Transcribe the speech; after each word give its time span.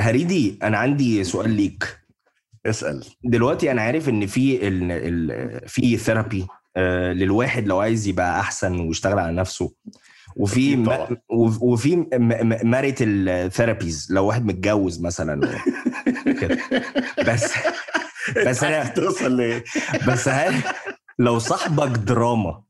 هريدي 0.00 0.58
أنا 0.62 0.78
عندي 0.78 1.24
سؤال 1.24 1.50
ليك 1.50 1.98
اسأل 2.66 3.04
دلوقتي 3.24 3.70
أنا 3.70 3.82
عارف 3.82 4.08
إن 4.08 4.26
في 4.26 4.68
ال 4.68 4.92
ال 4.92 5.68
في 5.68 5.96
therapy 5.96 6.46
للواحد 7.12 7.66
لو 7.66 7.80
عايز 7.80 8.06
يبقى 8.08 8.40
أحسن 8.40 8.80
ويشتغل 8.80 9.18
على 9.18 9.36
نفسه 9.36 9.72
وفي 10.36 10.76
م- 10.76 11.16
وفي 11.62 12.06
marital 12.64 13.50
therapies 13.52 14.08
لو 14.10 14.26
واحد 14.26 14.44
متجوز 14.44 15.00
مثلا 15.00 15.58
كده. 16.40 16.58
بس 17.28 17.52
بس 18.46 18.64
أنا 18.64 18.84
توصل 18.84 19.36
ليه؟ 19.36 19.64
بس 20.08 20.28
هل 20.28 20.54
لو 21.18 21.38
صاحبك 21.38 21.98
دراما 21.98 22.62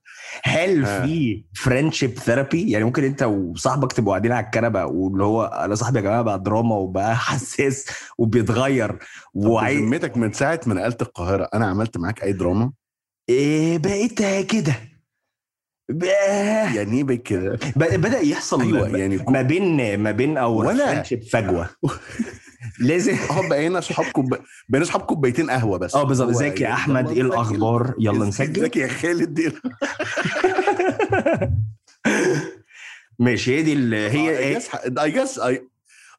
هل 0.44 0.84
ها. 0.84 1.06
في 1.06 1.44
friendship 1.54 2.18
therapy 2.18 2.70
يعني 2.70 2.84
ممكن 2.84 3.04
انت 3.04 3.22
وصاحبك 3.22 3.92
تبقوا 3.92 4.12
قاعدين 4.12 4.32
على 4.32 4.46
الكنبة 4.46 4.84
واللي 4.84 5.24
هو 5.24 5.44
أنا 5.44 5.74
صاحبي 5.74 5.98
يا 5.98 6.02
جماعة 6.02 6.22
بقى 6.22 6.42
دراما 6.42 6.74
وبقى 6.76 7.16
حساس 7.26 7.86
وبيتغير 8.18 8.98
وعايز 9.34 9.80
بذمتك 9.80 10.16
من 10.16 10.32
ساعة 10.32 10.60
ما 10.66 10.74
نقلت 10.74 11.02
القاهرة 11.02 11.48
أنا 11.54 11.66
عملت 11.66 11.96
معاك 11.98 12.22
أي 12.22 12.32
دراما 12.32 12.72
إيه 13.28 13.78
بقيت 13.78 14.22
كده 14.46 14.74
يعني 16.74 16.96
إيه 16.96 17.04
بك 17.04 17.22
كده 17.22 17.58
بدأ 17.76 18.18
يحصل 18.18 18.72
ب- 18.72 18.94
يعني 18.94 19.16
ما 19.28 19.42
بين 19.42 19.98
ما 19.98 20.10
بين 20.10 20.38
أو 20.38 20.56
ولا. 20.58 21.02
فجوة 21.32 21.68
لازم 22.78 23.16
آه 23.30 23.48
بقينا 23.48 23.78
أصحاب 23.78 24.06
كوب 24.06 24.34
بقينا 24.68 24.84
أصحاب 24.86 25.00
كوبايتين 25.02 25.50
قهوة 25.50 25.78
بس. 25.78 25.94
آه 25.94 26.02
بالظبط. 26.02 26.28
ازيك 26.28 26.56
يا 26.56 26.60
يعني 26.62 26.74
أحمد؟ 26.74 27.10
إيه. 27.10 27.20
الأخبار؟ 27.22 27.94
يلا 27.98 28.26
نسجل. 28.26 28.60
ازيك 28.60 28.76
يا 28.76 28.88
خالد؟ 28.88 29.38
إيه؟ 29.38 29.52
ماشي 33.18 33.56
هي 33.58 33.62
دي 33.62 33.72
ال- 33.72 33.94
هي 33.94 34.30
اي 34.30 34.38
إيه 34.38 34.58
جس 34.58 34.68
اي 34.98 35.10
جس 35.10 35.38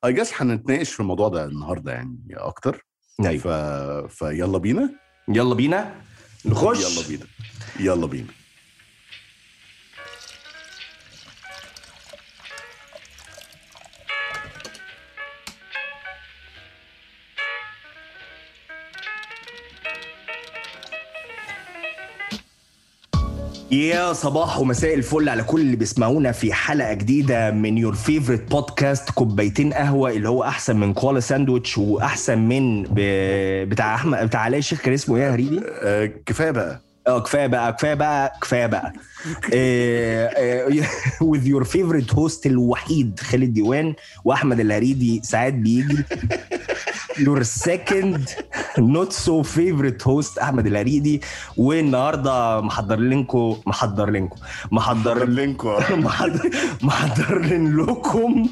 اي 0.05 0.13
جس 0.13 0.31
هنتناقش 0.41 0.91
في 0.93 0.99
الموضوع 0.99 1.27
ده 1.29 1.45
النهارده 1.45 1.91
يعني 1.91 2.17
أكتر. 2.31 2.85
ف... 3.23 3.25
أيوه 3.25 4.07
فيلا 4.07 4.57
بينا. 4.57 4.89
يلا 5.27 5.55
بينا. 5.55 5.95
نخش. 6.45 6.97
يلا 6.97 7.07
بينا. 7.07 7.25
يلا 7.79 8.07
بينا. 8.07 8.27
يا 23.71 24.13
صباح 24.13 24.59
ومساء 24.59 24.93
الفل 24.93 25.29
على 25.29 25.43
كل 25.43 25.61
اللي 25.61 25.75
بيسمعونا 25.75 26.31
في 26.31 26.53
حلقة 26.53 26.93
جديدة 26.93 27.51
من 27.51 27.77
your 27.77 27.93
favorite 27.95 28.51
podcast 28.51 29.09
كوبايتين 29.11 29.73
قهوة 29.73 30.09
اللي 30.11 30.29
هو 30.29 30.43
أحسن 30.43 30.75
من 30.75 30.93
كوالا 30.93 31.19
ساندويتش 31.19 31.77
وأحسن 31.77 32.37
من 32.39 32.83
ب... 32.83 32.95
بتاع 33.69 33.95
أحمد 33.95 34.27
بتاع 34.27 34.39
علاء 34.39 34.59
الشيخ 34.59 34.81
كان 34.81 34.93
اسمه 34.93 35.17
إيه 35.17 35.23
يا 35.23 35.29
هريدي؟ 35.33 35.61
آه 35.83 36.09
كفاية 36.25 36.51
بقى. 36.51 36.81
آه 37.07 37.19
كفاية 37.19 37.47
بقى 37.47 37.73
كفاية 37.73 37.93
بقى 37.93 38.33
كفاية 38.41 38.65
بقى. 38.65 38.93
with 41.33 41.45
your 41.45 41.63
favorite 41.65 42.15
host 42.15 42.45
الوحيد 42.45 43.19
خالد 43.19 43.53
ديوان 43.53 43.93
وأحمد 44.25 44.59
الهريدي 44.59 45.21
ساعات 45.23 45.53
بيجي. 45.53 45.97
your 47.27 47.43
second 47.43 48.23
not 48.95 49.11
so 49.13 49.43
favorite 49.43 50.01
host 50.01 50.37
أحمد 50.41 50.67
الهريدي 50.67 51.21
والنهاردة 51.57 52.61
محضر 52.61 52.99
لكم 52.99 53.57
محضر 53.67 54.09
لكم. 54.09 54.35
محضر 54.71 55.25
لينكو 55.25 55.79
محضر 56.81 57.39
لكم. 57.81 58.49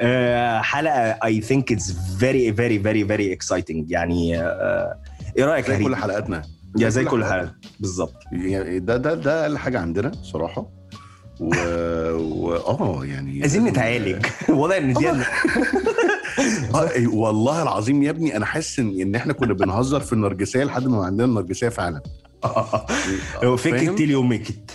آه، 0.00 0.60
حلقة 0.60 1.12
I 1.12 1.40
think 1.42 1.76
it's 1.76 1.90
very 2.20 2.50
very 2.50 2.78
very 2.78 3.02
very 3.12 3.36
exciting. 3.36 3.84
يعني 3.88 4.40
آه، 4.40 4.96
إيه 5.38 5.44
رأيك 5.44 5.66
زي 5.70 5.84
كل؟ 5.84 5.96
حلقاتنا. 5.96 6.42
يا 6.78 6.88
زي 6.88 7.04
كل 7.04 7.24
حلقة. 7.24 7.54
بالظبط. 7.80 8.14
يعني 8.32 8.78
ده 8.78 8.96
ده 8.96 9.14
ده 9.14 9.42
أقل 9.42 9.58
حاجة 9.58 9.80
عندنا 9.80 10.12
صراحة. 10.22 10.66
و... 11.40 11.54
و... 12.14 12.56
آه 12.56 13.04
يعني 13.04 13.40
عايزين 13.40 13.64
نتعالج. 13.64 14.26
واضح 14.48 14.76
إن 14.76 14.92
دي 14.92 15.08
آه، 16.74 16.90
إيه، 16.90 17.06
والله 17.06 17.62
العظيم 17.62 18.02
يا 18.02 18.10
ابني 18.10 18.36
أنا 18.36 18.46
حاسس 18.46 18.78
إن 18.78 19.00
إن 19.00 19.14
إحنا 19.14 19.32
كنا 19.32 19.54
بنهزر 19.54 20.00
في 20.00 20.12
النرجسية 20.12 20.64
لحد 20.64 20.86
ما 20.86 21.04
عندنا 21.04 21.24
النرجسية 21.24 21.68
فعلا. 21.68 22.00
fake 23.56 23.76
فاهم؟ 23.76 23.96
till 23.96 24.10
you 24.10 24.22
make 24.22 24.48
it 24.50 24.70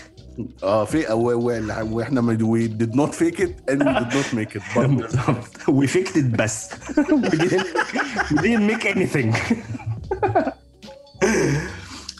آه 0.63 0.85
في 0.85 1.05
وإحنا 1.13 2.21
we 2.44 2.67
did 2.67 2.95
not 2.95 3.13
fake 3.13 3.41
it 3.41 3.69
and 3.69 3.84
we 3.88 3.94
did 3.94 4.13
not 4.16 4.34
make 4.34 4.57
it 4.57 4.62
بالظبط 4.89 5.69
we 5.69 5.88
faked 5.88 6.17
it 6.17 6.23
بس 6.25 6.69
we 8.31 8.38
didn't 8.41 8.71
make 8.71 8.85
anything. 8.95 9.35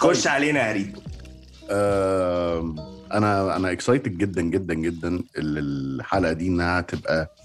خش 0.01 0.28
علينا 0.28 0.68
يا 0.68 0.74
ريت. 0.74 0.96
أنا 3.13 3.56
أنا 3.56 3.72
excited 3.72 4.18
جدا 4.18 4.41
جدا 4.41 4.74
جدا 4.74 5.07
ال- 5.07 5.24
الحلقة 5.97 6.34
دي 6.34 6.47
إنها 6.47 6.81
تبقى 6.81 7.35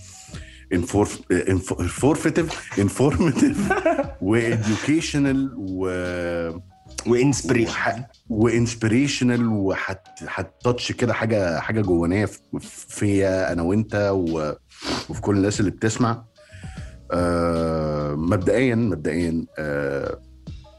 انفورماتيف 0.73 2.79
انفورماتيف 2.79 3.73
واديوكيشنال 4.21 5.55
و 5.59 5.87
وإنسبريشن. 7.07 8.05
وإنسبريشنال 8.29 9.47
وهتتاتش 9.49 10.93
كده 10.93 11.13
حاجة 11.15 11.61
حاجة 11.61 11.81
جوانيه 11.81 12.25
في- 12.27 12.41
فيا 12.89 13.53
أنا 13.53 13.63
وأنت 13.63 14.11
و- 14.15 14.53
وفي 15.11 15.21
كل 15.21 15.37
الناس 15.37 15.61
اللي 15.61 15.71
بتسمع. 15.71 16.25
آه، 17.13 18.15
مبدئيا 18.15 18.75
مبدئيا 18.75 19.47
آه، 19.59 20.21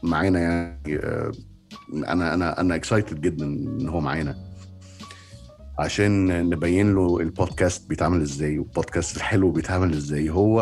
معانا 0.02 0.40
يعني 0.40 0.96
آه، 0.96 1.32
أنا 1.94 2.34
أنا 2.34 2.60
أنا 2.60 2.74
excited 2.74 3.20
جدا 3.20 3.44
إن 3.46 3.88
هو 3.88 4.00
معانا. 4.00 4.47
عشان 5.78 6.26
نبين 6.50 6.94
له 6.94 7.20
البودكاست 7.20 7.88
بيتعمل 7.88 8.20
إزاي 8.22 8.58
والبودكاست 8.58 9.16
الحلو 9.16 9.50
بيتعمل 9.50 9.92
إزاي 9.94 10.30
هو 10.30 10.54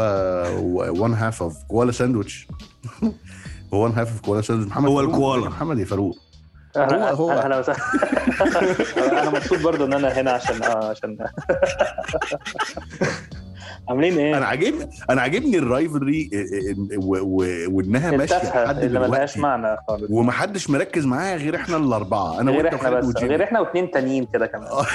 one 0.99 1.15
half 1.15 1.43
of 1.43 1.62
كوالا 1.69 1.93
ساندويتش 1.93 2.49
هو 3.75 3.84
one 3.84 3.93
half 3.93 4.11
of 4.12 4.21
كوالا 4.21 4.43
ساندويتش 4.43 4.71
محمد 4.72 4.88
هو. 4.91 5.00
الكوالا. 5.00 5.49
محمد 5.49 5.78
يا 5.78 5.84
فاروق 5.84 6.19
هو- 6.77 7.04
هو. 7.04 7.31
أهلا 7.32 7.59
وسهلا 7.59 7.78
أنا 9.22 9.31
مبسوط 9.31 9.62
برضو 9.62 9.84
إن 9.84 9.93
أنا 9.93 10.09
هنا 10.21 10.31
عشان 10.31 10.62
آه 10.62 10.91
عشان 10.91 11.19
عاملين 13.89 14.19
إيه؟ 14.19 14.37
أنا 14.39 14.47
عاجبني 14.47 14.91
أنا 15.11 15.21
عاجبني 15.23 15.59
ال 15.59 15.68
rivalry 15.68 16.31
وانها 17.69 18.11
ماشية 18.11 18.37
لحد 18.37 18.83
اللي 18.83 19.01
ملهاش 19.01 19.39
معنى 19.39 19.77
خالص. 19.89 20.11
ومحدش 20.11 20.71
مركز 20.71 21.07
معايا 21.07 21.37
غير 21.37 21.57
إحنا 21.57 21.77
الأربعة. 21.77 22.41
أنا 22.41 22.51
غير 22.51 22.75
إحنا 22.75 22.91
بس 22.91 23.17
غير 23.17 23.45
إحنا 23.45 23.61
واثنين 23.61 23.91
تانيين 23.91 24.27
كده 24.33 24.47
كمان. 24.47 24.67
آه. 24.67 24.87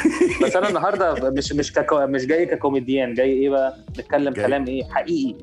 بس 0.43 0.55
أنا 0.55 0.69
النهارده 0.69 1.29
مش 1.29 1.53
مش 1.53 1.73
ككو... 1.73 2.07
مش 2.07 2.25
جاي 2.25 2.45
ككوميديان. 2.45 3.13
جاي 3.13 3.31
إيه 3.31 3.49
بقى؟ 3.49 3.77
نتكلم. 3.99 4.33
كلام 4.33 4.67
إيه؟ 4.67 4.83
حقيقي. 4.83 5.35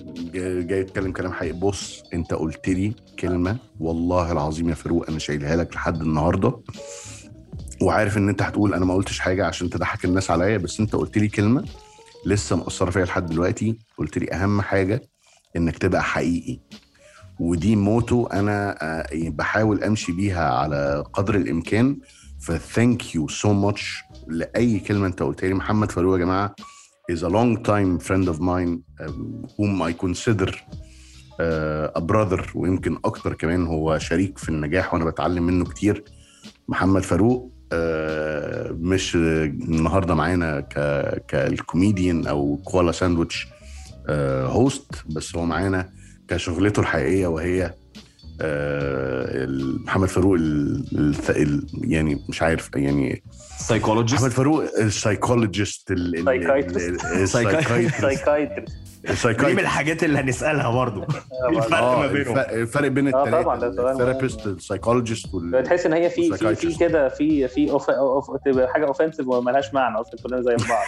جاي 0.62 0.80
اتكلم 0.80 1.12
كلام 1.12 1.32
حقيقي. 1.32 1.58
بص 1.58 2.02
أنت 2.14 2.34
قلت 2.34 2.68
لي 2.68 2.92
كلمة 3.18 3.56
والله 3.80 4.32
العظيم 4.32 4.68
يا 4.68 4.74
فاروق 4.74 5.08
أنا 5.08 5.18
شايلها 5.18 5.56
لك 5.56 5.74
لحد 5.74 6.00
النهارده. 6.00 6.56
وعارف 7.82 8.16
إن 8.16 8.28
أنت 8.28 8.42
هتقول 8.42 8.74
أنا 8.74 8.84
ما 8.84 8.94
قلتش 8.94 9.18
حاجة 9.18 9.46
عشان 9.46 9.70
تضحك 9.70 10.04
الناس 10.04 10.30
عليا 10.30 10.56
بس 10.56 10.80
أنت 10.80 10.96
قلت 10.96 11.18
لي 11.18 11.28
كلمة. 11.28 11.64
لسه 12.26 12.56
مأثرة 12.56 12.90
فيا 12.90 13.04
لحد 13.04 13.26
دلوقتي. 13.26 13.78
قلت 13.98 14.18
لي 14.18 14.32
أهم 14.32 14.60
حاجة 14.60 15.02
إنك 15.56 15.78
تبقى 15.78 16.02
حقيقي. 16.02 16.60
ودي 17.40 17.76
موتو 17.76 18.26
أنا 18.26 18.76
آه، 18.82 19.06
بحاول 19.28 19.84
أمشي 19.84 20.12
بيها 20.12 20.50
على 20.50 21.04
قدر 21.12 21.34
الإمكان. 21.34 21.98
ف 22.40 22.53
thank 22.53 23.14
you 23.14 23.28
so 23.28 23.52
much 23.52 24.02
لأي 24.28 24.78
كلمة 24.80 25.06
أنت 25.06 25.22
قلتها 25.22 25.48
لي. 25.48 25.54
محمد 25.54 25.92
فاروق 25.92 26.18
يا 26.18 26.24
جماعة 26.24 26.54
is 27.12 27.22
a 27.22 27.28
long 27.28 27.62
time 27.62 27.98
friend 28.08 28.28
of 28.28 28.38
mine 28.40 28.82
um, 29.00 29.46
whom 29.56 29.82
I 29.82 29.92
consider 29.92 30.50
uh, 30.50 31.98
a 31.98 32.00
brother. 32.00 32.46
ويمكن 32.54 32.98
أكتر 33.04 33.34
كمان 33.34 33.66
هو 33.66 33.98
شريك 33.98 34.38
في 34.38 34.48
النجاح 34.48 34.94
وأنا 34.94 35.04
بتعلم 35.04 35.42
منه 35.42 35.64
كتير. 35.64 36.04
محمد 36.68 37.02
فاروق 37.02 37.52
مش 38.72 39.14
النهارده 39.14 40.14
معانا 40.14 40.60
ك 40.60 40.74
كالكوميديان 41.28 42.26
أو 42.26 42.56
كوالا 42.64 42.92
ساندويتش 42.92 43.48
host 44.10 44.92
بس 45.06 45.36
هو 45.36 45.44
معانا 45.44 45.90
كشغلته 46.28 46.80
الحقيقية 46.80 47.26
وهي 47.26 47.74
آه، 48.40 49.46
محمد 49.84 50.08
فاروق 50.08 50.34
ال- 50.34 51.14
ال- 51.30 51.66
يعني 51.84 52.24
مش 52.28 52.42
عارف 52.42 52.70
يعني 52.74 53.22
محمد 53.30 53.58
psychologist 53.58 54.26
فاروق 54.26 54.64
ال 54.80 54.89
psychologist 54.89 55.92
Psychiatrist. 57.26 58.04
دي 59.24 59.52
من 59.52 59.58
الحاجات 59.58 60.04
اللي 60.04 60.18
هنسألها 60.18 60.70
برضه 60.70 61.02
الفرق 61.48 61.78
آه 61.78 62.00
ما 62.00 62.06
بينهم؟ 62.06 62.38
الف- 62.38 62.48
الفرق 62.50 62.88
بين 62.88 63.14
آه، 63.14 63.20
الثلاثه 63.24 63.42
طبعاً،. 63.42 63.90
ال 63.92 63.98
therapist 63.98 64.46
ال 64.46 64.53
psychologist 64.53 65.34
وال 65.34 65.62
تحس 65.62 65.86
إن 65.86 65.92
هي 65.92 66.10
في 66.10 66.36
في. 66.56 66.78
كده 66.78 67.08
في 67.08 67.48
في 67.48 67.70
off 67.70 67.90
off 67.90 68.36
تبقى 68.44 68.68
حاجة 68.72 68.86
offensive 68.86 69.28
وملهاش 69.28 69.74
معنى 69.74 70.00
أصلا 70.00 70.20
كلنا 70.22 70.42
زي 70.42 70.56
بعض. 70.68 70.86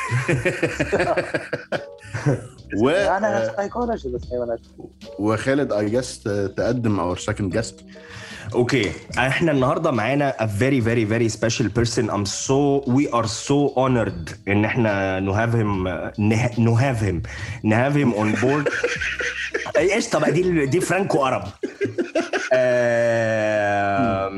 و 2.83 2.89
أنا 3.19 3.53
سايكولوجي 3.57 4.09
بس 4.09 4.23
وخالد 5.19 5.73
I 5.73 5.91
just 5.91 6.29
تقدم 6.57 7.01
our 7.01 7.19
second 7.19 7.53
guest 7.53 7.85
okay 8.55 8.93
إحنا 9.19 9.53
النهارده 9.53 9.91
معانا 9.91 10.45
ا 10.45 10.47
very 10.47 10.81
very 10.81 11.07
very 11.07 11.29
special 11.29 11.69
person 11.69 12.11
um 12.11 12.25
so 12.25 12.85
we 12.87 13.15
are 13.15 13.27
so 13.27 13.69
honored 13.77 14.31
إن 14.49 14.65
إحنا 14.65 15.21
now 15.21 15.33
have 15.33 15.55
him 15.55 15.89
now 16.59 16.75
have 16.75 17.03
him 17.03 17.23
now 17.65 17.75
have 17.75 17.97
him 17.97 18.13
on 18.13 18.33
board 18.33 18.69
إيش؟ 19.77 20.09
طب 20.09 20.25
دي 20.25 20.67
دي 20.67 20.81
فرانكو 20.81 21.25
عرب. 21.25 21.43
آه، 22.53 24.31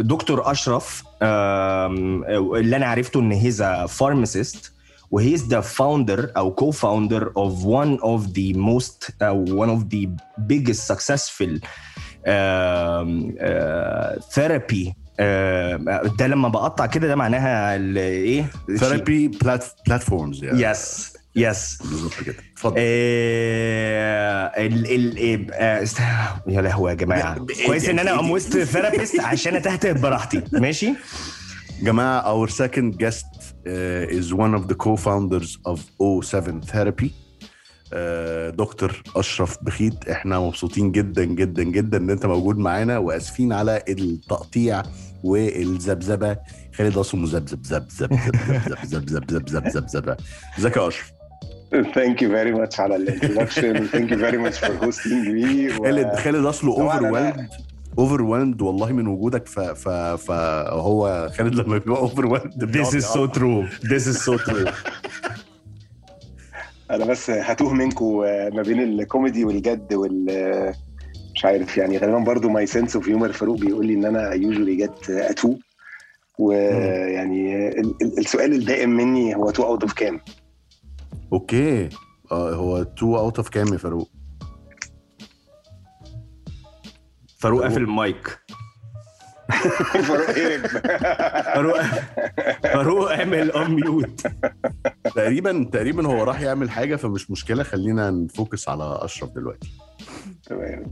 دكتور 0.00 0.50
أشرف 0.50 1.02
اللي 1.22 2.76
أنا 2.76 2.86
عرفته 2.86 3.20
إن 3.20 3.32
he's 3.32 3.62
a 3.62 3.86
pharmacist 3.86 4.72
و 5.10 5.34
he 5.34 5.40
is 5.40 5.46
the 5.48 5.60
founder 5.60 6.30
أو 6.36 6.50
co-founder 6.54 7.32
of 7.36 7.64
one 7.64 7.98
of 8.02 8.26
the 8.26 8.52
most 8.58 9.10
one 9.22 9.68
of 9.68 9.82
the 9.82 10.08
biggest 10.38 10.88
successful 10.92 11.60
therapy 14.34 14.86
uh, 14.88 16.16
ده 16.18 16.26
لما 16.26 16.48
بقطع 16.48 16.86
كده 16.86 17.06
ده 17.08 17.16
معناها 17.16 17.76
ال- 17.76 17.98
إيه؟ 17.98 18.44
therapy 18.76 19.28
platforms 19.86 20.44
يعني. 20.44 20.62
yes 20.62 21.12
yes 21.36 21.78
بالظبط 21.82 22.14
كده. 22.26 22.34
اتفضل 22.54 22.74
ال 24.58 24.86
ال 25.24 25.52
است- 25.54 26.00
يا 26.46 26.60
لهوي 26.62 26.90
يا 26.90 26.94
جماعة. 26.94 27.46
كويس 27.66 27.88
إن 27.88 27.98
أنا 27.98 28.20
um 28.20 28.30
وسط 28.30 28.58
therapists 28.58 29.20
عشان 29.20 29.56
اتهته 29.56 29.92
براحتي. 29.92 30.42
ماشي؟ 30.52 30.94
جماعة 31.82 32.46
our 32.46 32.50
second 32.50 32.94
guest 33.04 33.26
uh, 33.36 34.18
is 34.18 34.32
one 34.34 34.54
of 34.58 34.68
the 34.68 34.74
co-founders 34.74 35.58
of 35.72 35.78
O7 36.02 36.64
Therapy. 36.72 37.10
دكتور 38.50 39.02
أشرف 39.16 39.58
بخيت 39.62 40.08
إحنا 40.08 40.38
مبسوطين 40.38 40.92
جدا 40.92 41.24
جدا 41.24 41.62
جدا 41.62 41.98
إن 41.98 42.10
أنت 42.10 42.26
موجود 42.26 42.58
معانا 42.58 42.98
وآسفين 42.98 43.52
على 43.52 43.82
التقطيع 43.88 44.82
والذبذبة. 45.24 46.36
خالد 46.74 46.96
اصله 46.98 47.20
مذبذب 47.20 47.64
زب 47.64 47.88
زب 47.90 48.12
زب 48.66 49.08
زب 49.08 49.08
زب 49.08 49.30
زب 49.30 49.48
زب 49.48 49.68
زب 49.68 49.88
زب 49.88 50.16
إزيك 50.58 50.76
يا 50.76 50.88
أشرف؟ 50.88 51.12
Thank 51.74 52.20
you 52.22 52.28
very 52.28 52.52
much 52.58 52.80
على 52.80 52.96
ال 52.96 53.03
introduction. 53.03 53.88
Thank 53.88 54.10
you 54.10 54.16
very 54.16 54.38
much 54.38 54.58
for 54.58 54.84
hosting 54.84 55.24
me. 55.24 55.80
و... 55.80 55.84
خالد 55.84 56.14
خالد 56.16 56.44
اصله 56.44 56.70
over 56.72 57.32
أنا- 57.32 57.40
over 57.98 58.22
والله 58.22 58.92
من 58.92 59.06
وجودك. 59.06 59.46
ف 59.48 59.60
ف 59.60 59.88
فهو 60.28 61.30
خالد 61.38 61.54
لما 61.54 61.78
بيبقى 61.78 61.98
over 62.00 62.38
This 62.50 62.94
is 62.94 63.04
so 63.04 63.26
true. 63.38 63.88
This 63.88 64.06
is 64.06 64.24
so 64.28 64.38
true. 64.48 64.68
أنا 66.90 67.04
بس 67.04 67.30
هتوه 67.30 67.72
منكم 67.74 68.18
ما 68.54 68.62
بين 68.62 68.82
الكوميدي 68.82 69.44
والجد 69.44 69.94
وال 69.94 70.74
مش 71.34 71.44
عارف 71.44 71.76
يعني 71.76 71.98
غالبا 71.98 72.18
برضو 72.18 72.48
my 72.48 72.66
sense 72.66 72.96
of 72.96 73.08
humor 73.08 73.32
فاروق 73.32 73.58
بيقول 73.58 73.86
لي 73.86 73.94
إن 73.94 74.04
أنا 74.04 74.32
usually 74.34 74.76
get 74.76 75.10
it 75.10 75.54
ويعني 76.38 77.68
ال- 77.68 77.94
ال- 78.02 78.18
السؤال 78.18 78.52
الدائم 78.52 78.90
مني 78.90 79.34
هو 79.36 79.50
two 79.50 79.62
out 79.62 79.82
of 79.82 79.92
كام؟ 79.92 80.20
Okay. 81.32 81.88
آه 82.32 82.54
هو 82.54 82.82
2 82.82 83.14
out 83.14 83.36
of 83.38 83.48
كام 83.48 83.72
يا 83.72 83.78
فاروق؟ 83.78 84.10
فاروق 87.38 87.62
قافل 87.62 87.82
المايك. 87.82 88.38
فاروق 89.48 90.30
هرب 90.30 90.66
فاروق 91.44 91.80
فاروق 92.62 93.12
اعمل 93.12 93.50
unmute 93.50 94.26
تقريبا 95.04 95.68
تقريبا 95.72 96.06
هو 96.06 96.24
راح 96.24 96.40
يعمل 96.40 96.70
حاجة 96.70 96.96
فمش 96.96 97.30
مشكلة 97.30 97.62
خلينا 97.62 98.10
ن 98.10 98.20
focus 98.20 98.68
على 98.68 98.98
أشرف 99.02 99.30
دلوقتي. 99.30 99.68
تمام. 100.46 100.86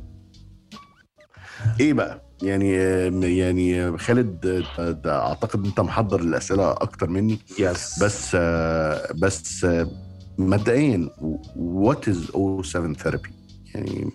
إيه 1.81 1.93
بقى؟ 1.93 2.23
يعني 2.43 2.73
يعني 3.39 3.99
خالد 3.99 4.65
أعتقد 5.07 5.67
إنت 5.67 5.81
محضر 5.81 6.21
الأسئلة 6.21 6.73
أكتر 6.73 7.11
مني. 7.11 7.39
يس 7.59 8.03
بس 8.03 8.37
بس 9.15 9.67
مبدئيا 10.39 11.11
What 11.57 12.09
is 12.09 12.31
O7 12.35 12.63
Therapy 12.63 13.31
يعني 13.75 14.11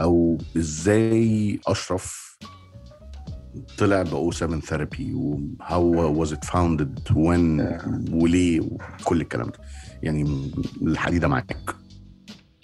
أو 0.00 0.38
إزاي 0.56 1.60
أشرف 1.66 2.31
طلع 3.78 4.02
ب 4.02 4.32
O7 4.32 4.60
Therapy 4.60 5.12
و 5.14 6.18
how 6.20 6.26
was 6.26 6.32
it 6.32 6.44
founded 6.44 6.98
when 7.16 7.78
وليه 8.12 8.60
وكل 8.60 9.20
الكلام 9.20 9.46
ده. 9.46 9.58
يعني 10.02 10.50
الحديده 10.82 11.28
معاك. 11.28 11.56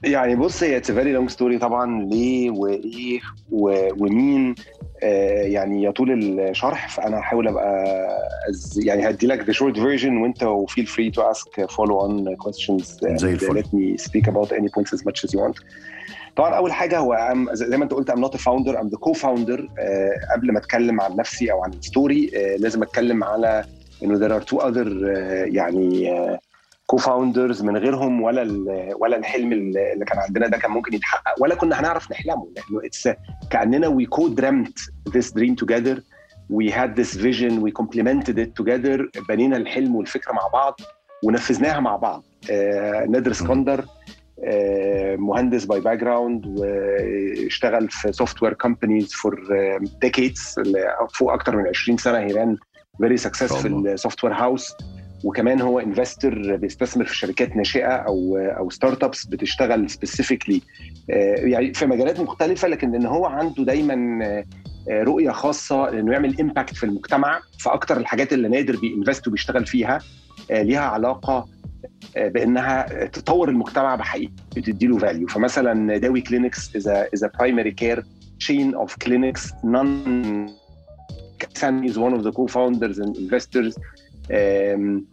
يعني 0.03 0.37
بص 0.37 0.63
هي 0.63 0.77
it's 0.77 0.91
very 0.93 1.13
long 1.13 1.31
story 1.31 1.59
طبعا 1.59 2.03
ليه 2.05 2.51
وإيه 2.51 3.21
ومين. 3.51 4.55
آه 5.03 5.43
يعني 5.43 5.85
يطول 5.85 6.41
الشرح 6.41 6.89
فأنا 6.89 7.19
هحاول 7.19 7.49
أبقى 7.49 7.85
يعني 8.77 9.09
هدي 9.11 9.27
لك 9.27 9.51
the 9.51 9.55
short 9.55 9.75
version 9.77 10.05
وأنت 10.23 10.45
free 10.71 11.11
to 11.11 11.23
ask 11.23 11.67
follow 11.71 11.99
on 12.09 12.37
questions. 12.47 12.97
and 13.03 13.17
زي 13.17 13.33
الفل. 13.33 13.63
let 13.63 13.67
me 13.67 14.03
speak 14.05 14.27
about 14.27 14.53
any 14.53 14.69
points 14.69 14.93
as 14.93 15.05
much 15.05 15.25
as 15.25 15.33
you 15.35 15.39
want. 15.41 15.57
طبعا 16.39 16.55
أول 16.55 16.73
حاجة 16.73 16.99
هو 16.99 17.35
زي 17.53 17.77
ما 17.77 17.85
أنت 17.85 17.93
قلت 17.95 18.11
not 18.11 18.35
a 18.35 18.39
founder 18.39 18.77
I'm 18.79 18.89
the 18.91 18.99
co-founder. 19.09 19.61
آه 19.79 20.11
قبل 20.35 20.53
ما 20.53 20.59
أتكلم 20.59 21.01
عن 21.01 21.17
نفسي 21.17 21.53
أو 21.53 21.63
عن 21.65 21.71
ال 21.73 21.82
story 21.82 22.31
آه 22.37 22.57
لازم 22.57 22.83
أتكلم 22.83 23.25
على 23.25 23.65
إنه 24.05 24.39
are 24.39 24.43
two 24.43 24.59
other 24.59 25.05
آه 25.07 25.45
يعني 25.45 26.13
آه 26.13 26.39
co-founders 26.87 27.63
من 27.63 27.77
غيرهم 27.77 28.23
ولا 28.23 28.43
ولا 29.01 29.17
الحلم 29.17 29.53
اللي 29.53 30.05
كان 30.07 30.19
عندنا 30.19 30.47
ده 30.49 30.59
كان 30.59 30.71
ممكن 30.71 30.95
يتحقق 30.95 31.35
ولا 31.43 31.55
كنا 31.55 31.81
هنعرف 31.81 32.11
نحلمه. 32.11 32.49
لأنه 32.57 32.87
it's 32.87 33.09
كأننا 33.51 33.89
we 33.89 34.07
co-dreamt 34.07 34.79
this 35.09 35.33
dream 35.33 35.55
together 35.55 36.01
We 36.51 36.73
had 36.73 36.97
this 36.97 37.19
vision 37.19 37.59
we 37.59 37.71
complemented 37.71 38.39
it 38.39 38.57
together 38.57 39.11
بنينا 39.29 39.57
الحلم 39.57 39.97
والفكرة 39.97 40.33
مع 40.33 40.47
بعض 40.53 40.81
ونفذناها 41.25 41.81
مع 41.81 41.97
بعض. 41.97 42.25
آه 42.51 43.05
نادر 43.09 43.31
اسكندر 43.31 43.85
مهندس 45.19 45.65
by 45.65 45.81
background 45.81 46.47
واشتغل 46.47 47.89
في 47.91 48.13
software 48.13 48.53
companies 48.53 49.13
for 49.15 49.41
decades 50.03 50.55
فوق 51.15 51.33
أكتر 51.33 51.57
من 51.57 51.67
20 51.67 51.99
سنة. 51.99 52.19
He 52.19 52.33
ran 52.33 52.57
very 52.99 53.17
successful 53.17 53.95
software 53.95 54.35
house 54.35 54.75
وكمان 55.25 55.61
هو 55.61 55.81
investor 55.81 56.57
بيستثمر 56.57 57.05
في 57.05 57.17
شركات 57.17 57.57
ناشئة 57.57 57.93
أو 57.93 58.37
أو 58.37 58.71
startups 58.71 59.27
بتشتغل 59.27 59.91
specifically 59.91 60.63
يعني 61.39 61.75
في 61.75 61.87
مجالات 61.87 62.21
مختلفة 62.21 62.69
لكن 62.69 62.95
إن 62.95 63.07
هو 63.07 63.27
عنده 63.27 63.65
دايما 63.65 64.25
آه، 64.25 64.29
آه، 64.29 64.45
رؤية 64.91 65.31
خاصة 65.31 65.89
انه 65.89 66.13
يعمل 66.13 66.41
impact 66.41 66.77
في 66.77 66.85
المجتمع 66.85 67.41
فأكتر 67.61 67.97
الحاجات 67.97 68.33
اللي 68.33 68.49
نادر 68.49 68.77
بي 68.77 68.90
invest 68.90 69.29
وبيشتغل 69.29 69.67
فيها 69.67 69.99
آه، 70.51 70.63
ليها 70.63 70.81
علاقة 70.81 71.49
آه، 72.17 72.29
بأنها 72.29 73.07
تطور 73.07 73.49
المجتمع 73.49 73.95
بحقيقة 73.95 74.33
تديله 74.51 74.99
value 74.99 75.27
فمثلا 75.27 75.97
Dawi 75.97 76.21
Clinics 76.21 76.77
is 76.77 76.89
is 76.89 77.25
primary 77.25 77.71
care 77.71 78.05
chain 78.39 78.75
of 78.75 78.91
clinics. 79.05 79.53
Nader 79.65 79.89
is 81.55 81.77
one 82.07 82.15
of 82.15 82.23
the 82.23 82.33
co-founders 82.33 82.99
and 82.99 83.17
investors. 83.17 83.77
um, 84.31 85.07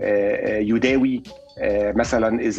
uh, 0.00 0.60
يداوي 0.60 1.22
مثلا 1.96 2.50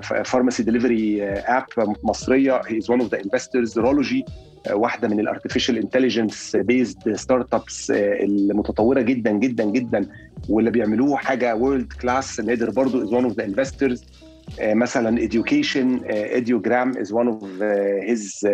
a 0.00 0.24
pharmacy 0.24 0.62
delivery 0.62 1.20
uh, 1.20 1.58
app 1.58 1.68
مصرية. 2.04 2.62
He 2.62 2.76
is 2.76 2.88
one 2.88 3.00
of 3.00 3.10
the 3.10 3.18
investors. 3.18 3.78
Rology 3.78 4.24
واحدة 4.70 5.08
من 5.08 5.20
ال 5.20 5.78
artificial 5.78 6.56
intelligence 6.56 7.14
based 7.14 7.54
startups 7.54 7.90
المتطورة 7.90 9.00
جدا 9.00 9.30
جدا 9.30 9.64
جدا 9.64 10.08
واللي 10.48 10.70
بيعملوه 10.70 11.16
حاجة 11.16 11.54
world 11.56 11.92
class 11.92 12.40
نادر 12.40 12.70
برضو 12.70 13.20
one 13.20 13.32
of 13.32 13.34
the 13.36 13.44
investors. 13.46 14.00
uh, 14.60 14.62
مثلا 14.74 15.28
education 15.28 16.00
uh, 16.04 16.38
ediogram 16.40 16.96
is 17.02 17.08
one 17.12 17.28
of 17.28 17.42
uh, 17.42 17.66
his 18.10 18.22
uh, 18.44 18.52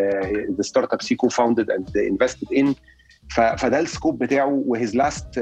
the 0.59 0.65
startups 0.65 1.07
he 1.09 1.17
co-founded 1.17 1.69
and 1.69 1.87
invested 2.13 2.49
in. 2.53 2.75
ف- 3.35 3.41
فده 3.41 3.81
ال 3.81 3.87
scope 3.87 4.19
بتاعه 4.19 4.63
و 4.67 4.74
his 4.74 4.97
last 4.97 5.41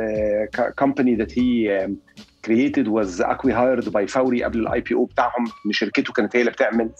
company 0.78 1.14
that 1.16 1.38
he 1.38 1.88
created 2.46 2.86
was 2.86 3.20
acquired 3.20 3.88
by 3.92 4.04
فوري 4.04 4.44
قبل 4.44 4.58
ال 4.58 4.80
IPO 4.80 5.04
بتاعهم. 5.04 5.44
إن 5.66 5.72
شركته 5.72 6.12
كانت 6.12 6.36
هي 6.36 6.40
اللي 6.40 6.52
بتعمل 6.52 6.90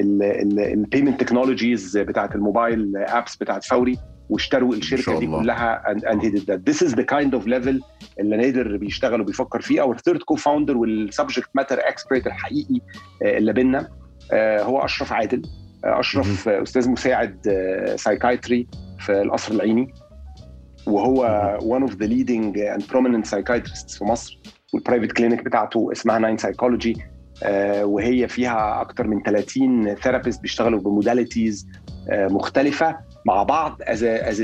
ال 0.00 0.15
payment 0.15 1.20
technologies 1.20 1.98
بتاعت 1.98 2.34
ال 2.34 2.43
mobile 2.43 2.96
apps 2.96 3.36
بتاعت 3.36 3.64
فوري 3.64 3.98
واشتروا 4.30 4.74
الشركة 4.74 5.18
دي. 5.18 5.26
كلها 5.26 5.82
and, 5.86 6.00
and 6.00 6.22
he 6.22 6.30
did 6.30 6.46
that. 6.46 6.72
This 6.72 6.82
is 6.82 6.92
the 6.94 7.04
kind 7.04 7.34
of 7.34 7.46
level 7.46 7.84
اللي 8.20 8.36
نادر 8.36 8.76
بيشتغل 8.76 9.20
وبيفكر 9.20 9.60
فيه. 9.60 9.80
أو 9.80 9.92
ال 9.92 9.97
third 9.97 10.22
co-founder 10.22 10.76
وال 10.76 10.92
subject 10.92 11.48
matter 11.54 11.78
expert 11.78 12.26
الحقيقي 12.26 12.80
آه، 13.22 13.38
اللي 13.38 13.52
بينا 13.52 13.88
آه، 14.32 14.62
هو 14.62 14.78
أشرف 14.84 15.12
عادل. 15.12 15.42
آه، 15.84 16.00
أشرف 16.00 16.48
آه، 16.48 16.62
أستاذ 16.62 16.90
مساعد 16.90 17.36
psychiatry 17.96 18.66
في 19.00 19.22
القصر 19.22 19.52
العيني. 19.52 19.94
وهو 20.86 21.58
one 21.60 21.90
of 21.90 21.92
the 21.94 22.06
leading 22.08 22.56
and 22.76 22.82
prominent 22.92 23.26
psychiatrists 23.30 23.98
في 23.98 24.04
مصر. 24.04 24.38
وال 24.74 24.82
private 24.82 25.12
clinic 25.12 25.44
بتاعته 25.44 25.92
اسمها 25.92 26.18
Nine 26.18 26.36
Psychology 26.36 26.96
وهي 27.84 28.28
فيها 28.28 28.80
أكتر 28.80 29.06
من 29.06 29.22
30 29.22 29.94
therapist 29.94 30.42
بيشتغلوا 30.42 30.80
ب 30.80 30.88
modalities 30.88 31.68
مختلفة 32.10 32.96
مع 33.26 33.42
بعض 33.42 33.82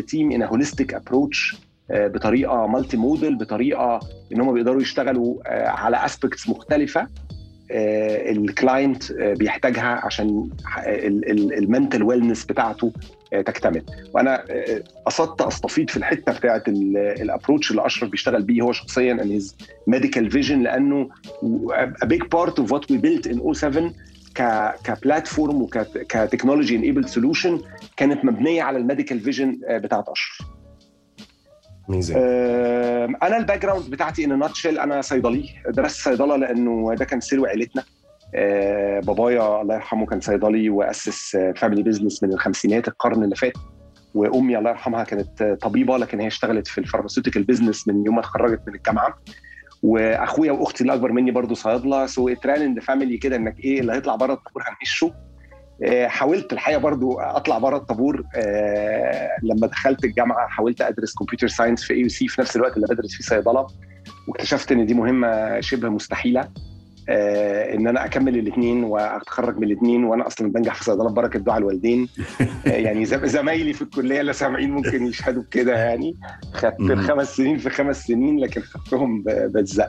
team 0.03 0.37
in 0.37 0.43
a 0.43 0.51
holistic 0.51 0.95
approach 0.95 1.57
آه، 1.91 2.07
بطريقة 2.07 2.67
multi-modal 2.67 3.39
بطريقة 3.39 4.01
إن 4.33 4.41
هم 4.41 4.53
بيقدروا 4.53 4.83
يشتغلوا 4.83 5.35
آه، 5.47 5.69
على 5.69 6.05
aspects 6.05 6.49
مختلفة. 6.49 7.07
ال 7.71 7.91
client 7.91 9.13
بيحتاجها 9.13 10.01
عشان 10.05 10.49
ال 11.59 11.65
mental 11.65 12.03
wellness 12.03 12.45
بتاعته 12.45 12.93
آه، 13.33 13.41
تكتمل. 13.41 13.83
وأنا 14.15 14.45
آه، 14.51 14.83
قصدت 15.07 15.41
أستفيد 15.41 15.91
في 15.91 15.97
الحتة 15.97 16.33
بتاعه 16.33 16.63
ال 16.69 16.80
approach 16.80 17.71
اللي 17.71 17.87
أشرف 17.87 18.11
بيشتغل 18.11 18.43
بيه 18.43 18.63
هو 18.63 18.73
شخصيا 18.73 19.17
and 19.17 19.41
his 19.41 19.53
medical 19.91 20.33
vision 20.33 20.53
لأنه 20.53 21.09
a 22.03 22.07
big 22.07 22.23
part 22.35 22.53
of 22.53 22.65
what 22.71 22.83
we 22.91 22.97
built 22.97 23.33
in 23.33 23.53
O7 23.53 23.93
ك 24.35 24.75
ك 24.85 24.93
platform 24.93 25.63
وك 25.63 25.82
technology 25.82 26.77
enabled 26.77 27.09
solution 27.09 27.61
كانت 27.97 28.25
مبنية 28.25 28.63
على 28.63 28.79
ال 28.79 28.84
medical 28.84 29.21
vision 29.21 29.61
بتاعت 29.71 30.09
أشرف. 30.09 30.58
أنا 33.23 33.37
ال 33.37 33.63
background 33.63 33.91
بتاعتي 33.91 34.25
in 34.25 34.39
nutshell 34.39 34.79
أنا 34.79 35.01
صيدلي 35.01 35.49
درست 35.69 36.01
صيدلة 36.01 36.37
لأنه 36.37 36.95
ده 36.95 37.05
كان 37.05 37.21
سلو 37.21 37.47
عيلتنا 37.47 37.83
آه، 38.35 39.01
بابا 39.01 39.63
الله 39.63 39.75
يرحمه 39.75 40.07
كان 40.07 40.21
صيدلي 40.21 40.71
وأسس 40.71 41.37
family 41.57 41.83
business 41.83 42.23
من 42.23 42.33
الخمسينات 42.33 42.89
القرن 42.89 43.25
اللي 43.25 43.37
فات 43.37 43.53
وأمي 44.15 44.59
الله 44.59 44.71
يرحمها 44.71 45.05
كانت 45.05 45.43
طبيبة 45.61 45.97
لكن 45.99 46.21
هي 46.21 46.27
اشتغلت 46.27 46.67
في 46.67 46.79
ال 46.79 46.83
pharmaceutical 46.83 47.45
business 47.45 47.89
من 47.89 48.07
يوم 48.07 48.15
ما 48.15 48.21
اتخرجت 48.21 48.61
من 48.67 48.75
الجامعة. 48.75 49.19
وأخويا 49.83 50.53
وأختي 50.53 50.81
اللي 50.81 50.95
اكبر 50.95 51.13
مني 51.13 51.31
برضو 51.31 51.55
صيادلة 51.55 52.07
so 52.07 52.29
it 52.29 52.42
ran 52.42 52.63
in 52.63 52.81
family 52.81 53.17
كده 53.19 53.37
إنك 53.37 53.61
إيه 53.61 53.81
اللي 53.81 53.93
هيطلع 53.93 54.17
بره 54.17 54.33
الطابور 54.33 54.63
هنمشه 54.67 55.15
حاولت 56.07 56.53
الحقيقة 56.53 56.79
برضو 56.79 57.19
أطلع 57.21 57.59
بره 57.59 57.77
الطابور 57.77 58.25
آه، 58.37 59.29
لما 59.43 59.67
دخلت 59.67 60.05
الجامعة 60.05 60.49
حاولت 60.49 60.81
أدرس 60.81 61.15
computer 61.15 61.49
science 61.49 61.85
في 61.85 61.95
AUC 61.95 62.29
في 62.29 62.41
نفس 62.41 62.57
الوقت 62.57 62.77
اللي 62.77 62.87
بدرس 62.91 63.15
فيه 63.17 63.25
صيدلة. 63.25 63.67
واكتشفت 64.29 64.73
إن 64.73 64.87
دي 64.87 64.95
مهمة 64.95 65.61
شبه 65.61 65.89
مستحيلة 65.89 66.49
آه، 67.11 67.75
إن 67.75 67.87
أنا 67.87 68.05
أكمل 68.05 68.39
الاثنين 68.39 68.85
وأتخرج 68.85 69.57
من 69.59 69.65
الاثنين 69.65 70.05
وأنا 70.05 70.27
أصلا 70.27 70.53
بنجح 70.53 70.75
في 70.75 70.85
صيدلة 70.85 71.09
ببركه 71.09 71.39
دعاء 71.39 71.59
الوالدين. 71.59 72.09
آه، 72.67 72.71
يعني 72.87 73.05
زم- 73.05 73.27
زمايلي 73.27 73.73
في 73.73 73.83
الكلية 73.83 74.21
اللي 74.21 74.33
سامعين 74.33 74.71
ممكن 74.71 75.07
يشهدوا 75.07 75.43
بكده 75.43 75.73
يعني. 75.79 76.15
خدت. 76.55 76.81
الخمس 76.81 77.37
سنين 77.37 77.59
في 77.59 77.71
خمس 77.71 78.03
سنين 78.05 78.39
لكن 78.41 78.61
خدتهم 78.61 79.23
ب- 79.23 79.53
بالزق 79.53 79.89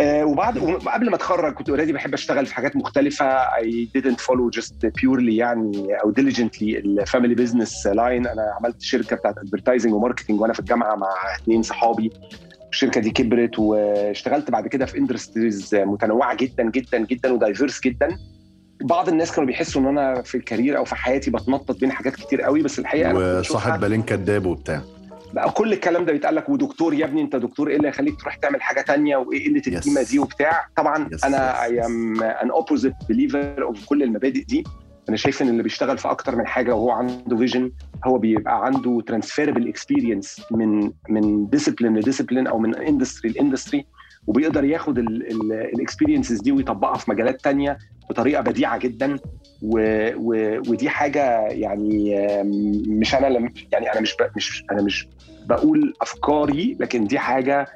آه، 0.00 0.24
وبعد 0.24 0.58
وقبل 0.58 1.10
ما 1.10 1.16
اتخرج 1.16 1.54
كنت 1.54 1.68
already 1.68 1.92
بحب 1.92 2.14
اشتغل 2.14 2.46
في 2.46 2.54
حاجات 2.54 2.76
مختلفة. 2.76 3.38
I 3.44 3.88
didn't 3.98 4.16
follow 4.18 4.60
just 4.60 4.72
purely 5.00 5.28
يعني 5.28 5.88
أو 6.04 6.12
diligently 6.12 6.62
ال 6.62 6.72
family 6.72 7.34
business 7.34 7.86
line 7.86 8.26
أنا 8.26 8.54
عملت 8.60 8.82
شركة 8.82 9.16
بتاعت 9.16 9.38
advertising 9.38 9.94
و 9.94 9.99
marketing 9.99 10.40
وأنا 10.40 10.52
في 10.52 10.60
الجامعة 10.60 10.94
مع 10.94 11.08
اثنين 11.42 11.62
صحابي. 11.62 12.10
الشركة 12.70 13.00
دي 13.00 13.10
كبرت 13.10 13.58
واشتغلت 13.58 14.50
بعد 14.50 14.68
كده 14.68 14.86
في 14.86 14.98
industries 14.98 15.74
متنوعة 15.74 16.36
جدا 16.36 16.70
جدا 16.70 16.98
جدا 16.98 17.32
و 17.32 17.38
diverse 17.38 17.80
جدا. 17.80 18.08
بعض 18.82 19.08
الناس 19.08 19.32
كانوا 19.32 19.46
بيحسوا 19.46 19.82
إن 19.82 19.86
أنا 19.86 20.22
في 20.22 20.34
ال 20.34 20.40
career 20.40 20.76
أو 20.76 20.84
في 20.84 20.94
حياتي 20.94 21.30
بتنطط 21.30 21.80
بين 21.80 21.92
حاجات 21.92 22.16
كتير 22.16 22.42
قوي 22.42 22.62
بس 22.62 22.78
الحقيقة 22.78 23.38
وصاحب 23.38 23.80
بالين 23.80 24.02
كداب 24.02 24.46
وبتاع. 24.46 24.82
بقى 25.34 25.50
كل 25.50 25.72
الكلام 25.72 26.04
ده 26.04 26.12
بيتقال 26.12 26.34
لك 26.34 26.48
ودكتور 26.48 26.94
يا 26.94 27.04
ابني 27.04 27.22
انت 27.22 27.36
دكتور 27.36 27.68
إيه 27.70 27.76
اللي 27.76 27.88
يخليك 27.88 28.20
تروح 28.20 28.34
تعمل 28.36 28.62
حاجة 28.62 28.80
تانية 28.80 29.16
وإيه 29.16 29.48
قله 29.48 29.62
القيمه. 29.66 30.02
دي 30.02 30.18
وبتاع 30.18 30.66
طبعا 30.76 31.08
Yes, 31.08 31.24
أنا 31.24 31.64
I 31.64 31.86
am 31.86 32.22
an 32.22 32.50
opposite 32.50 32.94
believer 33.08 33.62
of 33.62 33.84
كل 33.86 34.02
المبادئ 34.02 34.44
دي 34.44 34.64
أنا 35.08 35.16
شايف 35.16 35.42
إن 35.42 35.48
اللي 35.48 35.62
بيشتغل 35.62 35.98
في 35.98 36.10
أكتر 36.10 36.36
من 36.36 36.46
حاجة 36.46 36.74
وهو 36.74 36.90
عنده 36.90 37.36
vision 37.36 37.72
هو 38.06 38.18
بيبقى 38.18 38.64
عنده 38.66 39.00
transferable 39.06 39.68
experience 39.68 40.42
من 40.50 40.90
من 41.08 41.48
discipline 41.50 41.96
ل 41.96 42.00
discipline 42.00 42.46
أو 42.46 42.58
من 42.58 42.74
industry 42.74 43.30
ل 43.32 43.38
industry 43.38 43.86
وبيقدر 44.26 44.64
ياخد 44.64 44.98
ال 44.98 45.10
experiences 45.10 46.40
دي 46.40 46.52
ويطبقها 46.52 46.98
في 46.98 47.10
مجالات 47.10 47.40
تانية 47.44 47.78
بطريقة 48.10 48.42
بديعة 48.42 48.78
جدا 48.78 49.18
و 49.62 49.78
و 50.16 50.58
ودي 50.70 50.88
حاجة 50.88 51.40
يعني 51.46 52.14
مش 52.88 53.14
أنا 53.14 53.26
لم 53.26 53.50
يعني 53.72 53.92
أنا 53.92 54.00
مش 54.00 54.16
ب- 54.20 54.30
مش 54.36 54.64
أنا 54.72 54.82
مش 54.82 55.08
بقول 55.46 55.94
أفكاري 56.02 56.76
لكن 56.80 57.06
دي 57.06 57.18
حاجة 57.18 57.66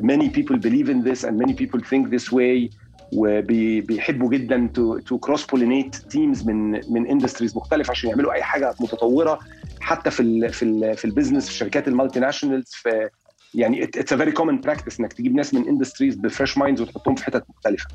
many 0.00 0.28
people 0.36 0.56
believe 0.56 0.88
in 0.88 1.04
this 1.10 1.24
and 1.28 1.34
many 1.44 1.54
people 1.54 1.80
think 1.80 2.08
this 2.16 2.32
way 2.32 2.70
وبيحبوا 3.12 4.30
جدا 4.30 4.68
to, 4.78 5.00
to 5.00 5.18
cross 5.28 5.40
pollinate 5.40 5.96
teams 6.14 6.46
من 6.46 6.70
من 6.70 7.20
industries 7.20 7.56
مختلفة 7.56 7.90
عشان 7.90 8.10
يعملوا 8.10 8.32
أي 8.32 8.42
حاجة 8.42 8.74
متطورة 8.80 9.38
حتى 9.80 10.10
في 10.10 10.20
ال 10.20 10.52
في 10.52 10.62
ال 10.62 10.96
في 10.96 11.04
ال 11.04 11.08
business 11.08 11.44
في 11.44 11.50
الشركات 11.50 11.88
ال 11.88 12.20
multinationals 12.20 12.70
في 12.70 13.08
يعني 13.54 13.86
it's 13.86 14.16
a 14.16 14.16
very 14.20 14.32
common 14.32 14.68
practice 14.70 15.00
إنك 15.00 15.12
تجيب 15.12 15.34
ناس 15.34 15.54
من 15.54 15.64
industries 15.78 16.18
ب 16.18 16.25
fresh 16.25 16.58
minds 16.58 16.80
وتحطهم 16.80 17.14
في 17.14 17.24
حتت 17.24 17.44
مختلفة. 17.50 17.86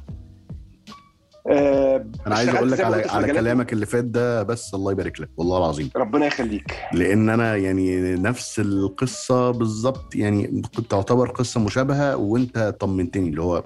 آه، 1.51 2.05
أنا 2.27 2.35
عايز 2.35 2.49
أقول 2.49 2.71
لك 2.71 2.79
على 2.81 3.03
على 3.09 3.33
كلامك 3.33 3.73
اللي 3.73 3.85
فات 3.85 4.03
ده 4.03 4.43
بس 4.43 4.73
الله 4.73 4.91
يبارك 4.91 5.19
لك 5.21 5.29
والله 5.37 5.57
العظيم 5.57 5.89
ربنا 5.95 6.25
يخليك 6.25 6.75
لأن 6.93 7.29
أنا 7.29 7.55
يعني 7.55 8.15
نفس 8.15 8.59
القصة 8.59 9.51
بالظبط 9.51 10.15
يعني 10.15 10.61
كنت 10.75 10.91
تعتبر 10.91 11.29
قصة 11.29 11.59
مشابهة 11.59 12.15
وأنت 12.17 12.75
طمنتني 12.79 13.29
اللي 13.29 13.41
هو 13.41 13.63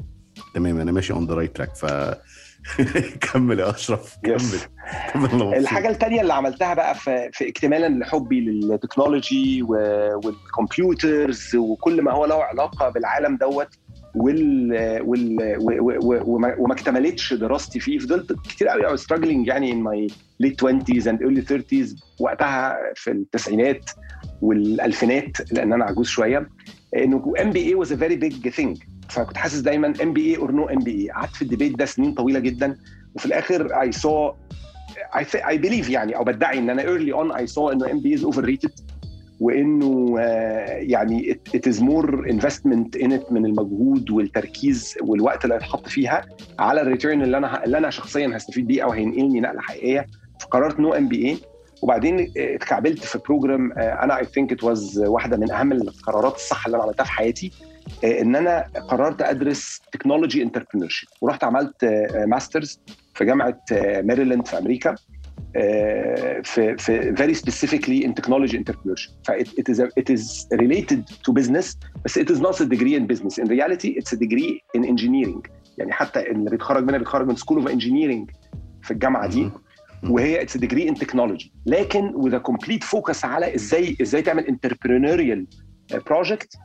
تمام 0.56 0.80
أنا 0.80 0.92
ماشي 0.92 1.14
on 1.14 1.28
the 1.28 1.34
right 1.34 1.56
track 1.56 1.76
ف 1.76 1.86
كمل 3.32 3.60
يا 3.60 3.70
أشرف 3.70 4.16
كمل. 4.24 4.40
كمل. 5.14 5.54
الحاجة 5.58 5.90
الثانية 5.90 6.22
اللي 6.22 6.34
عملتها 6.34 6.74
بقى 6.74 6.96
في, 6.96 7.30
في 7.34 7.50
اكتمالا 7.50 8.00
لحبي 8.00 8.40
لل 8.42 8.62
technology 8.62 9.64
وال 9.64 9.99
computers 9.99 11.56
وكل 11.56 12.02
ما 12.02 12.12
هو 12.12 12.26
له 12.26 12.44
علاقة 12.44 12.90
بالعالم 12.90 13.38
دوت 13.38 13.68
وال, 14.16 14.72
وال 15.02 15.38
وما, 16.58 16.74
اكتملتش 16.74 17.34
دراستي 17.34 17.80
فيه 17.80 18.00
فضلت 18.00 18.34
كتير 18.50 18.68
قوي 18.68 18.98
struggling 18.98 19.48
يعني 19.48 19.72
in 19.74 19.76
my 19.86 20.14
late 20.46 20.56
20s 20.66 21.04
and 21.04 21.18
early 21.22 21.42
30s 21.54 22.04
وقتها 22.20 22.78
في 22.96 23.12
التسعينات 23.12 23.90
والألفينات 24.42 25.38
لأن 25.52 25.74
أنا 25.74 25.86
عجوز 25.86 26.08
شوية. 26.08 26.50
إنه 26.96 27.34
MBA 27.42 27.76
was 27.86 27.88
a 27.90 27.96
very 27.96 28.18
big 28.26 28.50
thing. 28.60 28.86
فكنت 29.10 29.38
حاسس 29.38 29.60
دايما 29.60 29.94
ام 30.04 30.14
بي 30.14 30.32
اي 30.32 30.38
اور 30.38 30.52
نو 30.52 30.66
ام 30.66 30.80
بي 30.80 30.92
اي 30.92 31.10
قعدت 31.10 31.36
في 31.36 31.42
ال 31.42 31.47
debate 31.47 31.78
ده 31.80 31.86
سنين 31.86 32.14
طويلة 32.14 32.40
جدا. 32.40 32.78
وفي 33.16 33.26
الآخر 33.26 33.70
I, 35.14 35.24
th- 35.24 35.44
I 35.44 35.58
believe 35.58 35.90
يعني 35.90 36.16
أو 36.16 36.24
بدعي 36.24 36.58
إن 36.58 36.70
أنا 36.70 36.84
early 36.84 37.14
on 37.14 37.38
I 37.38 37.54
saw 37.54 37.72
إنه 37.72 37.92
MBA 37.92 38.14
is 38.16 38.24
overrated 38.24 38.72
وإنه 39.40 40.16
آه، 40.20 40.66
يعني 40.70 41.40
it, 41.58 41.60
is 41.72 41.76
more 41.80 42.32
investment 42.32 43.02
in 43.02 43.12
it 43.12 43.32
من 43.32 43.46
المجهود 43.46 44.12
والتركيز 44.12 44.96
والوقت 45.02 45.44
اللي 45.44 45.56
هيتحط 45.56 45.88
فيها 45.88 46.22
على 46.60 46.82
ال 46.82 46.88
return 46.88 47.22
اللي 47.22 47.38
أنا 47.38 47.66
اللي 47.66 47.78
أنا 47.78 47.90
شخصيا 47.90 48.38
هستفيد 48.38 48.68
بيه 48.68 48.84
أو 48.84 48.92
هينقلني 48.92 49.40
نقلة 49.40 49.62
حقيقية. 49.62 50.06
فقررت 50.40 50.80
no 50.80 50.94
MBA 50.94 51.38
وبعدين 51.82 52.20
آه، 52.20 52.56
اتكعبلت 52.56 53.04
في 53.04 53.20
program 53.28 53.72
أنا 53.78 54.18
I 54.18 54.26
think 54.26 54.52
it 54.52 54.64
was 54.64 55.00
واحدة 55.00 55.38
من 55.38 55.52
أهم 55.52 55.72
القرارات 55.72 56.36
الصح 56.36 56.66
اللي 56.66 56.76
أنا 56.76 56.84
عملتها 56.84 57.04
في 57.04 57.12
حياتي 57.12 57.52
آه، 58.04 58.22
إن 58.22 58.36
أنا 58.36 58.66
قررت 58.88 59.22
أدرس 59.22 59.82
technology 59.92 60.44
entrepreneur 60.44 61.02
ورحت 61.22 61.44
عملت 61.44 61.86
masters 62.28 62.82
في 63.14 63.26
جامعة 63.26 63.62
آه، 63.72 64.02
ماريلاند 64.02 64.48
في 64.48 64.58
أمريكا. 64.58 64.90
آه، 64.90 64.96
في 66.44 66.76
في 66.78 67.16
very 67.16 67.36
specifically 67.36 68.06
in 68.08 68.14
technology 68.22 68.56
entrepreneurship 68.58 69.12
ف 69.28 69.32
it, 69.32 69.48
it 69.48 69.74
is 69.74 69.80
a, 69.80 69.88
it 70.00 70.10
is 70.16 70.48
related 70.62 71.02
to 71.28 71.34
business 71.34 71.78
بس 72.06 72.20
it 72.20 72.30
is 72.30 72.40
not 72.40 72.56
a 72.62 72.66
degree 72.66 72.96
in 72.96 73.08
business 73.14 73.38
in 73.44 73.48
reality 73.48 73.90
it's 74.00 74.14
a 74.14 74.18
degree 74.18 74.62
in 74.78 74.84
engineering 74.86 75.42
يعني 75.78 75.92
حتى 75.92 76.32
اللي 76.32 76.50
بيتخرج 76.50 76.84
منها 76.84 76.98
بيتخرج 76.98 77.28
من 77.28 77.36
school 77.36 77.64
of 77.64 77.72
engineering 77.72 78.36
في 78.82 78.92
الجامعة 78.92 79.28
دي. 79.28 79.50
وهي 80.10 80.42
اتس 80.42 80.58
degree 80.58 80.90
in 80.90 80.96
technology 80.96 81.48
لكن 81.66 82.12
with 82.14 82.34
a 82.34 82.40
complete 82.52 82.84
focus 82.84 83.26
على 83.26 83.56
إزاي 83.56 83.98
إزاي 84.02 84.22
تعمل 84.22 84.44
entrepreneurial 84.46 85.58
project 86.10 86.58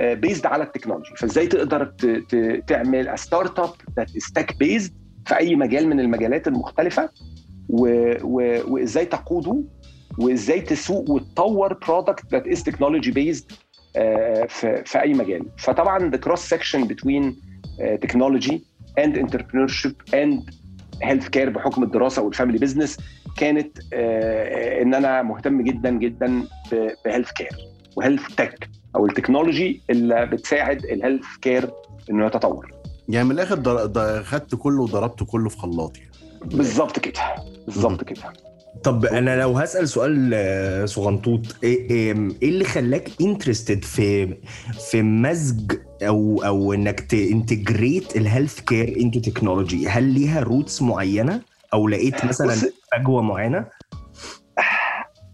بيزد 0.00 0.46
على 0.46 0.64
التكنولوجي 0.64 1.10
فازاي 1.16 1.46
تقدر 1.46 1.84
ت- 1.84 2.06
ت- 2.06 2.62
تعمل 2.66 3.18
ستارت 3.18 3.58
اب 3.58 3.70
ذات 3.96 4.16
از 4.16 4.32
تك 4.34 4.58
بيزد 4.58 4.92
في 5.26 5.36
اي 5.38 5.56
مجال 5.56 5.88
من 5.88 6.00
المجالات 6.00 6.48
المختلفه 6.48 7.10
وإزاي 7.72 9.04
تقوده 9.04 9.62
وإزاي 10.18 10.60
تسوق 10.60 11.10
وتطور 11.10 11.74
product 11.74 12.24
that 12.32 12.46
is 12.46 12.62
technology 12.62 13.10
based 13.10 13.52
في 14.48 14.82
في 14.86 15.00
أي 15.02 15.14
مجال. 15.14 15.46
فطبعا 15.58 16.10
the 16.10 16.18
cross 16.18 16.40
section 16.40 16.84
between 16.88 17.24
uh, 17.32 17.96
technology 18.06 18.56
and 18.98 19.16
entrepreneurship 19.16 20.14
and 20.14 20.60
healthcare 21.02 21.50
بحكم 21.50 21.82
الدراسة 21.82 22.22
وال 22.22 22.31
family 22.31 22.58
business 22.58 22.98
كانت 23.36 23.78
آه، 23.92 24.82
إن 24.82 24.94
أنا 24.94 25.22
مهتم 25.22 25.62
جدا 25.62 25.90
جدا 25.90 26.42
ب 27.04 27.06
healthcare 27.06 27.28
و 27.28 27.30
health 27.32 28.34
tech 28.34 28.70
أو 28.96 29.06
ال 29.06 29.13
technology 29.13 29.82
اللي 29.90 30.26
بتساعد 30.26 30.84
ال 30.84 31.26
healthcare 31.42 31.70
إنه 32.10 32.26
يتطور. 32.26 32.72
يعني 33.08 33.28
من 33.28 33.34
الآخر 33.34 34.22
خدت 34.22 34.54
كله 34.54 34.82
وضربت 34.82 35.22
كله 35.22 35.48
في 35.48 35.58
خلاط 35.58 35.96
يعني. 35.98 36.09
بالظبط 36.44 36.98
كده. 36.98 37.34
بالظبط 37.66 38.04
كده. 38.04 38.32
طب 38.84 39.04
أنا 39.04 39.40
لو 39.40 39.52
هسأل 39.58 39.88
سؤال 39.88 40.30
آه، 40.34 40.84
صغنطوط 40.84 41.40
إيه 41.64 41.90
إيه 41.90 42.12
إيه 42.42 42.48
اللي 42.48 42.64
خلاك 42.64 43.10
interested 43.20 43.84
في 43.84 44.34
في 44.90 45.02
مزج 45.02 45.72
أو 46.02 46.42
أو 46.44 46.72
إنك 46.72 47.00
ت 47.00 47.11
integrate 47.11 48.06
ال 48.06 48.16
healthcare 48.16 48.96
into 49.00 49.20
technology 49.20 49.88
هل 49.88 50.02
ليها 50.02 50.40
roots 50.40 50.82
معينة؟ 50.82 51.40
أو 51.72 51.88
لقيت 51.88 52.24
مثلا 52.24 52.56
فجوة 52.92 53.22
معينة؟ 53.22 53.66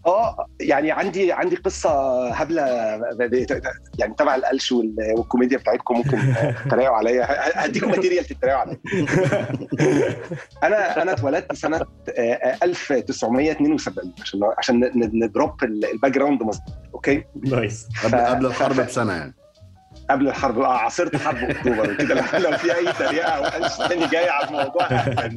آه 0.07 0.47
يعني 0.59 0.91
عندي 0.91 1.31
عندي 1.31 1.55
قصة 1.55 1.89
هبلة 2.33 2.61
يعني 3.99 4.13
تبع 4.17 4.35
القلش 4.35 4.71
وال- 4.71 5.13
والكوميديا 5.17 5.57
بتاعتكم 5.57 5.95
ممكن 5.97 6.19
تتريقوا 6.65 6.95
عليا. 6.95 7.25
هديكم 7.65 7.89
material 7.89 8.25
تتريقوا 8.25 8.59
عليا. 8.59 8.77
أنا 10.63 11.01
أنا 11.01 11.11
اتولدت 11.11 11.53
سنة 11.55 11.81
آه، 12.17 12.57
1972 12.63 14.13
عشان 14.21 14.39
عشان 14.57 14.79
ن- 14.79 14.91
ن- 14.95 15.23
ن 15.23 15.31
drop 15.31 15.63
ال- 15.63 15.85
ال 15.85 16.11
background 16.11 16.43
مظبوط 16.43 16.73
okay? 16.93 17.23
Nice. 17.45 17.87
قبل, 18.03 18.45
الحرب 18.45 18.75
بسنة 18.75 19.13
يعني. 19.13 19.33
قبل 20.09 20.27
الحرب. 20.27 20.59
آه 20.59 20.77
عاصرت 20.77 21.15
حرب 21.15 21.37
أكتوبر. 21.37 21.91
وكده 21.91 22.37
لو- 22.39 22.57
في 22.57 22.75
أي 22.75 22.93
تريقة 22.93 23.29
أو 23.29 23.43
قلش 23.43 23.77
تاني 23.77 24.07
جاي 24.07 24.29
على 24.29 24.47
الموضوع 24.47 24.83
أهلاً 24.85 25.33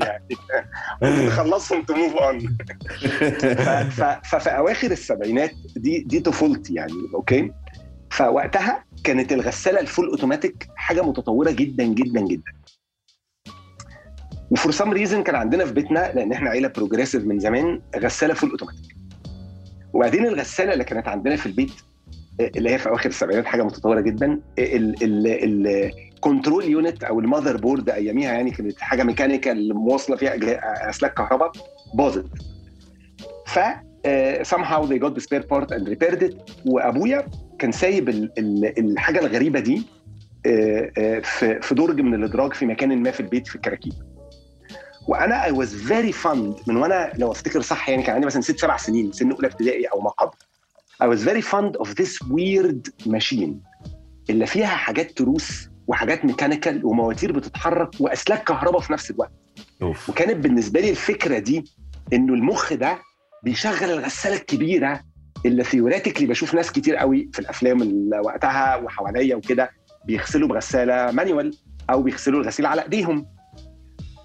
يعني. 1.03 1.27
نخلصهم 1.27 1.83
to 1.83 1.95
move 1.95 2.15
on 2.17 2.57
ففي 4.25 4.51
أواخر 4.51 4.91
السبعينات 4.91 5.51
دي 5.77 5.99
دي 6.01 6.21
طفولتي 6.21 6.75
يعني 6.75 6.93
okay? 7.15 7.53
فوقتها 8.11 8.85
كانت 9.05 9.33
الغسالة 9.33 9.81
ال 9.81 9.86
full 9.86 10.09
automatic 10.09 10.69
حاجة 10.77 11.03
متطورة 11.03 11.51
جدا 11.51 11.85
جدا 11.85 12.21
جدا. 12.21 12.53
و 14.51 14.56
for 14.56 14.73
some 14.73 14.93
reason 14.93 15.23
كان 15.23 15.35
عندنا 15.35 15.65
في 15.65 15.73
بيتنا 15.73 16.13
لأن 16.15 16.33
إحنا 16.33 16.51
عيلة 16.51 16.69
progressive 16.69 17.25
من 17.25 17.39
زمان 17.39 17.83
غسالة 17.97 18.35
full 18.35 18.51
automatic. 18.51 18.95
وبعدين 19.93 20.27
الغسالة 20.27 20.73
اللي 20.73 20.85
كانت 20.85 21.09
عندنا 21.09 21.37
في 21.37 21.47
البيت 21.47 21.73
اللي 22.57 22.71
هي 22.71 22.79
في 22.79 22.89
أواخر 22.89 23.09
السبعينات 23.09 23.47
حاجة 23.47 23.63
متطورة 23.63 24.01
جدا. 24.01 24.41
ال 24.59 24.84
control 24.84 26.65
unit 26.65 27.05
أو 27.05 27.21
ال 27.21 27.57
motherboard 27.57 27.91
أياميها 27.91 28.33
يعني 28.33 28.51
كانت 28.51 28.81
حاجة 28.81 29.03
mechanical 29.03 29.75
موصله 29.75 30.17
فيها 30.17 30.37
أسلاك 30.91 31.15
كهرباء 31.15 31.53
باظت. 31.95 32.27
ف 33.47 33.59
آه، 34.07 34.43
somehow 34.43 34.87
they 34.89 34.99
got 34.99 35.15
the 35.15 35.21
spare 35.23 35.45
part 35.53 35.71
and 35.77 35.87
repaired 35.89 36.23
it. 36.23 36.35
وأبويا 36.67 37.27
كان 37.59 37.73
سايب 37.73 38.09
ال- 38.09 38.33
ال- 38.39 38.79
الحاجة 38.79 39.19
الغريبة 39.19 39.61
دي 39.61 39.83
آه، 40.47 40.91
آه، 40.99 41.21
في 41.61 41.75
درج 41.75 42.01
من 42.01 42.15
الإدراج 42.15 42.53
في 42.53 42.67
مكان 42.67 43.03
ما 43.03 43.11
في 43.11 43.21
البيت 43.21 43.47
في 43.47 43.57
الكراكيب. 43.57 43.93
وأنا 45.09 45.43
I 45.45 45.49
was 45.51 45.69
very 45.89 46.13
fond 46.25 46.69
من 46.69 46.77
وأنا 46.77 47.13
لو 47.19 47.33
أفتكر 47.33 47.61
صح 47.61 47.89
يعني 47.89 48.03
كان 48.03 48.15
عندي 48.15 48.27
مثلا 48.27 48.43
ست 48.43 48.59
سبع 48.59 48.77
سنين 48.77 49.13
سن 49.13 49.33
أولى 49.33 49.47
ابتدائي 49.47 49.85
أو 49.85 50.01
ما 50.01 50.11
قبل. 50.11 50.37
I 51.03 51.07
was 51.07 51.23
very 51.23 51.43
fond 51.53 51.77
of 51.83 51.89
this 51.95 52.13
weird 52.29 52.83
machine 53.07 53.53
اللي 54.31 54.47
فيها 54.47 54.67
حاجات 54.67 55.11
تروس 55.11 55.69
وحاجات 55.87 56.25
mechanical 56.25 56.85
ومواتير 56.87 57.33
بتتحرك 57.33 57.91
وأسلاك 58.01 58.45
كهرباء 58.45 58.81
في 58.81 58.93
نفس 58.93 59.11
الوقت. 59.11 59.33
أوف. 59.83 60.11
وكانت 60.11 60.37
بالنسبة 60.37 60.81
لي 60.81 60.91
الفكرة 60.91 61.39
دي 61.39 61.65
إنه 62.13 62.35
المخ 62.35 62.73
ده 62.73 62.99
بيشغل 63.43 63.91
الغسالة 63.91 64.37
الكبيرة 64.37 65.01
اللي 65.47 65.65
theoretically 65.65 66.27
بشوف 66.27 66.55
ناس 66.55 66.73
كتير 66.73 66.97
قوي 66.97 67.31
في 67.33 67.39
الأفلام 67.39 67.83
اللي 67.83 68.19
وقتها 68.19 68.77
وحواليا 68.77 69.37
وكده 69.37 69.71
بيغسلوا 70.05 70.49
بغسالة 70.49 71.13
manual 71.13 71.57
أو 71.91 72.03
بيغسلوا 72.03 72.41
الغسيل 72.41 72.67
على 72.67 72.83
إيديهم. 72.83 73.27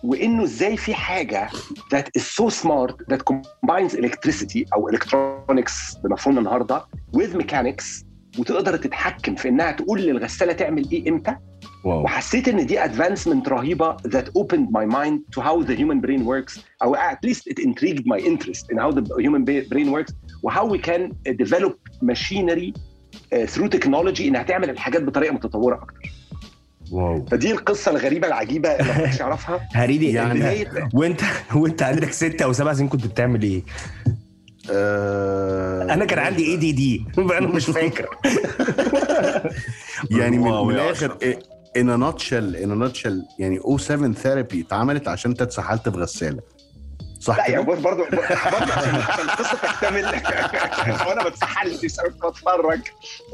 وإنه 0.06 0.44
إزاي 0.44 0.78
في 0.78 0.94
حاجة 0.94 1.50
that 1.92 2.18
is 2.18 2.22
so 2.22 2.50
smart 2.50 3.10
that 3.10 3.22
combines 3.22 3.96
electricity 3.96 4.66
أو 4.74 4.90
electronics 4.90 5.96
بمفهومنا 6.04 6.40
النهارده 6.40 6.86
with 7.14 7.38
mechanics 7.38 8.06
وتقدر 8.40 8.78
تتحكم 8.78 9.36
في 9.36 9.50
إنها 9.50 9.72
تقول 9.72 10.02
للغسالة 10.02 10.54
تعمل 10.54 10.92
إيه 10.92 11.10
إمتى 11.10 11.36
واو. 11.86 12.04
وحسيت 12.04 12.48
إن 12.48 12.66
دي 12.66 12.84
advancement 12.84 13.50
رهيبة 13.50 13.98
that 14.08 14.30
opened 14.30 14.72
my 14.72 14.86
mind 14.86 15.22
to 15.32 15.42
how 15.42 15.62
the 15.62 15.74
human 15.80 16.02
brain 16.02 16.22
works 16.22 16.60
أو 16.84 16.96
at 16.96 17.26
least 17.26 17.48
it 17.48 17.60
intrigued 17.60 18.08
my 18.08 18.28
interest 18.28 18.72
in 18.72 18.80
how 18.80 18.90
the 18.90 19.04
human 19.20 19.44
brain 19.46 19.90
works 19.90 20.14
و 20.44 20.72
how 20.72 20.78
we 20.78 20.91
can 20.91 21.12
develop 21.28 21.76
machinery 22.02 22.74
through 23.46 23.68
technology 23.68 24.28
إنها 24.28 24.44
تعمل 24.44 24.70
الحاجات 24.70 25.04
بطريقة 25.04 25.34
متطورة 25.34 25.76
أكتر 25.76 26.12
واو. 26.92 27.26
فدي 27.26 27.52
القصة 27.52 27.92
الغريبة 27.92 28.28
العجيبة 28.28 28.70
اللي 28.70 28.84
ما 28.88 28.94
حدش 28.94 29.20
يعرفها. 29.20 29.68
هريدي 29.76 30.14
يعني- 30.14 30.68
وانت 30.94 31.22
وانت 31.56 31.84
عندك 31.84 32.12
ستة 32.12 32.44
أو 32.44 32.54
سبع 32.54 32.74
سنين 32.74 32.90
كنت 32.90 33.08
بتعمل 33.08 33.42
إيه؟ 33.44 33.64
آه 34.72 35.94
أنا 35.94 36.06
كان 36.06 36.20
عندي 36.20 36.46
ADD 36.52 37.06
أنا 37.18 37.48
مش 37.48 37.66
فاكر. 37.66 38.10
يعني 40.20 40.38
من, 40.38 40.70
الآخر 40.72 41.18
ان 41.78 42.00
نوتشل 42.00 42.56
ان 42.56 42.70
نوتشل 42.70 43.24
يعني 43.40 43.60
أو 43.60 43.78
7 43.78 44.12
ثيرابي 44.14 44.62
اتعملت 44.62 45.08
عشان 45.08 45.32
انت 45.32 45.42
اتسحلت 45.42 45.90
في 45.90 45.98
غسالة. 45.98 46.40
صح 47.20 47.38
لا 47.38 47.50
يعني 47.50 47.64
كده؟ 47.66 47.74
برضه 47.76 48.06
عشان 48.06 48.72
عشان 48.72 49.26
القصة 49.26 49.58
تكتمل. 49.58 50.06
وأنا 51.08 51.24
كنت 51.24 51.34
بتفرج. 52.26 52.80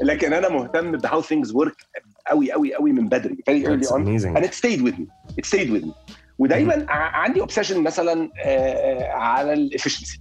لكن 0.02 0.32
أنا 0.32 0.48
مهتم 0.48 0.92
بهاو 0.96 1.22
ثينجز 1.22 1.52
ورك 1.52 1.76
قوي 2.30 2.52
قوي 2.52 2.74
قوي 2.74 2.92
من 2.92 3.08
بدري. 3.08 3.36
Very 3.50 3.64
early 3.66 3.84
That's 3.86 3.92
on. 3.92 4.00
amazing. 4.02 4.36
and 4.36 4.44
it 4.44 4.54
stayed 4.54 4.80
with 4.82 4.94
me. 4.98 5.06
It 5.40 5.46
stayed 5.46 5.70
with 5.70 5.84
me. 5.86 5.92
ودايما 6.38 6.86
ع- 6.88 7.16
عندي 7.16 7.40
اوبسيشن 7.40 7.80
مثلا 7.82 8.30
آه، 8.44 8.48
آه، 8.48 9.12
على 9.12 9.52
الافشنسي 9.52 10.20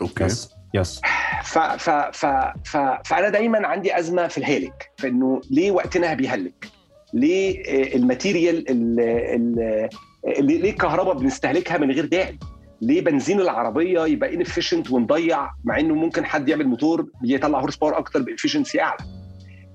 أوكي 0.00 0.24
يس 0.24 0.50
يس 0.74 1.00
ف 1.44 1.58
ف 1.58 1.90
ف 1.90 2.26
ف 2.64 2.76
فأنا 3.04 3.28
دايما 3.28 3.66
عندي 3.66 3.98
أزمة 3.98 4.26
في 4.28 4.38
الهالك 4.38 4.90
فانه 4.98 5.40
ليه 5.50 5.70
وقتنا 5.70 6.14
بيهلك؟ 6.14 6.68
ليه 7.14 7.62
آه، 7.64 7.96
ال 7.96 8.04
material 8.04 8.70
ال- 8.70 9.00
ال- 9.00 9.88
آه، 10.26 10.40
ليه 10.40 10.60
ليه 10.62 10.70
الكهرباء 10.70 11.14
بنستهلكها 11.14 11.78
من 11.78 11.90
غير 11.90 12.04
داعي؟ 12.06 12.38
ليه 12.82 13.00
بنزين 13.00 13.40
العربية 13.40 14.06
يبقى 14.06 14.34
inefficient 14.34 14.90
ونضيع 14.90 15.50
مع 15.64 15.78
إنه 15.80 15.94
ممكن 15.94 16.24
حد 16.24 16.48
يعمل 16.48 16.66
موتور 16.68 17.06
يطلع 17.24 17.60
horse 17.60 17.76
power 17.76 17.98
أكتر 17.98 18.22
ب 18.22 18.27
efficiency 18.27 18.80
أعلى؟ 18.80 18.98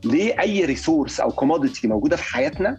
ليه 0.05 0.39
أي 0.41 0.65
resource 0.65 1.19
أو 1.19 1.31
commodity 1.31 1.87
موجودة 1.87 2.15
في 2.15 2.23
حياتنا 2.23 2.77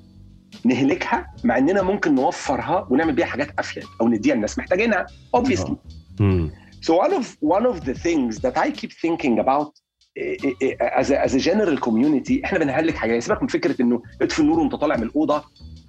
نهلكها 0.64 1.26
مع 1.44 1.58
إننا 1.58 1.82
ممكن 1.82 2.14
نوفرها 2.14 2.86
ونعمل 2.90 3.12
بيها 3.12 3.26
حاجات 3.26 3.48
أفيد 3.58 3.84
أو 4.00 4.08
نديها 4.08 4.34
الناس 4.34 4.58
محتاجينها؟ 4.58 5.06
Obviously. 5.36 5.72
مم. 6.20 6.50
So 6.82 6.92
one 6.92 7.12
of 7.12 7.26
one 7.40 7.66
of 7.66 7.84
the 7.84 7.94
things 7.94 8.38
that 8.40 8.56
I 8.58 8.70
keep 8.80 8.92
thinking 9.04 9.38
about 9.44 9.70
eh, 10.16 10.36
eh, 10.46 10.66
eh, 10.66 11.00
as 11.00 11.10
a, 11.10 11.16
as 11.26 11.34
a 11.34 11.40
general 11.50 11.76
community 11.86 12.44
إحنا 12.44 12.58
بنهلك 12.58 12.94
حاجات 12.96 13.22
سيبك 13.22 13.42
من 13.42 13.48
فكرة 13.48 13.82
إنه 13.82 14.02
اطفي 14.22 14.40
النور 14.40 14.58
وأنت 14.60 14.74
طالع 14.74 14.96
من 14.96 15.02
الأوضة 15.02 15.44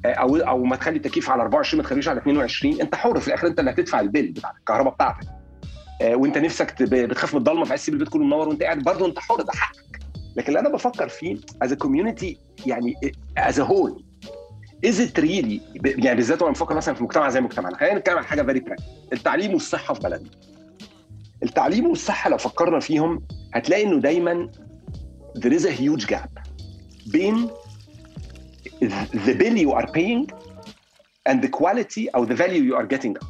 أو 0.06 0.36
أو 0.38 0.64
ما 0.64 0.76
تخلي 0.76 0.98
التكييف 0.98 1.30
على 1.30 1.42
24 1.42 1.78
ما 1.78 1.88
تخليش 1.90 2.08
على 2.08 2.20
22 2.20 2.82
أنت 2.82 2.96
حر 2.96 3.20
في 3.20 3.28
الآخر 3.28 3.48
أنت 3.48 3.60
اللي 3.60 3.72
هتدفع 3.72 4.00
البيل 4.00 4.32
بتاع 4.32 4.52
الكهرباء 4.60 4.94
بتاعتك. 4.94 5.28
وأنت 6.04 6.38
نفسك 6.38 6.84
بتخاف 6.84 7.34
من 7.34 7.38
الضلمة 7.40 7.66
فعايز 7.66 7.82
تسيب 7.82 7.94
البيت 7.94 8.10
كله 8.10 8.24
منور 8.24 8.48
وأنت 8.50 8.64
قاعد 8.64 8.80
برضه 8.84 9.06
أنت 9.06 9.20
حر 9.20 9.42
ده 9.42 9.52
حقك 9.54 9.83
لكن 10.36 10.48
اللي 10.48 10.60
أنا 10.60 10.70
بفكر 10.70 11.08
فيه 11.10 11.38
a 11.66 11.68
community 11.68 12.36
يعني 12.68 12.94
whole 13.60 14.02
is 14.86 14.96
it 15.00 15.18
really 15.22 15.60
ب- 15.80 15.86
يعني 16.06 16.16
بالذات 16.16 16.42
وأنا 16.42 16.54
بفكر 16.54 16.76
مثلا 16.76 16.96
في 16.96 17.04
مجتمع 17.04 17.30
زي 17.30 17.42
مجتمعنا. 17.42 17.78
خلينا 17.78 18.00
نتكلم 18.00 18.18
عن 18.18 18.24
حاجة 18.26 18.42
very 18.42 18.60
practical 18.60 18.86
التعليم 19.14 19.54
والصحة 19.54 19.94
في 19.94 20.00
بلدنا. 20.00 20.30
التعليم 21.44 21.88
والصحة 21.88 22.30
لو 22.30 22.38
فكرنا 22.38 22.80
فيهم 22.80 23.22
هتلاقي 23.54 23.84
إنه 23.84 24.00
دايما 24.02 24.50
there 25.38 25.52
is 25.60 25.64
a 25.64 25.72
huge 25.82 26.06
gap 26.16 26.42
بين 27.08 27.50
the 29.26 29.34
bill 29.42 29.58
you 29.58 29.72
are 29.72 29.88
paying 29.88 30.28
and 31.30 31.42
the 31.42 31.50
quality 31.60 32.08
أو 32.16 32.26
the 32.28 32.36
value 32.38 32.64
you 32.72 32.76
are 32.82 32.88
getting 32.98 33.14
out. 33.24 33.28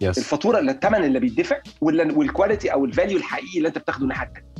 yes 0.00 0.18
الفاتورة 0.18 0.58
اللي 0.58 0.72
الثمن 0.72 1.04
اللي 1.04 1.20
بيدفع 1.20 1.56
وال 1.80 2.00
quality 2.00 2.72
أو 2.72 2.84
ال 2.84 2.89
value 2.89 3.16
الحقيقي 3.18 3.56
اللي 3.58 3.68
أنت 3.68 3.78
بتاخده 3.78 4.02
الناحيه 4.02 4.26
الثانية 4.26 4.53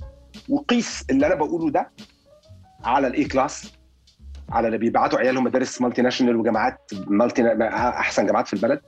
وقيس 0.48 1.04
اللي 1.10 1.26
أنا 1.26 1.34
بقوله 1.34 1.70
ده 1.70 1.90
على 2.84 3.06
ال 3.06 3.24
A 3.24 3.31
class؟ 3.31 3.72
على 4.50 4.66
اللي 4.66 4.78
بيبعتوا 4.78 5.18
عيالهم 5.18 5.44
مدارس 5.44 5.80
multinational 5.80 6.36
وجامعات 6.36 6.90
multi 7.06 7.42
أحسن 7.72 8.26
جامعات 8.26 8.46
في 8.46 8.54
البلد. 8.54 8.80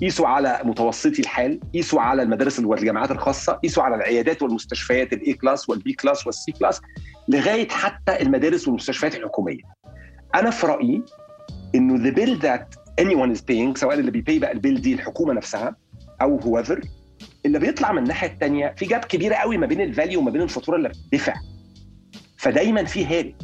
قيسوا 0.00 0.26
على 0.28 0.60
متوسطي 0.64 1.22
الحال 1.22 1.60
قيسوا 1.74 2.00
على 2.00 2.22
المدارس 2.22 2.58
والجامعات 2.58 3.10
الخاصة 3.10 3.52
قيسوا 3.52 3.82
على 3.82 3.94
العيادات 3.96 4.42
والمستشفيات 4.42 5.12
ال 5.12 5.32
A 5.34 5.40
class 5.40 5.68
وال 5.68 5.84
B 5.84 5.92
class 5.92 6.26
وال 6.26 6.52
C 6.52 6.57
class 6.57 6.80
لغاية 7.28 7.68
حتى 7.68 8.22
المدارس 8.22 8.68
والمستشفيات 8.68 9.14
الحكومية. 9.14 9.62
أنا 10.34 10.50
في 10.50 10.66
رأيي 10.66 11.02
إنه 11.74 12.10
the 12.10 12.14
bill 12.14 12.42
that 12.42 12.78
anyone 13.04 13.36
is 13.36 13.40
paying 13.40 13.78
سواء 13.78 13.94
اللي 13.98 14.10
بي 14.10 14.21
pay 14.21 14.38
بقى 14.38 14.52
ال 14.52 14.58
bill 14.58 14.80
دي 14.80 14.94
الحكومة 14.94 15.32
نفسها 15.32 15.76
أو 16.22 16.40
whoever 16.40 16.86
اللي 17.46 17.58
بيطلع 17.58 17.92
من 17.92 17.98
الناحية 18.02 18.28
الثانية 18.28 18.74
في 18.78 18.86
gap 18.86 19.04
كبيرة 19.04 19.34
قوي 19.34 19.56
ما 19.56 19.66
بين 19.66 19.80
ال 19.80 19.87
value 19.87 20.20
وما 20.20 20.30
بين 20.30 20.42
الفاتورة 20.42 20.76
اللي 20.76 20.88
بتدفع. 20.88 21.34
فدايما 22.38 22.84
في 22.84 23.04
هالك 23.06 23.34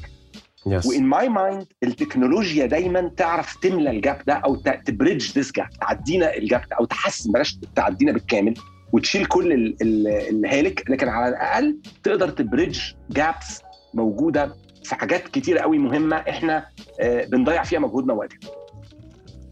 yes 0.66 0.87
و 0.87 0.92
in 0.92 1.03
my 1.03 1.29
mind 1.29 1.66
التكنولوجيا 1.83 2.67
دايما 2.67 3.11
تعرف 3.17 3.57
تملى 3.57 3.91
ال 3.90 3.98
gap 3.98 4.19
ده 4.27 4.35
أو 4.35 4.57
ت 4.87 4.94
bridge 4.94 5.38
this 5.38 5.53
gap 5.53 5.69
تعدينا 5.81 6.37
ال 6.37 6.42
gap 6.42 6.61
ده 6.71 6.77
أو 6.81 6.85
تحسن 6.85 7.33
بلاش 7.33 7.59
تعدينا 7.77 8.13
بالكامل 8.13 8.55
وتشيل 8.93 9.27
كل 9.27 9.53
ال- 9.53 9.77
ال- 9.83 10.09
الهالك 10.09 10.91
لكن 10.91 11.09
على 11.09 11.29
الأقل 11.29 11.79
تقدر 12.03 12.29
ت 12.29 12.36
bridge 12.36 12.81
gaps 13.11 13.62
موجودة 13.95 14.55
في 14.85 14.95
حاجات 14.95 15.29
كتيرة 15.29 15.61
قوي 15.61 15.79
مهمة 15.79 16.17
إحنا 16.17 16.67
آه، 17.01 17.25
بنضيع 17.25 17.63
فيها 17.63 17.79
مجهودنا 17.79 18.13
ووقتنا 18.13 18.51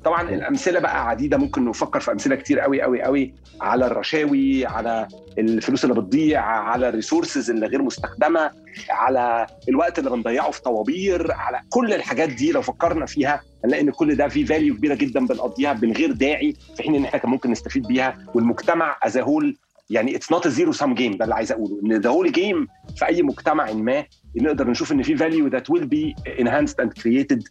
طبعا 0.04 0.30
الأمثلة 0.30 0.80
بقى 0.80 1.08
عديدة 1.08 1.36
ممكن 1.36 1.64
نفكر 1.64 2.00
في 2.00 2.12
أمثلة 2.12 2.36
كتير 2.36 2.60
قوي 2.60 2.82
قوي 2.82 3.02
قوي 3.02 3.34
على 3.60 3.86
الرشاوي 3.86 4.66
على 4.66 5.08
الفلوس 5.38 5.84
اللي 5.84 5.94
بتضيع 5.94 6.42
على 6.42 6.88
ال 6.88 6.94
resources 6.94 7.50
اللي 7.50 7.66
غير 7.66 7.82
مستخدمة 7.82 8.50
على 8.90 9.46
الوقت 9.68 9.98
اللي 9.98 10.10
بنضيعه 10.10 10.50
في 10.50 10.62
طوابير 10.62 11.32
على 11.32 11.60
كل 11.70 11.92
الحاجات 11.92 12.28
دي 12.28 12.52
لو 12.52 12.62
فكرنا 12.62 13.06
فيها 13.06 13.40
هنلاقي 13.64 13.82
إن 13.82 13.90
كل 13.90 14.14
ده 14.14 14.28
فيه 14.28 14.44
value 14.44 14.74
كبيرة 14.74 14.94
جدا 14.94 15.26
بنقضيها 15.26 15.72
من 15.72 15.92
غير 15.92 16.12
داعي 16.12 16.56
في 16.76 16.82
حين 16.82 16.94
إن 16.94 17.04
إحنا 17.04 17.18
كان 17.18 17.30
ممكن 17.30 17.50
نستفيد 17.50 17.86
بيها. 17.86 18.26
والمجتمع 18.34 18.96
as 19.02 19.18
a 19.18 19.24
whole 19.24 19.56
يعني 19.90 20.16
it's 20.16 20.32
not 20.32 20.48
zero 20.48 20.72
sum 20.72 20.94
game 20.94 21.16
ده 21.16 21.24
اللي 21.24 21.34
عايز 21.34 21.52
أقوله 21.52 21.80
إن 21.84 21.92
the 22.00 22.10
whole 22.10 22.32
game 22.32 22.66
في 22.96 23.06
أي 23.06 23.22
مجتمع 23.22 23.72
ما 23.72 24.04
نقدر 24.36 24.70
نشوف 24.70 24.92
إن 24.92 25.02
في 25.02 25.16
value 25.16 25.46
that 25.48 25.70
will 25.70 25.86
be 25.86 26.14
enhanced 26.40 26.80
and 26.80 26.92
created 26.92 27.42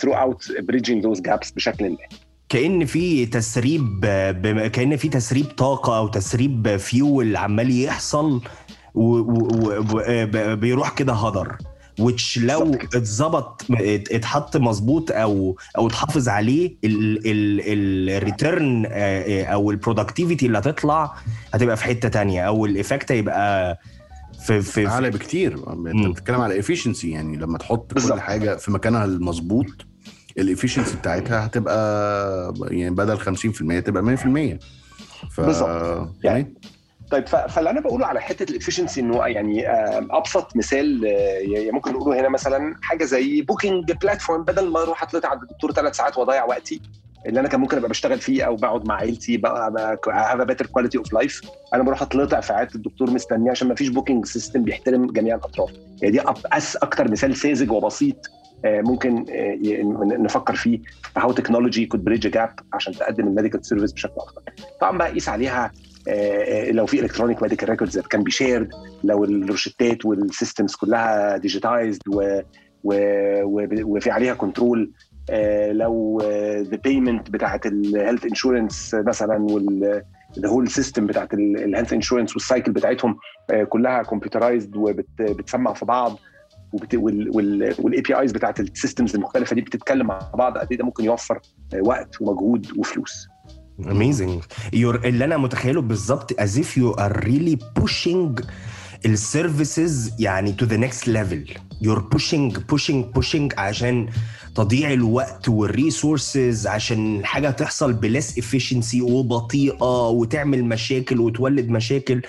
throughout 0.00 0.52
bridging 0.60 1.04
those 1.04 1.20
gaps 1.20 1.50
بشكل 1.50 1.90
ما 1.90 1.96
كأن 2.48 2.84
في 2.84 3.26
تسريب 3.26 4.00
بم- 4.42 4.66
كأن 4.66 4.96
في 4.96 5.08
تسريب 5.08 5.44
طاقة 5.46 5.98
أو 5.98 6.08
تسريب 6.08 6.76
فيول 6.76 7.36
عمال 7.36 7.80
يحصل 7.80 8.40
وبيروح 8.94 10.94
كده 10.94 11.12
هدر 11.12 11.56
which 12.00 12.38
لو. 12.38 12.74
اتظبط 12.74 13.62
ات- 13.70 14.12
اتحط 14.12 14.56
مظبوط 14.56 15.10
أو 15.12 15.56
أو 15.78 15.86
اتحافظ 15.86 16.28
عليه 16.28 16.76
ال 16.84 17.13
return 17.13 18.86
أو 19.46 19.70
ال 19.70 19.76
productivity 19.76 20.46
اللي 20.46 20.58
هتطلع 20.58 21.14
هتبقى 21.54 21.76
في 21.76 21.84
حتة 21.84 22.08
تانية 22.08 22.42
أو 22.42 22.66
ال 22.66 22.73
effect 22.73 23.12
هيبقى 23.12 23.78
في 24.46 24.62
في, 24.62 24.86
أعلى 24.86 25.10
بكتير 25.10 25.56
مم. 25.74 25.86
أنت 25.86 26.06
بتتكلم 26.06 26.40
على 26.40 26.58
efficiency 26.58 27.10
يعني 27.10 27.36
لما 27.36 27.58
تحط 27.58 27.94
بالظبط. 27.94 28.12
كل 28.12 28.20
حاجة 28.20 28.56
في 28.56 28.70
مكانها 28.72 29.04
المظبوط 29.04 29.66
ال 30.38 30.43
efficiency 30.43 30.96
بتاعتها 30.96 31.46
هتبقى 31.46 32.54
يعني 32.70 32.94
بدل 32.94 33.18
50% 33.20 33.84
تبقى 33.84 34.02
100% 34.02 34.58
ف 35.30 35.40
بالظبط. 35.40 36.08
يعني 36.24 36.54
طيب 37.10 37.26
ف- 37.26 37.36
فاللي 37.36 37.70
أنا 37.70 37.80
بقوله 37.80 38.06
على 38.06 38.20
حتة 38.20 38.50
ال 38.50 38.55
efficiency 38.55 39.00
إنه 39.00 39.26
يعني 39.26 39.68
آه، 39.68 40.06
أبسط 40.10 40.56
مثال 40.56 41.06
آه، 41.06 41.10
يعني 41.38 41.70
ممكن 41.70 41.92
نقوله 41.92 42.20
هنا 42.20 42.28
مثلا 42.28 42.74
حاجة 42.82 43.04
زي 43.04 43.42
booking 43.42 43.92
platform 43.92 44.44
بدل 44.44 44.68
ما 44.72 44.82
أروح 44.82 45.02
اتلطع 45.02 45.28
عند 45.28 45.42
الدكتور 45.42 45.72
ثلاث 45.72 45.96
ساعات 45.96 46.18
وأضيع 46.18 46.44
وقتي 46.44 46.80
اللي 47.26 47.40
أنا 47.40 47.48
كان 47.48 47.60
ممكن 47.60 47.76
أبقى 47.76 47.88
بشتغل 47.88 48.18
فيه 48.18 48.42
أو 48.42 48.56
بقعد 48.56 48.88
مع 48.88 48.94
عيلتي 48.94 49.36
بقى 49.36 49.98
have 50.08 50.40
better 50.40 50.66
quality 50.66 50.98
of 50.98 51.12
life 51.12 51.40
أنا 51.74 51.82
بروح 51.82 52.02
أتلطع 52.02 52.40
في 52.40 52.52
عيادة 52.52 52.74
الدكتور 52.74 53.10
مستنية 53.10 53.50
عشان 53.50 53.68
ما 53.68 53.74
فيش 53.74 53.88
booking 53.88 54.26
system 54.26 54.62
بيحترم 54.62 55.06
جميع 55.06 55.34
الأطراف. 55.34 55.70
يعني 56.02 56.18
دي 56.18 56.22
أس 56.52 56.76
أكتر 56.76 57.10
مثال 57.10 57.36
ساذج 57.36 57.70
وبسيط 57.70 58.16
آه، 58.64 58.80
ممكن 58.80 59.24
آه، 59.30 59.58
نفكر 60.18 60.54
فيه. 60.54 60.80
how 61.16 61.32
technology 61.32 61.86
could 61.86 62.04
bridge 62.04 62.28
gap 62.28 62.52
عشان 62.72 62.92
تقدم 62.92 63.26
ال 63.28 63.33
medical 63.33 63.66
service 63.66 63.92
بشكل 63.92 64.12
أفضل. 64.16 64.42
طبعا 64.80 64.98
بقى 64.98 65.12
قيس 65.12 65.28
عليها 65.28 65.72
آه، 66.08 66.70
لو 66.70 66.86
في 66.86 67.00
electronic 67.00 67.42
medical 67.42 67.68
records 67.68 67.98
can 67.98 68.22
be 68.22 68.30
shared 68.30 68.70
لو 69.04 69.24
الروشتات 69.24 70.04
وال 70.04 70.20
systems 70.20 70.74
كلها 70.74 71.36
digitized 71.36 72.00
وفي 72.84 74.10
عليها 74.10 74.34
control 74.34 74.90
لو 75.72 76.20
the 76.60 76.76
payment 76.84 77.30
بتاعت 77.30 77.66
ال 77.66 77.74
health 77.74 78.24
insurance 78.24 78.94
مثلا 78.94 79.36
وال 79.50 80.02
the 80.38 80.48
whole 80.48 80.68
system 80.68 81.06
بتاعت 81.06 81.34
ال 81.34 81.42
health 81.42 81.92
insurance 81.92 82.34
وال 82.34 82.45
cycle 82.45 82.72
بتاعتهم 82.72 83.16
آه، 83.50 83.64
كلها 83.64 84.02
computerized 84.02 84.76
وبتسمع 84.76 85.72
في 85.72 85.84
بعض 85.84 86.18
وال 86.94 88.00
APIs 88.00 88.32
بتاعت 88.32 88.60
ال 88.60 88.67
systems 88.67 89.14
المختلفة 89.14 89.54
دي 89.54 89.60
بتتكلم 89.60 90.06
مع 90.06 90.18
بعض 90.34 90.58
قد 90.58 90.66
إيه 90.70 90.78
ده 90.78 90.84
ممكن 90.84 91.04
يوفر 91.04 91.40
آه، 91.74 91.80
وقت 91.80 92.20
ومجهود 92.22 92.78
وفلوس. 92.78 93.28
You're 94.74 95.04
اللي 95.04 95.24
أنا 95.24 95.36
متخيله 95.36 95.82
بالظبط 95.82 96.32
as 96.32 96.54
if 96.56 96.76
you 96.76 97.00
are 97.00 97.12
really 97.12 97.56
pushing 97.82 98.44
ال 99.06 99.18
services 99.18 100.12
يعني 100.18 100.56
to 100.62 100.64
the 100.64 100.78
next 100.78 101.06
level. 101.06 101.60
You're 101.84 102.02
pushing 102.16 102.52
pushing 102.72 103.18
pushing 103.18 103.58
عشان 103.58 104.08
تضييع 104.54 104.92
الوقت 104.92 105.48
وال 105.48 105.70
resources 105.70 106.66
عشان 106.66 107.24
حاجة 107.24 107.50
تحصل 107.50 107.92
ب 107.92 108.01
less 108.01 108.38
efficiency 108.38 109.02
وبطيئة 109.02 110.08
وتعمل 110.08 110.64
مشاكل 110.64 111.20
وتولد 111.20 111.68
مشاكل. 111.68 112.22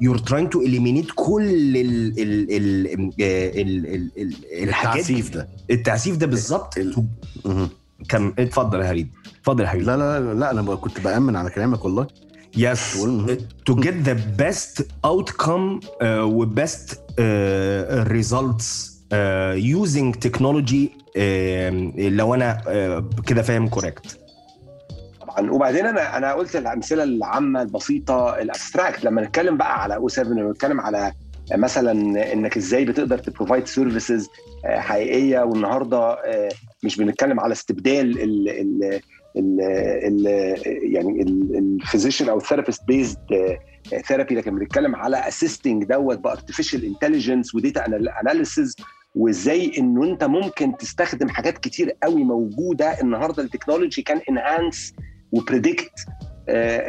you're 0.00 0.18
trying 0.18 0.48
to 0.48 0.60
eliminate 0.60 1.06
كل 1.14 1.42
ال 1.42 1.76
ال 1.76 2.50
ال 2.50 2.86
ال 2.96 3.86
ال 3.86 4.10
ال 4.18 4.34
الحاجات 4.62 4.96
التعسيف 5.10 5.30
ده. 5.30 5.48
التعسيف 5.70 6.16
ده 6.16 6.26
بالظبط. 6.26 6.74
كم؟ 8.08 8.34
اتفضل 8.38 8.80
يا 8.80 8.90
هريد 8.90 9.08
اتفضل 9.40 9.64
يا 9.64 9.68
حبيبي 9.68 9.84
لا 9.86 9.96
لا 9.96 10.34
لا 10.34 10.50
أنا 10.50 10.74
كنت 10.74 11.00
بأمن 11.00 11.36
على 11.36 11.50
كلامك 11.50 11.84
والله. 11.84 12.06
yes 12.56 13.06
to 13.66 13.74
get 13.74 13.94
the 13.94 14.12
best 14.38 14.88
outcome 15.04 15.30
و 15.30 15.80
best 16.02 17.00
results 17.90 18.98
using 19.54 20.14
technology 20.14 20.90
لو 22.08 22.34
أنا 22.34 22.58
uh, 22.62 23.20
كده 23.26 23.42
فاهم 23.42 23.68
correct 23.68 24.18
طبعا. 25.20 25.50
وبعدين 25.50 25.86
أنا 25.86 26.16
أنا 26.16 26.32
قلت 26.32 26.56
الأمثلة 26.56 27.02
العامة 27.02 27.62
البسيطة 27.62 28.38
ال 28.38 28.45
abstract 28.45 29.04
لما 29.04 29.22
نتكلم 29.22 29.56
بقى 29.56 29.82
على 29.82 29.94
O7 29.94 30.44
ونتكلم 30.46 30.80
على 30.80 31.12
مثلا 31.54 31.92
إنك 32.32 32.56
إزاي 32.56 32.84
بتقدر 32.84 33.18
ت 33.18 33.24
provide 33.24 33.66
services 33.66 34.28
حقيقية 34.64 35.40
والنهاردة 35.40 35.98
آه، 35.98 36.48
مش 36.82 36.96
بنتكلم 36.96 37.40
على 37.40 37.52
استبدال 37.52 38.22
ال 38.22 38.48
ال 38.48 39.00
ال 39.36 39.60
ال 40.04 40.26
يعني 40.94 41.22
ال 41.58 41.65
physician 41.65 42.28
أو 42.28 42.38
ال 42.38 42.43
therapist 42.43 42.84
based 42.86 43.18
therapy 44.06 44.34
لكن 44.34 44.54
بنتكلم 44.58 44.96
على 44.96 45.28
assisting 45.28 45.84
that 45.84 46.18
ب 46.18 46.24
artificial 46.24 46.84
intelligence 46.84 47.54
و 47.54 47.60
data 47.60 47.86
analysis 48.20 48.76
وازاي 49.14 49.72
إنه 49.78 50.04
أنت 50.04 50.24
ممكن 50.24 50.76
تستخدم 50.76 51.28
حاجات 51.28 51.58
كتير 51.58 51.96
قوي 52.02 52.24
موجودة. 52.24 53.00
النهارده 53.00 53.42
ال 53.42 53.48
technology 53.48 54.02
can 54.02 54.20
enhance 54.30 54.92
و 55.32 55.39
predict 55.39 55.92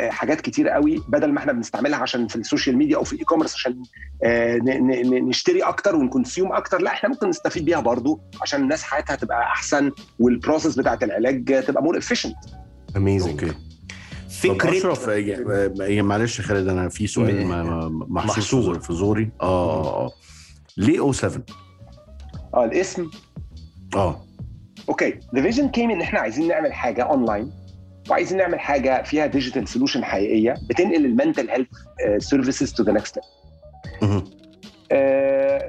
حاجات 0.10 0.42
كتير 0.42 0.70
قوي 0.70 1.02
بدل 1.10 1.32
ما 1.32 1.40
إحنا 1.40 1.52
بنستعملها 1.54 2.00
عشان 2.00 2.28
في 2.28 2.36
ال 2.36 2.42
social 2.42 2.78
media 2.78 2.98
أو 2.98 3.04
في 3.04 3.14
ال 3.14 3.24
e-commerce 3.26 3.54
عشان 3.56 3.84
آه، 4.24 4.56
ن- 4.58 4.88
ن- 4.88 5.26
نشتري 5.30 5.62
أكتر 5.62 5.96
ون 5.96 6.08
consume 6.08 6.52
أكتر 6.54 6.82
لا 6.82 6.92
إحنا 6.92 7.10
ممكن 7.10 7.30
نستفيد 7.30 7.66
بيها 7.66 7.80
برضو 7.80 8.22
عشان 8.42 8.62
الناس 8.62 8.84
حياتها 8.84 9.16
تبقى 9.16 9.42
أحسن 9.42 9.92
وال 10.20 10.32
process 10.32 10.76
بتاعت 10.76 11.04
العلاج 11.04 11.64
تبقى 11.68 11.84
more 11.84 11.98
efficient 11.98 12.36
طب 13.54 14.54
فكره 14.56 14.78
أشرف 14.78 15.10
آه، 15.10 15.74
آه، 15.82 16.02
معلش 16.02 16.42
خالد 16.42 16.68
أنا 16.68 16.90
في 16.90 17.08
سؤال 17.08 17.48
محشور. 18.10 18.80
في 18.80 18.94
زوري 18.94 19.30
آه 19.42 19.84
آه 19.84 20.06
آه. 20.06 20.12
ليه 20.78 21.00
O7 21.00 21.44
آه 22.54 22.66
الاسم. 22.66 23.10
آه. 23.96 24.22
Okay. 24.90 25.20
The 25.36 25.42
vision 25.42 25.70
came 25.70 25.92
إن 25.92 26.02
إحنا 26.02 26.20
عايزين 26.20 26.48
نعمل 26.48 26.74
حاجة 26.74 27.04
اونلاين 27.04 27.52
وعايزين 28.10 28.38
نعمل 28.38 28.60
حاجة 28.60 29.04
فيها 29.04 29.26
digital 29.26 29.68
solution 29.68 30.04
حقيقية 30.04 30.54
بتنقل 30.70 31.06
ال 31.06 31.12
mental 31.12 31.50
health 31.50 31.68
services 32.18 32.74
to 32.74 32.84
the 32.84 32.92
next. 32.92 33.20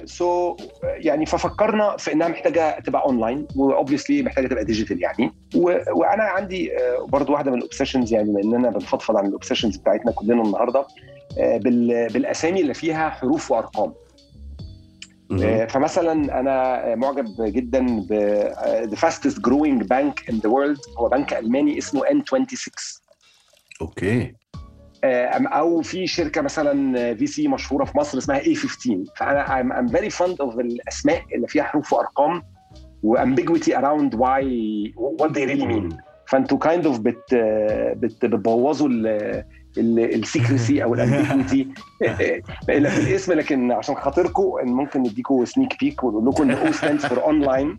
So 0.05 0.57
يعني 0.83 1.27
ففكرنا 1.27 1.97
في 1.97 2.12
إنها 2.12 2.29
محتاجة 2.29 2.81
تبقى 2.81 3.03
online 3.05 3.47
و 3.57 3.63
obviously 3.63 4.23
محتاجة 4.23 4.47
تبقى 4.47 4.64
digital 4.64 5.03
يعني. 5.03 5.33
وأنا 5.94 6.23
عندي 6.23 6.77
آه، 6.79 7.07
برضو 7.09 7.33
واحدة 7.33 7.51
من 7.51 7.57
ال 7.59 7.63
obsessions 7.63 8.12
يعني 8.12 8.31
بما 8.31 8.40
إننا 8.42 8.70
بنفضفض 8.70 9.16
عن 9.16 9.27
ال 9.27 9.31
obsessions 9.31 9.77
بتاعتنا 9.77 10.12
كلنا 10.12 10.42
النهارده 10.42 10.87
آه، 11.38 11.57
بال- 11.57 12.09
بالأسامي 12.12 12.61
اللي 12.61 12.75
فيها 12.75 13.11
حروف 13.11 13.51
وأرقام. 13.51 13.92
فمثلا 15.69 16.41
أنا 16.41 16.95
معجب 16.95 17.35
جدا 17.41 17.87
ب 18.01 18.13
آه، 18.13 18.85
the 18.85 18.97
fastest 18.97 19.37
growing 19.37 19.83
bank 19.83 20.33
in 20.33 20.35
the 20.35 20.51
world. 20.51 20.99
هو 20.99 21.09
بنك 21.09 21.35
ألماني 21.35 21.79
اسمه 21.79 22.03
N26 22.03 23.01
okay. 23.81 24.35
آه، 25.05 25.29
أو 25.49 25.83
في 25.83 26.07
شركة 26.07 26.41
مثلا 26.41 27.15
في 27.15 27.27
سي 27.27 27.49
مشهورة 27.49 27.85
في 27.85 27.99
مصر 27.99 28.19
اسمها 28.19 28.41
E15 28.40 29.05
فأنا 29.17 29.47
I'm, 29.47 29.73
I'm 29.73 29.93
very 29.97 30.11
fond 30.11 30.47
of 30.47 30.59
الأسماء 30.59 31.23
اللي 31.35 31.49
فيها 31.49 31.65
حروف 31.65 31.93
وأرقام 31.93 32.43
و 33.07 33.13
ambiguity 33.13 33.73
around 33.73 34.15
why 34.15 34.43
what 35.21 35.33
they 35.35 35.47
really 35.47 35.67
mean. 35.67 35.97
فأنتوا 36.27 36.59
kind 36.59 36.87
of 36.87 36.99
بت 36.99 37.35
بت 37.97 38.25
بتبوظوا 38.25 38.89
ال 39.79 39.91
secrecy 39.91 40.83
أو 40.85 40.95
ال 40.94 41.02
ambiguity 41.02 41.68
اللي 42.69 42.91
في 42.91 43.11
الاسم 43.11 43.33
لكن 43.33 43.73
عشان 43.73 43.95
خاطركم 43.95 44.53
ممكن 44.63 45.01
نديكم 45.01 45.45
sneak 45.44 45.77
peek 45.81 46.05
ونقول 46.05 46.29
لكم 46.29 46.43
إن 46.43 46.51
O 46.51 46.73
stands 46.73 47.07
for 47.07 47.23
online 47.23 47.79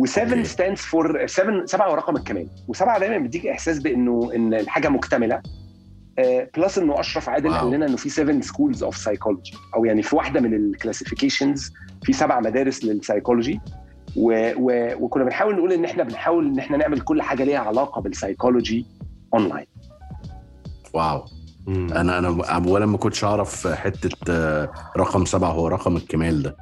و7 0.00 0.42
stands 0.42 0.80
for 0.80 1.26
7 1.26 1.66
سبعة 1.66 1.92
ورقم 1.92 2.16
الكمال. 2.16 2.48
وسبعة 2.68 2.98
دايما 2.98 3.18
بيديك 3.18 3.46
إحساس 3.46 3.78
بإنه 3.78 4.30
إن 4.34 4.54
الحاجة 4.54 4.88
مكتملة. 4.88 5.42
Plus 6.56 6.78
إنه 6.78 7.00
أشرف 7.00 7.28
عادل 7.28 7.50
wow. 7.50 7.58
قال 7.58 7.70
لنا 7.70 7.86
إنه 7.86 7.96
في 7.96 8.08
7 8.08 8.40
schools 8.40 8.82
of 8.82 8.96
psychology 8.96 9.52
أو 9.74 9.84
يعني 9.84 10.02
في 10.02 10.16
واحدة 10.16 10.40
من 10.40 10.54
ال 10.54 10.61
classifications 10.61 11.72
في 12.02 12.12
سبع 12.12 12.40
مدارس 12.40 12.84
للسايكولوجي 12.84 13.60
و... 14.16 14.52
و... 14.56 14.94
وكنا 15.04 15.24
بنحاول 15.24 15.56
نقول 15.56 15.72
إن 15.72 15.84
إحنا 15.84 16.02
بنحاول 16.02 16.46
إن 16.46 16.58
إحنا 16.58 16.76
نعمل 16.76 17.00
كل 17.00 17.22
حاجة 17.22 17.44
ليها 17.44 17.58
علاقة 17.58 18.00
بالسايكولوجي 18.00 18.86
online 19.34 19.66
Wow. 20.96 21.24
مم. 21.66 21.92
أنا 21.92 22.18
أنا 22.18 22.28
اولا 22.44 22.86
ما 22.86 22.98
كنتش 22.98 23.24
أعرف 23.24 23.66
حتة 23.66 24.16
آه، 24.30 24.70
رقم 24.96 25.24
سبعة 25.24 25.50
هو 25.50 25.68
رقم 25.68 25.96
الكمال 25.96 26.42
ده. 26.42 26.56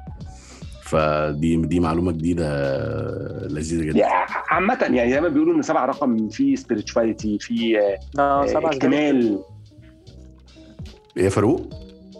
فدي 0.83 1.55
دي 1.55 1.79
معلومة 1.79 2.11
جديدة 2.11 2.45
آه، 2.47 3.47
لذيذة 3.47 3.83
جدا. 3.83 3.99
يعني 3.99 4.25
عامة 4.49 4.77
يعني 4.81 5.11
زي 5.11 5.21
ما 5.21 5.27
بيقولوا 5.27 5.55
إن 5.55 5.61
سبع 5.61 5.85
رقم 5.85 6.29
فيه 6.29 6.55
spirituality 6.55 7.39
فيه 7.39 7.79
سبعة 8.45 8.69
اكتمال. 8.69 9.39
إيه 11.17 11.23
يا 11.23 11.29
فاروق؟ 11.29 11.69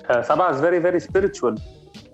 آه، 0.09 0.21
is 0.21 0.55
very 0.61 0.85
very 0.85 1.07
spiritual. 1.07 1.61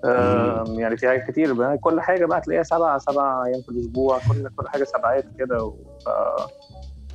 آه، 0.05 0.63
يعني 0.67 0.97
في 0.97 1.07
حاجات 1.07 1.31
كتير. 1.31 1.53
بقى 1.53 1.77
كل 1.77 2.01
حاجة 2.01 2.25
بقى 2.25 2.41
تلاقيها 2.41 2.63
سبعة 2.63 2.97
سبعة 2.97 3.45
أيام 3.45 3.61
في 3.61 3.69
الأسبوع 3.69 4.19
كل 4.27 4.49
كل 4.57 4.67
حاجة 4.69 4.83
سبعات 4.83 5.25
كده 5.39 5.63
و- 5.63 5.75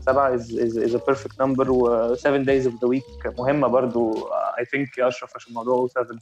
سبعة 0.06 0.36
is, 0.36 0.40
is, 0.40 0.76
is 0.76 0.94
a 0.94 0.98
perfect 1.10 1.36
number 1.42 1.68
و 1.68 2.14
seven 2.16 2.44
days 2.44 2.66
of 2.66 2.72
the 2.72 2.88
week 2.88 3.38
مهمة 3.38 3.68
برضو. 3.68 4.14
I 4.60 4.64
think 4.64 4.98
يا 4.98 5.08
أشرف 5.08 5.30
عشان 5.36 5.54
موضوع 5.54 5.86
O7 5.86 6.18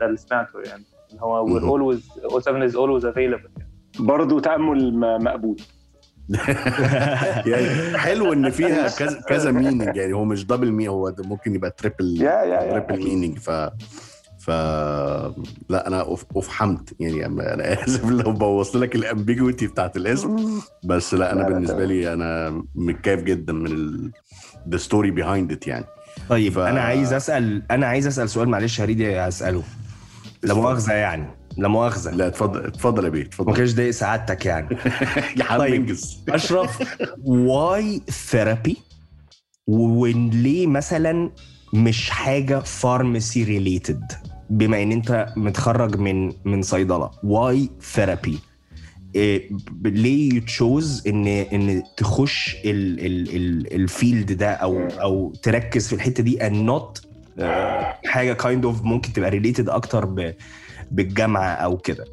ده 0.00 0.06
اللي 0.06 0.16
سمعته 0.16 0.60
يعني. 0.60 0.84
اللي 1.10 1.22
هو 1.22 1.46
we're 1.46 1.62
always 1.62 2.02
O7 2.44 2.68
is 2.68 2.72
always 2.74 3.04
available. 3.04 3.50
يعني. 3.58 3.70
برضه 3.98 4.40
تأمل 4.40 4.94
م- 4.94 5.24
مقبول. 5.24 5.56
يعني 7.46 7.98
حلو 7.98 8.32
إن 8.32 8.50
فيها 8.50 8.88
كذا 8.88 9.20
كذا 9.28 9.50
meaning 9.50 9.96
يعني. 9.96 10.12
هو 10.12 10.24
مش 10.24 10.46
double 10.46 10.72
mea- 10.72 10.88
هو 10.88 11.14
ممكن 11.18 11.54
يبقى 11.54 11.70
triple 11.70 12.18
triple 12.70 13.04
meaning 13.04 13.38
ف 13.38 13.50
ف 14.38 14.50
لا 15.70 15.86
أنا 15.86 16.04
أف- 16.04 16.36
أفحمت. 16.36 16.94
يعني 17.00 17.26
أنا 17.26 17.72
آسف 17.84 18.04
لو 18.04 18.32
بوظت 18.32 18.76
لك 18.76 18.94
ال 18.96 19.03
ambiguity 19.03 19.66
بتاعت 19.66 19.96
الاسم. 19.96 20.36
بس 20.84 21.14
لا 21.14 21.32
أنا 21.32 21.38
لا، 21.40 21.42
لا، 21.42 21.48
بالنسبة 21.54 21.74
تمام. 21.76 21.88
لي 21.88 22.12
أنا 22.12 22.62
متكيف 22.74 23.22
جدا 23.22 23.52
من 23.52 23.66
ال 23.66 24.12
the 24.70 24.78
story 24.78 25.10
behind 25.20 25.54
it 25.56 25.68
يعني. 25.68 25.84
طيب 26.28 26.52
ف- 26.52 26.58
أنا 26.58 26.80
عايز 26.80 27.12
أسأل 27.12 27.62
أنا 27.70 27.86
عايز 27.86 28.06
أسأل 28.06 28.30
سؤال 28.30 28.48
معلش 28.48 28.80
هريدي 28.80 29.18
هساله 29.20 29.62
لا 30.42 30.54
مؤاخذة 30.54 30.92
يعني. 30.92 31.26
لا 31.56 31.68
مؤاخذة. 31.68 32.10
لا 32.10 32.26
اتفضل 32.26 32.66
اتفضل 32.66 33.04
يا 33.04 33.08
بيه 33.08 33.20
ما 33.22 33.26
اتفضل 33.26 33.56
كانش 33.56 33.72
ضايق 33.74 33.90
سعادتك 33.90 34.46
يعني. 34.46 34.68
يا 35.38 35.44
حبيبي 35.44 35.58
طيب. 35.70 35.74
انجز. 35.74 36.18
أشرف 36.28 36.78
why 37.24 38.02
therapy 38.10 38.76
وليه 39.66 40.66
مثلا 40.66 41.30
مش 41.74 42.10
حاجة 42.10 42.58
pharmacy 42.58 43.44
related 43.44 44.12
بما 44.50 44.82
إن 44.82 44.92
أنت 44.92 45.26
متخرج 45.36 45.96
من 45.98 46.32
من 46.44 46.62
صيدلة 46.62 47.10
why 47.24 47.70
therapy 47.80 48.38
ليه 49.84 50.40
choose 50.40 51.08
إن 51.08 51.26
إن 51.26 51.82
تخش 51.96 52.56
ال 52.64 53.06
ال 53.06 53.36
ال 53.36 53.74
ال 53.74 53.84
field 53.84 54.32
ده 54.32 54.50
أو 54.50 54.80
أو 54.80 55.32
تركز 55.42 55.88
في 55.88 55.92
الحتة 55.92 56.22
دي 56.22 56.38
not 56.66 57.08
آه، 57.40 57.94
حاجة 58.04 58.32
kind 58.32 58.64
of 58.64 58.82
ممكن 58.82 59.12
تبقى 59.12 59.30
related 59.30 59.68
أكتر 59.68 60.32
بالجامعة 60.90 61.48
أو 61.48 61.76
كده. 61.76 62.04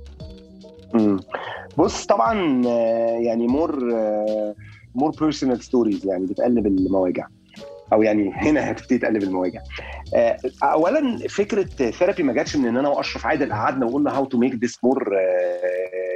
بص 1.78 2.06
طبعا 2.06 2.62
آه، 2.68 3.18
يعني 3.26 3.48
more 3.48 3.84
more 4.96 5.12
personal 5.20 5.64
stories 5.64 6.06
يعني 6.06 6.26
بتقلب 6.26 6.68
المواجع. 6.68 7.28
أو 7.94 8.04
يعني 8.04 8.32
هنا 8.34 8.72
هتبتدي 8.72 8.98
تقلب 8.98 9.24
المواجع. 9.24 9.60
آه، 10.16 10.38
اولا 10.64 11.28
فكرة 11.30 11.92
therapy 11.92 12.24
ما 12.24 12.34
جاتش 12.34 12.56
من 12.56 12.66
إن 12.66 12.78
أنا 12.78 12.90
وأشرف 12.90 13.26
عادل 13.26 13.54
قعدنا 13.54 13.86
وقلنا 13.86 14.18
how 14.18 14.26
to 14.26 14.38
make 14.38 14.64
this 14.64 14.84
more 14.84 15.10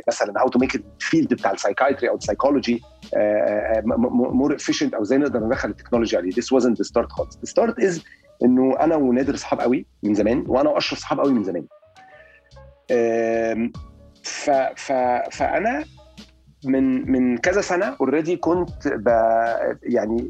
مثلا 0.08 0.42
how 0.42 0.48
to 0.48 0.60
make 0.60 0.76
ال 0.76 0.85
field 0.85 1.34
بتاع 1.34 1.52
ال 1.52 1.57
psychiatry 1.57 2.10
أو 2.10 2.16
ال 2.16 2.22
psychology 2.22 2.82
more 4.14 4.56
efficient 4.56 4.94
أو 4.94 5.02
إزاي 5.02 5.18
نقدر 5.18 5.40
ندخل 5.40 5.70
ال 5.70 5.74
technology 5.74 6.18
عليه. 6.18 6.32
This 6.32 6.60
wasn't 6.60 6.76
the 6.76 6.88
start 6.90 7.08
خالص. 7.10 7.38
Start 7.38 7.84
is 7.84 8.02
إنه 8.44 8.80
أنا 8.80 8.96
ونادر 8.96 9.36
صحاب 9.36 9.60
قوي 9.60 9.86
من 10.04 10.14
زمان 10.14 10.44
وأنا 10.48 10.70
وأشرف 10.70 11.00
صحاب 11.00 11.20
قوي 11.20 11.34
من 11.34 11.44
زمان. 11.44 11.68
ف 14.24 14.50
ف 14.76 14.92
فأنا 15.32 15.84
من 16.66 17.12
من 17.12 17.38
كذا 17.38 17.62
سنة 17.62 17.86
already 18.02 18.36
كنت 18.36 18.88
ب 18.88 19.08
يعني 19.84 20.30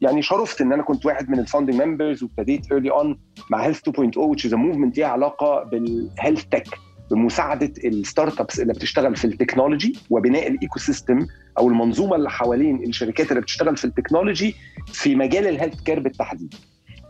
يعني 0.00 0.22
شرفت 0.22 0.60
إن 0.60 0.72
أنا 0.72 0.82
كنت 0.82 1.06
واحد 1.06 1.30
من 1.30 1.38
ال 1.38 1.43
founding 1.43 1.82
members 1.82 2.22
وابتديت 2.22 2.72
early 2.72 2.90
on 2.90 3.18
مع 3.50 3.58
Health 3.66 3.88
2.0 3.88 3.92
which 3.94 4.48
is 4.48 4.52
a 4.52 4.56
movement 4.56 4.96
ليها 4.96 5.06
علاقة 5.06 5.64
بال 5.64 5.84
health 5.84 6.44
tech 6.44 6.66
بمساعدة 7.10 7.72
ال 7.84 8.40
startups 8.40 8.60
اللي 8.60 8.72
بتشتغل 8.72 9.16
في 9.16 9.24
ال 9.24 9.31
technology 9.31 9.98
وبناء 10.10 10.48
ال 10.48 10.78
ecosystem 10.78 11.26
أو 11.58 11.68
المنظومة 11.68 12.16
اللي 12.16 12.30
حوالين 12.30 12.82
الشركات 12.84 13.30
اللي 13.30 13.40
بتشتغل 13.40 13.76
في 13.76 13.84
ال 13.84 13.90
technology 13.90 14.54
في 14.92 15.14
مجال 15.16 15.46
ال 15.46 15.80
healthcare 15.80 16.00
بالتحديد. 16.00 16.54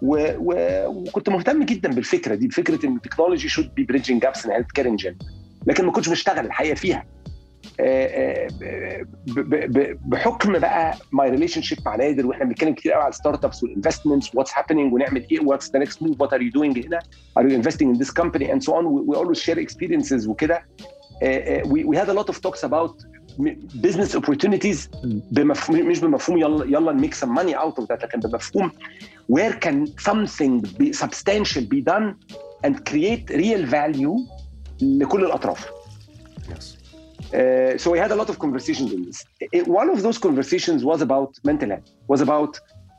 و... 0.03 0.29
و... 0.39 0.55
وكنت 0.87 1.29
مهتم 1.29 1.63
جدا 1.63 1.89
بالفكرة 1.89 2.35
دي 2.35 2.49
بفكرة 2.49 2.87
إن 2.87 2.97
ال 2.97 3.01
technology 3.01 3.49
should 3.49 3.67
be 3.81 3.85
bridging 3.95 4.21
gaps 4.27 4.41
in 4.45 4.51
healthcare 4.51 4.87
in 4.87 5.05
general 5.07 5.27
لكن 5.67 5.85
ما 5.85 5.93
كنتش 5.93 6.09
بشتغل 6.09 6.47
الحقيقة 6.47 6.75
فيها. 6.75 7.05
بحكم 10.07 10.59
بقى 10.59 10.95
my 11.12 11.31
relationship 11.31 11.79
مع 11.87 11.97
نادر 11.97 12.27
وإحنا 12.27 12.45
بنتكلم 12.45 12.75
كتير 12.75 12.93
قوي 12.93 13.03
على 13.03 13.11
ال 13.11 13.14
startups 13.14 13.45
وال 13.45 13.62
investments 13.62 14.35
what's 14.35 14.51
happening 14.55 14.93
ونعمل 14.95 15.27
إيه 15.31 15.41
what's 15.41 15.71
the 15.73 15.79
next 15.79 16.03
move 16.03 16.21
what 16.21 16.33
are 16.33 16.43
you 16.43 16.51
doing 16.51 16.87
هنا 16.87 16.99
are 17.39 17.49
you 17.51 17.57
investing 17.57 17.89
in 17.91 17.99
this 17.99 18.11
company 18.11 18.53
and 18.53 18.62
so 18.62 18.77
on 18.77 18.85
we 18.87 19.17
always 19.17 19.39
share 19.39 19.61
experiences 19.61 20.29
وكده 20.29 20.65
we 21.71 21.97
had 21.97 22.11
a 22.11 22.12
lot 22.12 22.27
of 22.27 22.39
talks 22.39 22.65
about 22.65 23.03
opportunities 24.17 24.79
بمفهوم 25.33 25.89
مش 25.89 26.01
بمفهوم 26.01 26.39
يلا 26.39 26.65
يلا 26.65 26.93
ن 26.93 26.97
make 26.97 27.15
some 27.15 27.35
money 27.35 27.55
out 27.55 27.79
of 27.79 27.89
that 27.89 28.03
لكن 28.03 28.21
بمفهوم 28.21 28.71
can 29.65 29.87
something 30.11 30.67
be 30.81 30.93
substantial 31.05 31.63
be 31.75 31.81
done 31.93 32.15
and 32.67 32.75
create 32.91 33.31
real 33.31 33.71
value 33.71 34.21
لكل 34.83 35.25
الأطراف. 35.25 35.67
Uh, 37.34 37.78
so 37.78 37.88
we 37.94 37.98
had 38.04 38.12
a 38.12 38.16
lot 38.22 38.30
of 38.34 38.38
conversations 38.46 38.90
in 38.96 39.02
this. 39.08 39.20
It- 39.58 39.68
one 39.82 39.90
of 39.96 40.00
those 40.06 40.18
conversations 40.28 40.80
was 40.92 41.00
about 41.08 41.30
mental 41.50 41.70
health, 41.74 41.90
was 42.14 42.22
about 42.28 42.54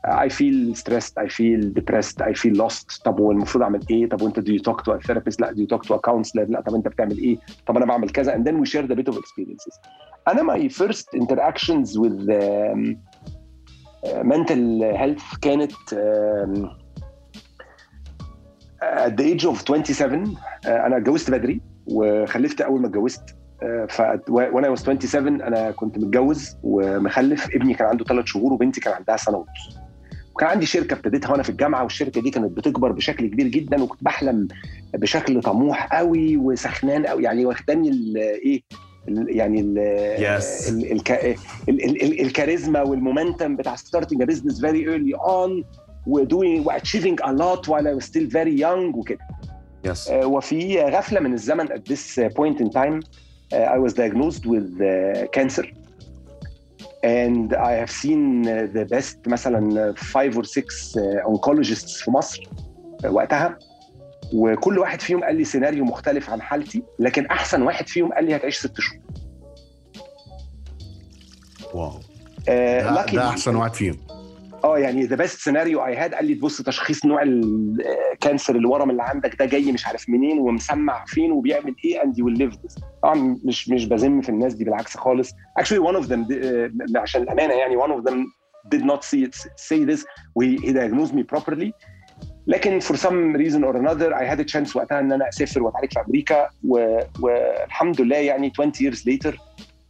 uh, 0.07 0.25
I 0.25 0.29
feel 0.39 0.57
stressed, 0.83 1.13
I 1.25 1.27
feel 1.39 1.61
depressed, 1.79 2.17
I 2.21 2.33
feel 2.41 2.55
lost. 2.63 3.01
طب 3.05 3.19
والمفروض 3.19 3.63
اعمل 3.63 3.79
ايه؟ 3.91 4.09
طب 4.09 4.21
وانت 4.21 4.39
do 4.39 4.51
you 4.53 4.61
talk 4.69 4.79
to 4.83 4.91
a 4.95 4.99
therapist؟ 5.07 5.39
لا 5.39 5.53
do 5.53 5.57
you 5.59 5.67
talk 5.75 5.83
to 5.87 5.93
a 5.95 5.99
counselor؟ 6.11 6.49
لا 6.49 6.61
طب 6.61 6.75
انت 6.75 6.87
بتعمل 6.87 7.17
ايه؟ 7.17 7.37
طب 7.67 7.77
انا 7.77 7.85
بعمل 7.85 8.09
كذا 8.09 8.33
and 8.35 8.41
then 8.47 8.53
we 8.65 8.69
shared 8.71 8.91
a 8.91 8.95
bit 8.95 9.13
of 9.13 9.17
experiences. 9.17 9.79
انا 10.27 10.55
my 10.55 10.69
first 10.69 11.05
interactions 11.21 11.89
with 11.97 12.29
um, 12.29 12.95
uh, 14.05 14.23
mental 14.23 14.95
health 14.97 15.39
كانت 15.41 15.71
um, 15.91 16.67
at 18.83 19.17
the 19.17 19.23
age 19.33 19.45
of 19.45 19.63
27 19.63 20.35
uh, 20.35 20.67
انا 20.67 20.97
اتجوزت 20.97 21.31
بدري 21.31 21.61
وخلفت 21.87 22.61
اول 22.61 22.81
ما 22.81 22.87
اتجوزت 22.87 23.35
ف 23.88 24.02
وأنا 24.28 24.74
was 24.76 24.78
27 24.78 25.42
أنا 25.42 25.70
كنت 25.70 25.98
متجوز 25.98 26.56
ومخلف. 26.62 27.46
ابني 27.54 27.74
كان 27.74 27.88
عنده 27.88 28.04
ثلاث 28.04 28.24
شهور 28.26 28.52
وبنتي 28.52 28.80
كان 28.80 28.94
عندها 28.94 29.16
سنة 29.16 29.36
ونص. 29.36 29.78
وكان 30.34 30.48
عندي 30.48 30.66
شركة 30.66 30.94
ابتديتها 30.94 31.30
وأنا 31.30 31.42
في 31.42 31.50
الجامعة 31.50 31.82
والشركة 31.82 32.20
دي 32.20 32.30
كانت 32.30 32.56
بتكبر 32.56 32.92
بشكل 32.92 33.26
كبير 33.26 33.46
جدا 33.46 33.82
وكنت 33.82 34.04
بحلم 34.04 34.48
بشكل 34.94 35.40
طموح 35.42 35.92
قوي 35.96 36.36
وسخنان 36.36 37.06
قوي. 37.06 37.22
يعني 37.22 37.46
واخداني 37.46 37.90
إيه 38.18 38.62
يعني 39.08 39.60
ال 39.60 39.74
Yes. 40.18 40.68
ال- 40.68 40.92
الك- 40.92 41.10
ال- 41.68 41.84
ال- 41.84 42.02
ال- 42.02 42.20
الكاريزما 42.20 42.82
والمومنتم 42.82 43.56
بتاع 43.56 43.76
starting 43.76 44.18
a 44.22 44.26
business 44.26 44.54
very 44.60 44.84
early 44.86 45.16
on 45.20 45.64
وdoing 46.08 46.64
وachieving 46.68 47.16
a 47.24 47.32
lot 47.32 47.62
while 47.68 47.86
I 47.86 47.94
was 48.00 48.04
still 48.04 48.28
very 48.30 48.60
young 48.64 48.94
وكده. 48.96 49.18
يس 49.84 50.08
آه، 50.08 50.26
وفي 50.26 50.80
غفلة 50.82 51.20
من 51.20 51.32
الزمن 51.32 51.68
at 51.68 51.80
this 51.92 52.20
point 52.38 52.62
in 52.64 52.66
time. 52.68 53.00
Uh, 53.52 53.56
I 53.56 53.78
was 53.78 53.92
diagnosed 53.94 54.44
with 54.46 54.68
uh, 54.80 55.26
cancer. 55.36 55.66
And 57.04 57.54
I 57.54 57.72
have 57.82 57.90
seen 57.90 58.42
the 58.78 58.84
best 58.94 59.16
مثلا 59.26 59.92
five 59.96 60.36
or 60.36 60.44
six 60.44 60.96
oncologists 61.26 62.04
في 62.04 62.10
مصر 62.10 62.48
وقتها. 63.04 63.58
وكل 64.32 64.78
واحد 64.78 65.00
فيهم 65.00 65.24
قال 65.24 65.36
لي 65.36 65.44
سيناريو 65.44 65.84
مختلف 65.84 66.30
عن 66.30 66.42
حالتي 66.42 66.82
لكن 66.98 67.26
أحسن 67.26 67.62
واحد 67.62 67.88
فيهم 67.88 68.12
قال 68.12 68.24
لي 68.24 68.36
هتعيش 68.36 68.58
ست 68.58 68.80
شهور. 68.80 69.00
واو. 71.74 72.00
ده, 72.46 73.04
ده 73.04 73.28
أحسن 73.28 73.56
واحد 73.56 73.74
فيهم. 73.74 73.96
آه 74.64 74.78
يعني 74.78 75.04
the 75.06 75.16
best 75.16 75.38
scenario 75.40 75.86
I 75.86 75.96
had 75.96 76.14
قال 76.14 76.24
لي 76.24 76.34
تبص 76.34 76.62
تشخيص 76.62 77.06
نوع 77.06 77.22
ال 77.22 77.41
cancer 77.41 78.56
الورم 78.56 78.90
اللي 78.90 79.02
عندك 79.02 79.34
ده 79.38 79.44
جاي 79.44 79.72
مش 79.72 79.86
عارف 79.86 80.08
منين 80.08 80.38
ومسمع 80.38 81.04
فين 81.06 81.32
وبيعمل 81.32 81.74
إيه 81.84 82.02
and 82.02 82.18
you 82.18 82.28
live 82.28 82.52
this 82.64 82.76
طبعا 83.02 83.38
مش 83.44 83.68
مش 83.68 83.86
بذم 83.88 84.20
في 84.20 84.28
الناس 84.28 84.54
دي 84.54 84.64
بالعكس 84.64 84.96
خالص. 84.96 85.30
One 85.60 85.96
of 86.02 86.04
them 86.08 86.26
uh, 86.28 86.96
عشان 86.96 87.22
الأمانة 87.22 87.54
يعني 87.54 87.76
one 87.78 87.90
of 87.90 88.10
them 88.10 88.16
did 88.74 88.82
not 88.84 89.00
see 89.04 89.24
it 89.28 89.34
say 89.68 89.84
this. 89.90 90.04
He 90.42 90.72
diagnosed 90.72 91.14
me 91.14 91.22
properly. 91.36 91.72
لكن 92.46 92.80
for 92.80 92.94
some 92.96 93.36
reason 93.36 93.62
or 93.64 93.76
another 93.76 94.14
I 94.14 94.24
had 94.24 94.40
a 94.40 94.44
chance 94.52 94.76
وقتها 94.76 95.00
إن 95.00 95.12
أنا 95.12 95.28
أسافر 95.28 95.62
وأتعالج 95.62 95.92
في 95.92 96.00
أمريكا 96.00 96.48
و- 96.68 97.00
والحمد 97.20 98.00
لله 98.00 98.16
يعني 98.16 98.52
20 98.60 98.72
years 98.72 98.96
later 98.98 99.38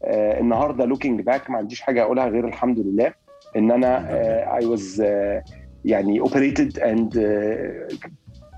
آه 0.04 0.40
النهارده 0.40 0.86
looking 0.94 1.22
back 1.24 1.50
ما 1.50 1.58
عنديش 1.58 1.80
حاجة 1.80 2.02
أقولها 2.02 2.28
غير 2.28 2.48
الحمد 2.48 2.78
لله. 2.78 3.12
إن 3.56 3.70
أنا 3.70 4.06
آه 4.10 4.60
I 4.60 4.62
was 4.64 5.00
آه 5.00 5.44
يعني 5.84 6.22
operated 6.22 6.72
and 6.76 7.16
آه 7.18 7.88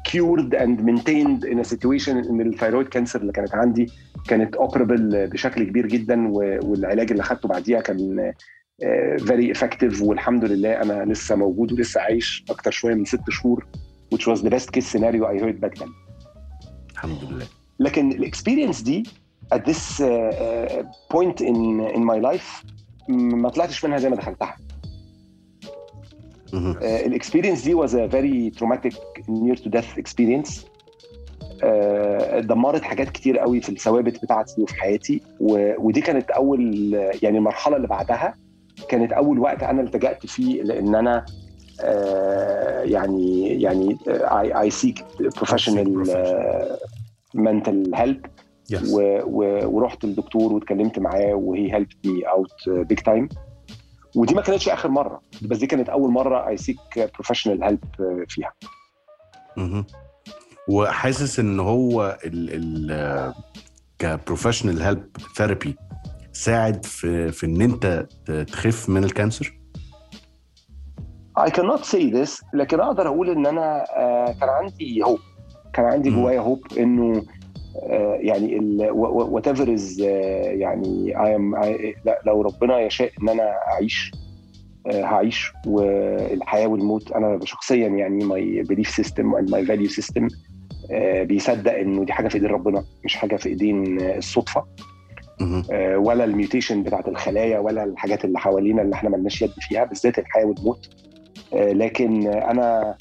cured 0.08 0.52
and 0.54 0.80
maintained 0.80 1.44
in 1.44 1.58
a 1.58 1.68
situation 1.74 2.08
إن 2.08 2.40
ال 2.40 2.46
thyroid 2.46 2.88
cancer 2.88 3.20
اللي 3.20 3.32
كانت 3.32 3.54
عندي 3.54 3.86
كانت 4.28 4.56
operable 4.56 5.26
بشكل 5.26 5.64
كبير 5.64 5.86
جدا 5.86 6.28
والعلاج 6.62 7.10
اللي 7.10 7.22
اخدته 7.22 7.48
بعديها 7.48 7.80
كان 7.80 8.32
very 9.18 9.52
effective 9.52 10.02
والحمد 10.02 10.44
لله 10.44 10.82
أنا 10.82 11.12
لسه 11.12 11.36
موجود 11.36 11.72
ولسه 11.72 12.00
عايش 12.00 12.44
أكتر 12.50 12.70
شوية 12.70 12.94
من 12.94 13.04
ست 13.04 13.30
شهور 13.30 13.66
which 14.14 14.22
was 14.26 14.38
the 14.42 14.50
best 14.50 14.70
case 14.76 14.86
scenario 14.96 15.24
I 15.24 15.38
heard 15.44 15.60
back 15.60 15.74
then. 15.82 15.88
الحمد 16.92 17.24
لله. 17.30 17.46
لكن 17.80 18.12
ال 18.12 18.19
experience 18.19 18.80
دي 18.82 19.02
at 19.54 19.58
this 19.58 20.00
uh, 20.00 20.02
uh, 20.02 20.82
point 21.14 21.40
in 21.40 21.80
in 21.96 22.02
my 22.12 22.20
life 22.30 22.66
ما 23.08 23.48
طلعتش 23.48 23.84
منها 23.84 23.98
زي 23.98 24.08
ما 24.10 24.16
دخلتها. 24.16 24.56
ال 27.06 27.12
experience 27.12 27.62
دي 27.64 27.74
was 27.76 27.90
a 27.90 28.12
very 28.12 28.58
traumatic 28.60 28.94
near 29.28 29.56
to 29.62 29.68
death 29.70 29.98
experience. 30.02 30.64
آه، 31.62 32.40
دمرت 32.40 32.82
حاجات 32.82 33.08
كتير 33.10 33.38
قوي 33.38 33.60
في 33.60 33.68
الثوابت 33.68 34.22
بتاعتي 34.22 34.62
وفي 34.62 34.74
حياتي 34.80 35.20
و- 35.40 35.74
ودي 35.78 36.00
كانت 36.00 36.30
أول 36.30 36.92
يعني 37.22 37.38
المرحلة 37.38 37.76
اللي 37.76 37.88
بعدها 37.88 38.34
كانت 38.88 39.12
أول 39.12 39.38
وقت 39.38 39.62
أنا 39.62 39.82
التجأت 39.82 40.26
فيه 40.26 40.62
لأن 40.62 40.94
أنا 40.94 41.24
آه، 41.82 42.82
يعني 42.82 43.46
يعني 43.62 43.98
I 44.08 44.60
I 44.60 44.70
seek 44.70 45.04
professional. 45.20 45.88
و... 48.92 49.20
و... 49.24 49.66
ورحت 49.76 50.04
للدكتور 50.04 50.52
واتكلمت 50.52 50.98
معاه 50.98 51.34
و 51.34 51.74
he 51.74 51.78
helped 51.78 51.88
me 52.04 52.22
out 52.22 52.68
big 52.68 52.98
time 52.98 53.28
ودي 54.16 54.34
ما 54.34 54.42
كانتش 54.42 54.68
آخر 54.68 54.88
مرة 54.88 55.20
بس 55.42 55.58
دي 55.58 55.66
كانت 55.66 55.88
أول 55.88 56.10
مرة 56.10 56.48
I 56.48 56.56
seek 56.56 56.78
professional 57.14 57.64
help 57.64 57.84
فيها 58.28 58.52
مهم. 59.56 59.84
وحاسس 60.68 61.40
إن 61.40 61.60
هو 61.60 62.18
ال 62.24 62.90
ال 62.90 63.34
كـ 63.98 64.05
professional 64.05 64.82
help 64.82 65.16
therapy 65.36 65.76
ساعد 66.32 66.84
في 66.84 67.32
في 67.32 67.46
إن 67.46 67.62
أنت 67.62 68.06
تخف 68.52 68.88
من 68.88 69.04
ال 69.04 69.12
cancer 69.12 69.60
I 71.40 71.50
cannot 71.50 71.80
say 71.84 72.10
this 72.12 72.44
لكن 72.54 72.80
أقدر 72.80 73.06
أقول 73.08 73.30
إن 73.30 73.46
أنا 73.46 73.84
آه، 73.96 74.34
كان 74.40 74.48
عندي 74.48 75.02
hope 75.04 75.18
كان 75.72 75.84
عندي. 75.84 76.10
جوايا 76.10 76.40
hope 76.40 76.60
إنه 76.78 77.22
يعني 78.20 78.56
as 79.74 80.00
يعني 80.44 81.14
I 81.16 81.38
am 81.38 81.64
I- 81.64 82.06
لا- 82.06 82.20
لو 82.26 82.42
ربنا 82.42 82.80
يشاء 82.80 83.10
إن 83.22 83.28
أنا 83.28 83.56
أعيش 83.72 84.10
آه، 84.86 85.02
هعيش 85.04 85.52
والحياة 85.66 86.66
والموت 86.66 87.12
أنا 87.12 87.38
شخصيا 87.44 87.88
يعني 87.88 88.24
my 88.24 88.62
belief 88.62 88.88
system 88.88 89.34
and 89.34 89.50
my 89.50 89.64
value 89.66 89.88
system 89.88 90.28
بيصدق 91.22 91.72
إنه 91.74 92.04
دي 92.04 92.12
حاجة 92.12 92.28
في 92.28 92.34
ايدين 92.34 92.50
ربنا 92.50 92.84
مش 93.04 93.16
حاجة 93.16 93.36
في 93.36 93.48
إيدين 93.48 94.00
آه، 94.00 94.16
الصدفة. 94.18 94.64
آه، 95.72 95.96
ولا 95.98 96.24
ال 96.24 96.31
mutation 96.31 96.82
بتاعت 96.82 97.08
الخلايا 97.08 97.58
ولا 97.58 97.84
الحاجات 97.84 98.24
اللي 98.24 98.38
حوالينا 98.38 98.82
اللي 98.82 98.94
إحنا 98.94 99.10
ملناش 99.10 99.42
يد 99.42 99.50
فيها 99.68 99.84
بالذات 99.84 100.18
الحياة 100.18 100.44
والموت 100.44 100.88
آه، 101.54 101.72
لكن 101.72 102.26
آه، 102.26 102.50
أنا 102.50 102.96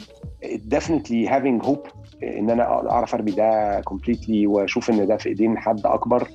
definitely 0.76 1.30
having 1.30 1.66
hope 1.68 1.88
آه، 1.88 1.99
ان 2.24 2.50
أنا 2.50 2.64
اعرف 2.92 3.16
ارمي 3.16 3.32
ده 3.32 3.82
completely 3.82 4.46
واشوف 4.48 4.90
ان 4.90 5.08
ده 5.08 5.18
في 5.18 5.30
ايدين 5.30 5.58
حد 5.58 5.86
اكبر 5.86 6.28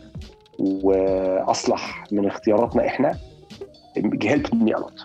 واصلح 0.59 2.05
من 2.13 2.27
اختياراتنا 2.27 2.87
إحنا 2.87 3.19
helped 4.25 4.55
me 4.55 4.73
a 4.73 4.79
lot. 4.85 4.99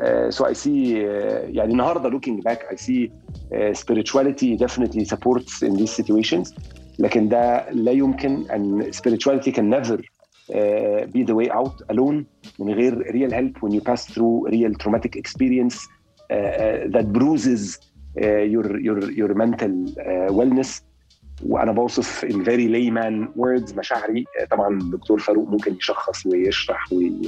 Uh, 0.00 0.30
so 0.30 0.44
I 0.46 0.52
see 0.54 0.94
uh, 0.94 1.56
يعني 1.56 1.72
النهارده 1.72 2.10
looking 2.18 2.40
back 2.42 2.58
I 2.72 2.76
see 2.76 3.10
uh, 3.54 3.74
spirituality 3.74 4.56
definitely 4.56 5.04
supports 5.04 5.62
in 5.62 5.74
these 5.76 5.90
situations 6.02 6.54
لكن 6.98 7.28
ده 7.28 7.70
لا 7.70 7.92
يمكن 7.92 8.50
ان 8.50 8.90
spirituality 8.92 9.50
can 9.52 9.70
never 9.78 9.96
uh, 9.96 11.06
be 11.06 11.24
the 11.24 11.34
way 11.34 11.50
out 11.50 11.94
alone 11.94 12.24
من 12.58 12.74
غير 12.74 13.02
real 13.02 13.32
help 13.32 13.62
when 13.68 13.72
you 13.74 13.80
pass 13.90 14.04
through 14.04 14.48
real 14.48 14.74
traumatic 14.82 15.16
experience 15.16 15.76
uh, 15.76 16.34
uh, 16.34 16.88
that 16.96 17.06
bruises 17.12 17.76
uh, 17.76 17.89
your 18.16 18.66
your 18.86 18.98
your 19.20 19.34
mental 19.34 19.72
uh, 19.98 20.32
wellness. 20.32 20.82
وأنا 21.46 21.72
بوصف 21.72 22.24
in 22.24 22.44
very 22.44 22.68
layman 22.68 23.28
words 23.40 23.78
مشاعري. 23.78 24.24
آه، 24.40 24.44
طبعا 24.44 24.78
الدكتور 24.80 25.18
فاروق 25.18 25.48
ممكن 25.48 25.74
يشخص 25.74 26.26
ويشرح 26.26 26.92
وي... 26.92 27.20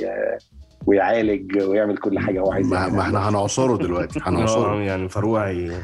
ويعالج 0.86 1.58
ويعمل 1.62 1.96
كل 1.96 2.18
حاجة 2.18 2.40
هو 2.40 2.52
عايز 2.52 2.66
ما, 2.66 3.00
إحنا 3.00 3.28
هنعصره 3.28 3.76
دلوقتي 3.76 4.18
آه، 4.26 4.28
هنعصره 4.28 4.80
يعني 4.80 5.08
فاروق 5.08 5.40
هي- 5.40 5.80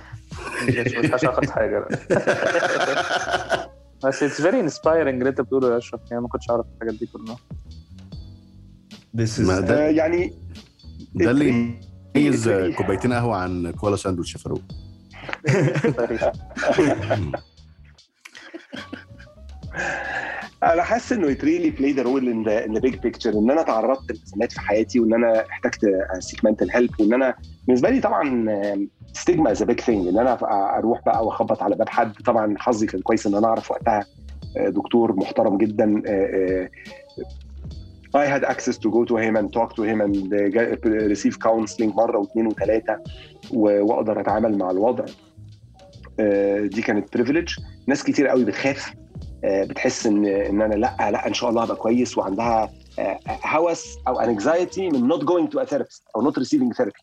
مش 0.68 1.14
هشخص 1.14 1.50
حاجة. 1.50 1.88
بس 4.04 4.22
اتس 4.22 4.42
فيري 4.42 4.60
انسبايرنج 4.60 5.18
اللي 5.18 5.28
انت 5.30 5.40
بتقوله 5.40 5.72
يا 5.72 5.78
أشرف 5.78 6.00
يعني 6.10 6.22
ما 6.22 6.28
كنتش 6.28 6.50
أعرف 6.50 6.66
الحاجات 6.76 6.94
دي 6.98 7.06
كلها. 7.06 7.36
This 9.16 9.38
is 9.38 9.46
ما 9.46 9.60
ده 9.60 9.86
آه، 9.86 9.90
يعني 9.90 10.32
ده 11.14 11.30
اللي 11.30 11.74
يميز. 12.16 12.48
كوبايتين 12.76 13.12
قهوة 13.12 13.36
عن 13.36 13.70
كوالا 13.70 13.96
ساندوتش 13.96 14.34
يا 14.34 14.38
فاروق. 14.38 14.62
أنا 20.62 20.82
حاسس 20.82 21.12
إنه 21.12 21.34
played 21.34 21.96
a 21.98 22.04
role 22.04 22.24
in 22.24 22.44
the 22.44 22.64
in 22.66 22.72
the 22.74 22.80
big 22.80 23.00
picture 23.00 23.36
إن 23.36 23.50
أنا 23.50 23.62
تعرضت 23.62 24.12
لأزمات 24.12 24.52
في 24.52 24.60
حياتي 24.60 25.00
وإن 25.00 25.14
أنا 25.14 25.46
احتجت 25.50 25.80
سيك 26.18 26.40
mental 26.40 26.68
help 26.70 27.00
وإن 27.00 27.14
أنا 27.14 27.34
بالنسبة 27.66 27.90
لي 27.90 28.00
طبعا 28.00 28.46
ستيجما 29.12 29.50
از 29.50 29.62
بيج 29.62 29.80
ثينج 29.80 30.08
إن 30.08 30.18
أنا 30.18 30.38
أروح 30.78 31.04
بقى 31.06 31.26
وأخبط 31.26 31.62
على 31.62 31.76
باب 31.76 31.88
حد. 31.88 32.12
طبعا 32.12 32.54
حظي 32.58 32.86
كان 32.86 33.00
كويس 33.00 33.26
إن 33.26 33.34
أنا 33.34 33.46
أعرف 33.46 33.70
وقتها 33.70 34.06
آه، 34.56 34.68
دكتور 34.68 35.16
محترم 35.16 35.58
جدا 35.58 36.02
آه، 36.06 36.10
آه، 36.10 36.70
I 38.16 38.24
had 38.34 38.44
access 38.44 38.76
to 38.78 38.88
go 38.90 39.04
to 39.04 39.16
him 39.24 39.36
and 39.36 39.52
talk 39.52 39.70
to 39.76 39.82
him 39.82 40.00
and 40.00 40.16
uh, 40.32 41.08
receive 41.14 41.38
counseling 41.38 41.94
مرة 41.96 42.18
واثنين 42.18 42.46
وثلاثة 42.46 42.98
و- 43.50 43.84
وأقدر 43.84 44.20
أتعامل 44.20 44.58
مع 44.58 44.70
الوضع. 44.70 45.04
آه، 46.20 46.60
دي 46.60 46.82
كانت 46.82 47.14
privilege 47.14 47.48
ناس 47.86 48.04
كتير 48.04 48.26
قوي 48.28 48.44
بتخاف 48.44 48.92
آه، 49.44 49.64
بتحس 49.64 50.06
ان 50.06 50.26
إن 50.26 50.62
أنا 50.62 50.74
لأ 50.74 51.10
لأ 51.10 51.26
إن 51.26 51.34
شاء 51.34 51.50
الله 51.50 51.62
هبقى 51.62 51.76
كويس 51.76 52.18
وعندها 52.18 52.70
آه، 52.98 53.18
هوس 53.46 53.96
أو 54.08 54.20
anxiety 54.20 54.88
من 54.88 55.12
not 55.12 55.20
going 55.22 55.48
to 55.54 55.58
a 55.62 55.70
therapist 55.70 56.02
أو 56.16 56.30
not 56.30 56.34
receiving 56.34 56.82
therapy. 56.82 57.02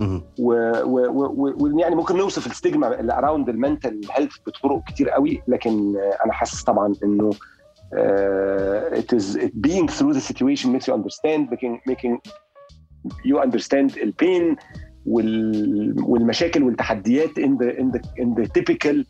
مهم. 0.00 0.22
ويعني 0.38 1.94
ممكن 1.94 2.16
نوصف 2.16 2.46
ال 2.46 2.54
stigma 2.54 3.00
اللي 3.00 3.12
around 3.12 3.48
ال 3.48 3.55
mental 3.55 4.00
health 4.12 4.32
بطرق 4.46 4.82
كتير 4.86 5.10
قوي 5.10 5.42
لكن 5.48 5.96
أنا 6.24 6.32
حاسس 6.32 6.62
طبعا 6.62 6.94
إنه 7.04 7.30
uh, 7.94 8.98
it 9.00 9.12
is 9.18 9.36
it 9.36 9.52
being 9.68 9.86
through 9.88 10.12
the 10.18 10.20
situation 10.32 10.66
makes 10.72 10.86
you 10.88 10.94
understand 11.00 11.40
making 11.50 11.74
making 11.90 12.14
you 13.24 13.36
understand 13.46 13.88
pain 14.22 14.56
وال, 15.06 15.94
والمشاكل 16.02 16.62
والتحديات 16.62 17.30
in 17.40 17.56
the 17.58 17.78
in 17.80 17.90
the 17.92 18.00
in 18.22 18.34
the 18.42 18.46
typical 18.58 19.04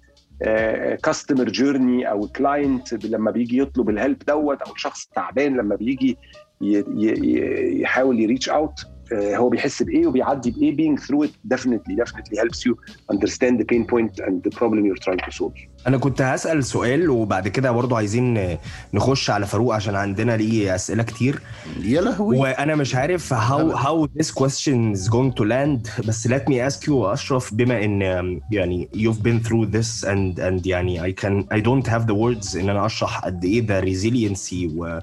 customer 1.03 1.47
uh, 1.47 1.51
journey 1.51 2.11
أو 2.11 2.29
client 2.29 3.05
لما 3.07 3.31
بيجي 3.31 3.59
يطلب 3.59 3.91
ال 3.91 3.96
help 3.96 4.19
دوت 4.29 4.63
أو 4.63 4.73
الشخص 4.73 5.07
التعبان 5.07 5.57
لما 5.57 5.77
بيجي 5.77 6.17
ي- 6.63 6.85
ي- 6.97 7.81
يحاول 7.83 8.21
ي 8.21 8.26
reach 8.26 8.49
out 8.49 8.81
آه، 8.81 8.98
هو 9.13 9.49
بيحس 9.49 9.83
بايه 9.83 10.07
وبيعدي 10.07 10.51
بايه 10.51 10.77
being 10.77 11.01
through 11.01 11.25
it 11.29 11.55
definitely 11.55 11.95
definitely 12.05 12.37
helps 12.39 12.59
you 12.67 12.75
understand 13.15 13.59
the 13.61 13.65
pain 13.65 13.85
point 13.93 14.21
and 14.27 14.43
the 14.43 14.57
problem 14.59 14.85
you're 14.87 15.05
trying 15.09 15.31
to 15.31 15.33
solve 15.39 15.53
أنا 15.87 15.99
كنت 15.99 16.23
هسال 16.23 16.65
سؤال 16.65 17.11
وبعد 17.11 17.49
كده 17.49 17.71
برضو 17.73 17.97
عايزين 17.97 18.59
نخش 18.95 19.31
على 19.31 19.47
فاروق 19.47 19.75
عشان 19.75 19.95
عندنا 19.95 20.37
ليه 20.37 20.75
اسئله 20.75 21.03
كتير 21.03 21.41
يا 21.83 22.01
لهوي 22.01 22.39
وأنا 22.39 22.75
مش 22.75 22.95
عارف 22.95 23.35
how 23.35 23.77
how 23.77 24.07
this 24.23 24.31
question 24.31 24.95
is 24.99 25.09
going 25.09 25.33
to 25.41 25.45
land 25.45 26.07
بس 26.07 26.29
let 26.29 26.43
me 26.51 26.55
ask 26.71 26.87
you 26.89 26.93
اشرف 26.93 27.55
بما 27.55 27.85
ان 27.85 28.41
يعني 28.53 28.89
you've 28.95 29.23
been 29.23 29.49
through 29.49 29.67
this 29.77 30.05
and 30.09 30.39
and 30.41 30.67
يعني 30.67 31.13
I 31.13 31.15
can 31.21 31.57
I 31.57 31.61
don't 31.61 31.87
have 31.91 32.03
the 32.07 32.15
words 32.15 32.57
ان 32.57 32.69
أنا 32.69 32.87
اشرح 32.87 33.19
قد 33.25 33.45
إيه 33.45 33.67
the 33.67 33.85
resiliency 33.85 34.77
و 34.77 34.99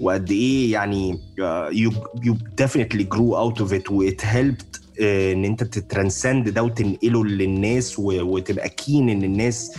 وقد 0.00 0.30
إيه 0.30 0.72
يعني 0.72 1.20
you 1.72 1.92
you 2.22 2.36
definitely 2.56 3.04
grew 3.04 3.36
out 3.36 3.60
of 3.60 3.72
it 3.72 3.90
و 3.90 4.01
it 4.01 4.24
helped 4.24 4.80
آه, 5.00 5.32
إن 5.32 5.44
أنت 5.44 5.64
ت 5.64 5.72
transcend 5.72 6.48
ده 6.48 6.62
وتنقله 6.62 7.24
للناس 7.24 7.98
وتبقى 7.98 8.68
keen 8.68 9.08
إن 9.08 9.24
الناس 9.24 9.72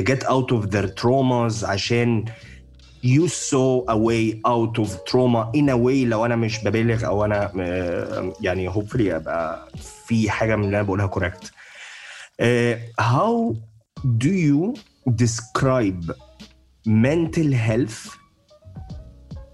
get 0.00 0.22
out 0.24 0.52
of 0.56 0.70
their 0.70 0.88
traumas 1.02 1.64
عشان 1.64 2.24
you 3.04 3.28
saw 3.28 3.82
a 3.88 3.96
way 3.96 4.40
out 4.46 4.78
of 4.84 4.88
trauma 5.10 5.50
in 5.56 5.68
a 5.68 5.76
way 5.76 6.04
لو 6.06 6.24
أنا 6.24 6.36
مش 6.36 6.64
ببالغ 6.64 7.06
أو 7.06 7.24
أنا 7.24 7.52
آه, 7.60 8.32
يعني 8.40 8.68
hopefully 8.68 9.16
أبقى 9.16 9.68
في 10.06 10.30
حاجة 10.30 10.56
من 10.56 10.64
اللي 10.64 10.76
أنا 10.76 10.82
بقولها 10.86 11.06
correct 11.06 11.52
آه, 12.40 12.80
how 13.00 13.54
do 14.04 14.28
you 14.28 14.80
describe 15.22 16.12
mental 16.88 17.52
health 17.68 18.23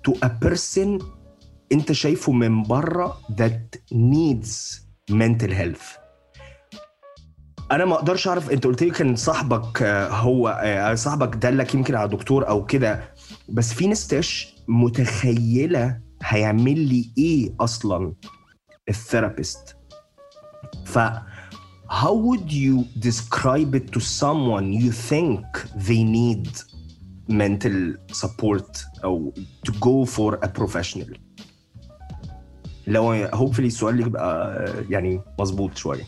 to 0.08 0.12
a 0.12 0.28
person 0.44 1.04
انت 1.72 1.92
شايفه 1.92 2.32
من 2.32 2.62
بره 2.62 3.20
that 3.30 3.94
needs 3.94 4.80
mental 5.12 5.50
health. 5.50 6.00
أنا 7.72 7.84
ما 7.84 7.94
أقدرش 7.94 8.28
اعرف 8.28 8.50
انت 8.50 8.66
قلت 8.66 8.82
لي 8.82 8.90
كان 8.90 9.16
صاحبك 9.16 9.82
آه، 9.82 10.08
هو 10.08 10.48
آه، 10.62 10.94
صاحبك 10.94 11.36
دلك 11.36 11.74
يمكن 11.74 11.94
على 11.94 12.08
دكتور 12.08 12.48
أو 12.48 12.66
كده 12.66 13.14
بس 13.48 13.74
في 13.74 13.86
ناس 13.86 14.06
تش 14.06 14.54
متخيلة 14.68 16.00
هيعمل 16.22 16.78
لي 16.78 17.10
إيه 17.18 17.54
أصلا 17.60 18.14
الثيرابيست 18.88 19.76
ف 20.84 20.98
how 21.90 22.14
would 22.14 22.52
you 22.52 22.84
describe 23.08 23.74
it 23.74 23.86
to 23.92 24.00
someone 24.00 24.72
you 24.72 24.92
think 25.10 25.44
they 25.88 26.02
need 26.04 26.48
mental 27.30 27.96
support 28.12 28.86
أو 29.04 29.32
to 29.68 29.72
go 29.72 30.04
for 30.16 30.38
a 30.44 30.48
professional 30.60 31.18
لو 32.86 33.26
hopefully 33.28 33.58
السؤال 33.60 34.00
يبقى 34.00 34.56
آه، 34.56 34.84
يعني 34.90 35.20
مظبوط 35.38 35.76
شوية 35.76 36.04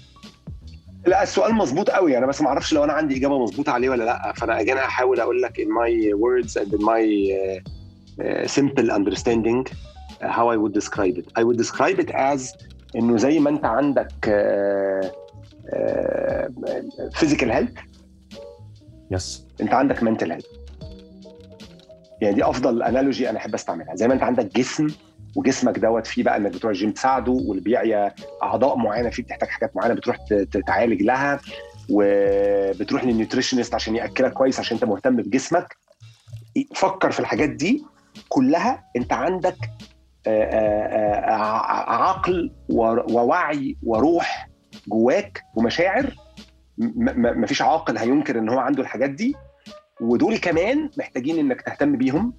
لا 1.06 1.22
السؤال 1.22 1.54
مظبوط 1.54 1.90
قوي 1.90 2.18
أنا 2.18 2.26
بس 2.26 2.40
ما 2.42 2.48
أعرفش 2.48 2.72
لو 2.72 2.84
أنا 2.84 2.92
عندي 2.92 3.16
اجابه 3.16 3.38
مظبوطه 3.38 3.72
عليه 3.72 3.88
ولا 3.90 4.04
لا 4.04 4.32
فانا 4.36 4.60
أجي 4.60 4.72
أنا 4.72 4.80
هحاول 4.80 5.20
أقول 5.20 5.42
لك 5.42 5.60
in 5.60 5.64
my 5.68 6.14
words 6.14 6.56
and 6.62 6.72
in 6.74 6.84
my 6.84 7.02
uh, 7.32 7.60
uh, 8.24 8.46
simple 8.46 8.90
understanding 8.90 9.66
uh, 9.66 10.28
how 10.28 10.48
I 10.48 10.56
would 10.56 10.72
describe 10.80 11.16
it 11.18 11.26
I 11.38 11.42
would 11.44 11.58
describe 11.64 11.98
it 12.04 12.10
as 12.10 12.56
انه 12.96 13.16
زي 13.16 13.38
ما 13.38 13.50
انت 13.50 13.64
عندك 13.64 14.12
uh, 14.24 15.06
uh, 15.74 16.48
physical 17.20 17.48
health 17.48 17.78
يس 19.10 19.46
انت 19.60 19.74
عندك 19.74 19.98
mental 19.98 20.28
health 20.28 20.61
يعني 22.22 22.34
دي 22.34 22.44
أفضل 22.44 22.82
analogy 22.82 23.30
أنا 23.30 23.38
أحب 23.38 23.54
أستعملها. 23.54 23.94
زي 23.94 24.08
ما 24.08 24.14
أنت 24.14 24.22
عندك 24.22 24.56
جسم 24.56 24.86
وجسمك 25.36 25.78
دوت 25.78 26.06
فيه 26.06 26.22
بقى 26.22 26.36
إنك 26.36 26.50
بتروح 26.52 26.70
الجيم 26.70 26.90
تساعده 26.90 27.32
واللي 27.32 27.62
بيعيا 27.62 28.14
أعضاء 28.42 28.76
معينة 28.76 29.10
فيه 29.10 29.22
بتحتاج 29.22 29.48
حاجات 29.48 29.76
معينة 29.76 29.94
بتروح 29.94 30.16
تعالج 30.66 31.02
لها 31.02 31.40
وبتروح 31.90 33.04
لل 33.04 33.14
nutritionist 33.14 33.74
عشان 33.74 33.96
يأكلك 33.96 34.32
كويس 34.32 34.60
عشان 34.60 34.76
أنت 34.76 34.84
مهتم 34.84 35.16
بجسمك. 35.16 35.76
فكر 36.74 37.10
في 37.10 37.20
الحاجات 37.20 37.48
دي 37.48 37.84
كلها. 38.28 38.84
أنت 38.96 39.12
عندك 39.12 39.56
آه، 40.26 40.44
آه، 40.44 41.34
آه، 41.34 41.92
عقل 42.02 42.52
ووعي 42.68 43.76
وروح 43.82 44.48
جواك 44.88 45.42
ومشاعر. 45.56 46.14
مفيش 46.78 47.62
عاقل 47.62 47.98
هينكر 47.98 48.38
إن 48.38 48.48
هو 48.48 48.58
عنده 48.58 48.82
الحاجات 48.82 49.10
دي. 49.10 49.34
ودول 50.02 50.36
كمان 50.38 50.90
محتاجين 50.98 51.38
إنك 51.38 51.60
تهتم 51.62 51.96
بيهم 51.96 52.34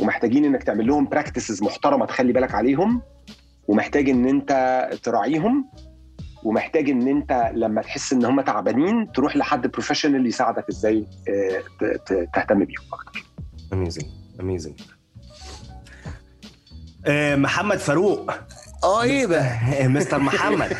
ومحتاجين 0.00 0.44
إنك 0.44 0.62
تعمل 0.62 0.86
لهم 0.86 1.04
براكتسز 1.08 1.62
محترمة 1.62 2.06
تخلي 2.06 2.32
بالك 2.32 2.54
عليهم 2.54 3.02
ومحتاج 3.68 4.08
إن 4.10 4.26
أنت 4.26 4.50
تراعيهم 5.02 5.68
ومحتاج 6.44 6.90
إن 6.90 7.08
أنت 7.08 7.50
لما 7.54 7.82
تحس 7.82 8.12
إن 8.12 8.24
هم 8.24 8.40
تعبانين 8.40 9.12
تروح 9.12 9.36
لحد 9.36 9.66
بروفيشنال 9.66 10.26
يساعدك 10.26 10.64
إزاي 10.70 11.06
آه، 11.28 11.62
ت- 11.80 12.12
ت- 12.12 12.28
تهتم 12.34 12.58
بيهم 12.58 12.84
أكتر. 12.92 13.24
اميزنج 13.72 14.04
اميزنج 14.40 14.80
محمد 17.36 17.76
فاروق. 17.78 18.30
آه 18.84 19.02
إيه 19.02 19.26
ده 19.26 19.40
آه، 19.42 19.88
مستر 19.96 20.18
محمد. 20.18 20.76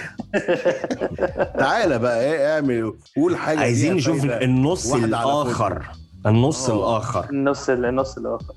تعالى 1.60 1.98
بقى 1.98 2.24
إيه 2.24 2.54
اعمل 2.54 2.94
قول 3.16 3.36
حاجة 3.36 3.58
عايزين 3.60 3.94
نشوف. 3.94 4.24
النص. 4.24 4.92
الآخر. 4.94 5.86
النص 6.26 6.70
آه. 6.70 6.74
الآخر. 6.76 7.30
النص 7.30 7.70
النص 7.70 8.18
الآخر. 8.18 8.54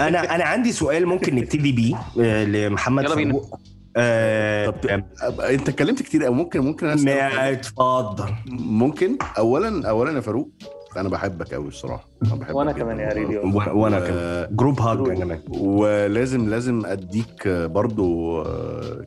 أنا 0.00 0.34
أنا 0.34 0.44
عندي 0.44 0.72
سؤال 0.72 1.06
ممكن 1.06 1.34
نبتدي 1.34 1.72
بيه 1.72 1.96
آه، 2.20 2.44
لمحمد 2.44 3.04
يلا 3.04 3.14
بينا. 3.14 3.32
فاروق 3.32 3.60
آه، 3.96 4.66
طب 4.66 5.40
أنت 5.40 5.68
اتكلمت 5.68 6.02
كتير 6.02 6.24
قوي 6.24 6.34
ممكن 6.34 6.60
ممكن 6.60 6.96
سؤال؟ 6.96 7.08
اتفضل. 7.38 8.28
ممكن؟ 8.60 9.18
اولا 9.38 9.88
اولا 9.88 10.12
يا 10.12 10.20
فاروق 10.20 10.48
أنا 10.96 11.08
بحبك 11.08 11.54
قوي 11.54 11.68
الصراحة. 11.68 12.08
أنا 12.22 12.34
بحبك 12.34 12.54
وأنا. 12.56 12.72
كمان 12.72 13.00
يا 13.00 13.08
ريدي. 13.12 13.38
و- 13.38 13.62
وأنا 13.80 14.00
كمان. 14.00 14.56
جروب 14.56 14.80
هاج 14.80 14.98
أنا 14.98 15.14
كمان 15.14 15.40
ولازم 15.48 16.48
لازم 16.48 16.86
أديك 16.86 17.48
برضو 17.48 18.42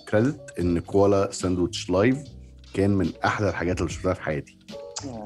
كريدت 0.10 0.60
إن 0.60 0.80
كوالا 0.80 1.32
ساندويتش 1.32 1.90
لايف 1.90 2.18
كان 2.74 2.90
من 2.90 3.10
أحلى 3.26 3.50
الحاجات 3.50 3.80
اللي 3.80 3.90
شفتها 3.92 4.14
في 4.14 4.22
حياتي. 4.22 4.58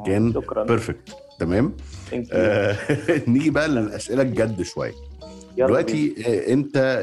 كان 0.06 0.34
شكرا. 0.34 0.64
بيرفكت 0.64 1.16
تمام. 1.40 1.78
آه، 2.32 2.78
نيجي 3.30 3.50
بقى 3.50 3.68
للأسئلة 3.68 4.22
الجد 4.22 4.62
شوية. 4.62 4.94
دلوقتي 5.58 6.16
آه، 6.28 6.54
انت 6.54 7.02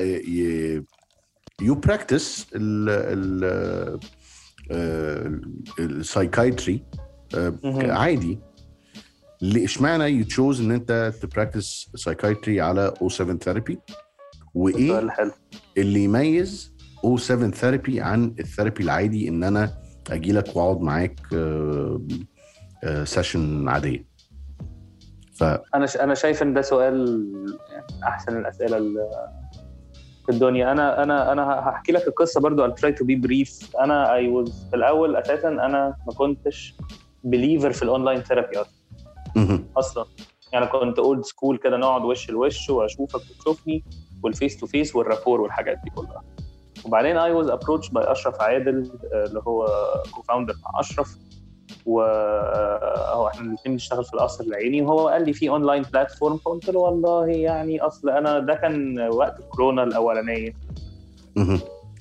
يو 1.63 1.75
براكتس 1.75 2.47
ال 2.55 2.89
ال 2.91 4.01
السايكايتري 5.81 6.83
مهم. 7.35 7.91
عادي 7.91 8.39
اشمعنى 9.43 10.05
يو 10.05 10.25
تشوز 10.25 10.61
إن 10.61 10.71
انت 10.71 11.13
تبراكتس 11.23 11.91
سايكايتري 11.95 12.61
على 12.61 12.95
أو 13.03 13.09
7 13.09 13.37
ثيرابي 13.37 13.79
وإيه 14.55 15.09
اللي 15.79 16.05
يميز 16.05 16.73
أو 17.05 17.17
7 17.17 17.51
ثيرابي 17.51 18.01
عن 18.01 18.35
الثيرابي 18.41 18.83
العادي 18.85 19.29
إن 19.29 19.45
أنا 19.45 19.79
أجي 20.11 20.33
لك 20.33 20.57
وأقعد 20.57 20.81
معاك 20.81 21.21
سيشن 23.05 23.69
عادية 23.69 24.12
ف 25.43 25.75
أنا 25.75 25.87
ش... 25.87 25.97
أنا 25.97 26.15
شايف 26.15 26.43
إن 26.43 26.55
ده 26.55 26.63
سؤال 26.63 27.27
يعني 27.73 27.87
أحسن 28.05 28.39
الأسئلة 28.39 28.77
اللي 28.77 29.11
في 30.27 30.33
الدنيا. 30.33 30.73
أنا 30.73 31.03
أنا 31.03 31.33
أنا 31.33 31.69
هحكي 31.69 31.93
لك 31.93 32.09
القصة 32.09 32.41
برضو. 32.41 32.67
I'll 32.67 32.75
try 32.75 32.93
to 32.95 33.05
be 33.05 33.27
brief. 33.27 33.81
أنا 33.81 34.15
اي 34.15 34.45
was 34.45 34.51
في 34.71 34.77
الأول 34.77 35.17
أساسا 35.17 35.49
أنا 35.49 35.97
ما 36.07 36.13
كنتش 36.15 36.75
بليفر 37.25 37.73
في 37.73 37.83
الاونلاين 37.83 38.23
ثيرابي 38.23 38.57
أصلا. 38.61 38.73
أصلا. 39.77 40.05
يعني 40.53 40.67
كنت 40.67 40.99
اولد 40.99 41.25
سكول 41.25 41.57
كده 41.59 41.77
نقعد 41.77 42.05
وش 42.05 42.31
لوش 42.31 42.71
وأشوفك 42.71 43.21
وتشوفني 43.31 43.85
والفيس 44.23 44.57
تو 44.57 44.67
فيس 44.67 44.97
والرابور 44.97 45.41
والحاجات 45.41 45.79
دي 45.85 45.91
كلها. 45.91 46.23
وبعدين 46.85 47.17
اي 47.17 47.33
واز 47.33 47.49
ابروتش 47.49 47.91
باي 47.91 48.13
أشرف 48.13 48.41
عادل 48.41 48.93
آه، 49.15 49.25
اللي 49.25 49.43
هو 49.47 49.67
كوفاوندر 50.15 50.55
مع 50.65 50.81
أشرف. 50.81 51.17
وهو 51.87 53.29
إحنا 53.29 53.49
الاثنين 53.49 53.75
بنشتغل 53.75 54.05
في 54.05 54.15
القصر 54.15 54.45
العيني. 54.45 54.83
وهو 54.83 55.09
قال 55.09 55.27
لي 55.27 55.33
في 55.33 55.49
اونلاين 55.49 55.83
بلاتفورم 55.83 56.37
فقلت 56.37 56.71
له 56.71 56.81
والله 56.81 57.27
يعني 57.27 57.81
أصل 57.81 58.11
أنا 58.11 58.39
ده 58.39 58.55
كان 58.55 59.01
وقت 59.01 59.41
الكورونا 59.41 59.83
الأولانية. 59.83 60.53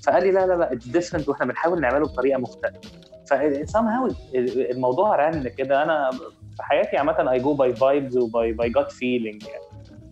فقال 0.05 0.23
لي 0.23 0.31
لا 0.31 0.45
لا 0.47 0.53
لا 0.53 0.73
اتس 0.73 0.87
ديفرنت 0.87 1.29
وإحنا 1.29 1.45
بنحاول 1.45 1.81
نعمله 1.81 2.05
بطريقة 2.05 2.39
مختلفة. 2.39 2.79
ف 3.29 3.33
somehow 3.77 4.13
الموضوع 4.35 5.15
رن 5.15 5.47
كده. 5.47 5.83
أنا 5.83 6.11
في 6.57 6.63
حياتي 6.63 6.97
عامة 6.97 7.31
اي 7.31 7.39
جو 7.39 7.53
باي 7.53 7.75
فايبز 7.75 8.17
وباي 8.17 8.53
باي 8.53 8.69
جات 8.69 8.91
فيلينج 8.91 9.43
يعني. 9.43 9.63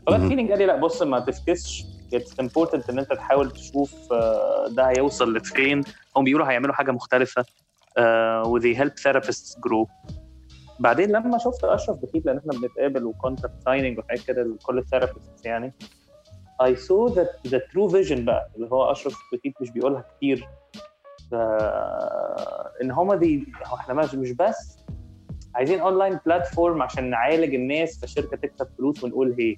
فجات 0.07 0.19
مهم. 0.19 0.29
فيلينج 0.29 0.49
قال 0.49 0.59
لي 0.59 0.65
لا 0.65 0.75
بص 0.75 1.01
ما 1.01 1.19
تفكسش 1.19 1.85
اتس 2.13 2.39
امبورتنت 2.39 2.89
إن 2.89 2.99
أنت 2.99 3.13
تحاول 3.13 3.51
تشوف 3.51 4.13
آه، 4.13 4.65
ده 4.69 4.89
هيوصل 4.89 5.33
لفين. 5.33 5.83
هم 6.17 6.23
بيقولوا 6.23 6.47
هيعملوا 6.47 6.73
حاجة 6.73 6.91
مختلفة. 6.91 7.45
و 8.45 8.59
they 8.59 8.75
help 8.77 8.93
therapists 9.03 9.55
grow 9.59 10.11
بعدين 10.79 11.11
لما 11.11 11.37
شفت 11.37 11.63
أشرف 11.63 11.97
بخيت 11.99 12.25
لأن 12.25 12.37
إحنا 12.37 12.53
بنتقابل 12.53 13.03
وكونتراكت 13.05 13.63
سايننج 13.65 13.99
وحاجات 13.99 14.23
كده 14.25 14.43
لكل 14.43 14.77
الثيرابيست 14.77 15.45
يعني 15.45 15.73
I 16.63 16.75
saw 16.75 17.13
that 17.15 17.49
the 17.51 17.59
true 17.59 17.89
vision 17.91 18.19
بقى 18.19 18.49
اللي 18.55 18.67
هو 18.71 18.91
أشرف 18.91 19.13
بكيت 19.33 19.53
مش 19.61 19.69
بيقولها 19.71 20.01
كتير. 20.17 20.47
إن 22.81 22.91
هما 22.91 23.15
دي 23.15 23.45
إحنا 23.73 23.93
مش 23.93 24.31
بس 24.31 24.77
عايزين 25.55 25.79
اونلاين 25.79 26.19
بلاتفورم 26.25 26.81
عشان 26.81 27.09
نعالج 27.09 27.55
الناس 27.55 27.99
فالشركه 27.99 28.37
تكسب 28.37 28.67
فلوس 28.77 29.03
ونقول 29.03 29.35
هي 29.39 29.55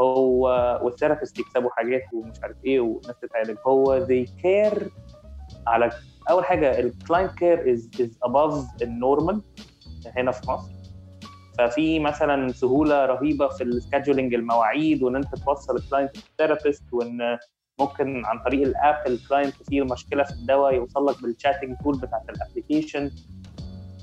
هو 0.00 0.42
والثيرابيست 0.82 1.38
يكسبوا 1.38 1.70
حاجات 1.70 2.02
ومش 2.12 2.36
عارف 2.42 2.56
إيه 2.64 2.80
والناس 2.80 3.14
تتعالج. 3.22 3.56
هو 3.66 4.06
they 4.06 4.26
care 4.42 4.82
على 5.66 5.90
أول 6.30 6.44
حاجة 6.44 6.80
الكلاينت 6.80 7.32
كير 7.38 7.72
از 7.72 7.90
از 8.00 8.18
above 8.24 8.82
النورمال 8.82 9.42
هنا 10.16 10.30
في 10.30 10.50
مصر. 10.50 10.70
ففي 11.58 11.98
مثلا 11.98 12.52
سهولة 12.52 13.06
رهيبة 13.06 13.48
في 13.48 13.64
السكادجولينج 13.64 14.34
المواعيد 14.34 15.02
وإن 15.02 15.16
أنت 15.16 15.34
توصل 15.34 15.76
الكلاينت 15.76 16.16
ثيرابيست 16.38 16.92
وإن 16.92 17.38
ممكن 17.80 18.24
عن 18.24 18.38
طريق 18.38 18.62
الاب 18.62 19.06
الكلاينت 19.06 19.54
فيه 19.68 19.82
مشكلة 19.82 20.24
في 20.24 20.30
الدواء 20.30 20.74
يوصل 20.74 21.06
لك 21.06 21.22
بالشاتنج 21.22 21.76
تول 21.84 21.98
بتاعت 21.98 22.22
الابلكيشن 22.30 23.10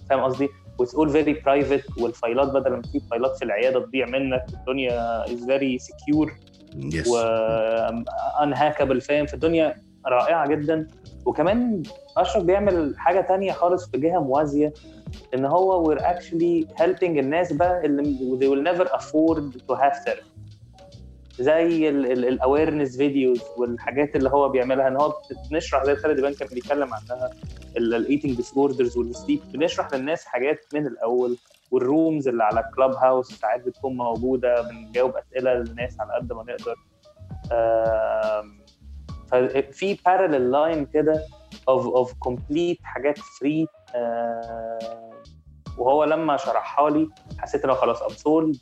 فاهم 0.09 0.19
قصدي؟ 0.19 0.49
واتس 0.79 0.95
اول 0.95 1.09
فيري 1.09 1.33
برايفت 1.33 2.01
والفايلات 2.01 2.47
بدل 2.47 2.71
ما 2.71 2.81
تسيب 2.81 3.01
فايلات 3.11 3.37
في 3.37 3.45
العيادة 3.45 3.85
تضيع 3.85 4.05
منك. 4.05 4.45
الدنيا 4.53 5.23
از 5.33 5.45
فيري 5.45 5.77
سكيور 5.79 6.33
يس 6.75 7.07
و 7.07 7.17
فاهم؟ 8.99 9.25
في 9.25 9.33
الدنيا 9.33 9.75
رائعة 10.09 10.47
جدا. 10.47 10.87
وكمان 11.25 11.83
أشرف 12.17 12.43
بيعمل 12.43 12.95
حاجة 12.97 13.21
تانية 13.21 13.51
خالص 13.51 13.89
في 13.89 13.97
جهة 13.97 14.19
موازية 14.19 14.73
إن 15.33 15.45
هو 15.45 15.95
we're 15.95 15.99
actually 15.99 16.67
helping 16.81 17.03
الناس 17.03 17.53
بقى 17.53 17.85
اللي 17.85 18.03
they 18.39 18.49
will 18.49 18.73
never 18.73 18.89
afford 18.91 19.61
to 19.69 19.75
have 19.81 20.05
therapy. 20.05 20.37
زي 21.39 21.89
الاويرنس 21.89 22.97
فيديوز 22.97 23.41
والحاجات 23.57 24.15
اللي 24.15 24.29
هو 24.29 24.49
بيعملها 24.49 24.87
إن 24.87 24.95
هو 24.95 25.13
بنشرح 25.51 25.83
زي 25.83 25.95
خالد 25.95 26.21
بان 26.21 26.33
كان 26.33 26.47
بيتكلم 26.47 26.89
عنها 26.93 27.29
الايتنج 27.77 28.35
ديس 28.35 28.53
اوردرز 28.57 28.97
والسليب 28.97 29.39
بنشرح 29.53 29.93
للناس 29.93 30.25
حاجات 30.25 30.65
من 30.73 30.87
الأول 30.87 31.37
والرومز 31.71 32.27
اللي 32.27 32.43
على 32.43 32.63
كلاب 32.75 32.91
هاوس 32.91 33.31
ساعات 33.31 33.65
بتكون 33.65 33.97
موجودة 33.97 34.61
بنجاوب 34.61 35.13
أسئلة 35.15 35.53
للناس 35.53 35.99
على 35.99 36.13
قد 36.13 36.33
ما 36.33 36.43
نقدر. 36.43 36.75
ففي 39.31 39.97
بارلل 40.05 40.51
لاين 40.51 40.85
كده 40.85 41.23
اوف 41.69 41.85
اوف 41.85 42.13
كومبليت 42.13 42.79
حاجات 42.83 43.17
فري 43.19 43.67
وهو 45.77 46.03
لما 46.03 46.37
شرحها 46.37 46.89
لي 46.89 47.09
حسيت 47.37 47.63
إن 47.63 47.69
هو 47.69 47.75
خلاص 47.75 48.01
ابسول 48.01 48.57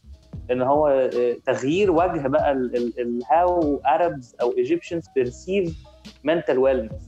إن 0.52 0.62
هو 0.62 0.88
آه، 0.88 1.38
تغيير 1.46 1.92
وجه 1.92 2.28
بقى 2.28 2.52
الهاو 3.00 3.82
Arabs 3.82 4.36
أو 4.42 4.52
Egyptians 4.52 5.04
perceive 5.20 5.70
mental 6.28 6.58
wellness. 6.58 7.04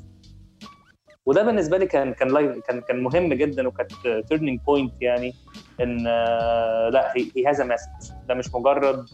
وده 1.26 1.43
بالنسبة 1.43 1.78
لي 1.78 1.86
كان 1.86 2.14
كان 2.14 2.62
كان 2.62 2.82
كان 2.82 3.03
مهم 3.03 3.34
جدا 3.34 3.68
وكانت 3.68 3.91
تيرنينج 4.30 4.60
بوينت 4.62 4.93
يعني 5.01 5.34
إن 5.82 6.08
آه، 6.08 6.89
لا 6.89 7.14
هي 7.18 7.45
هاز 7.47 7.62
مسج 7.62 8.14
ده 8.28 8.34
مش 8.34 8.53
مجرد 8.53 9.05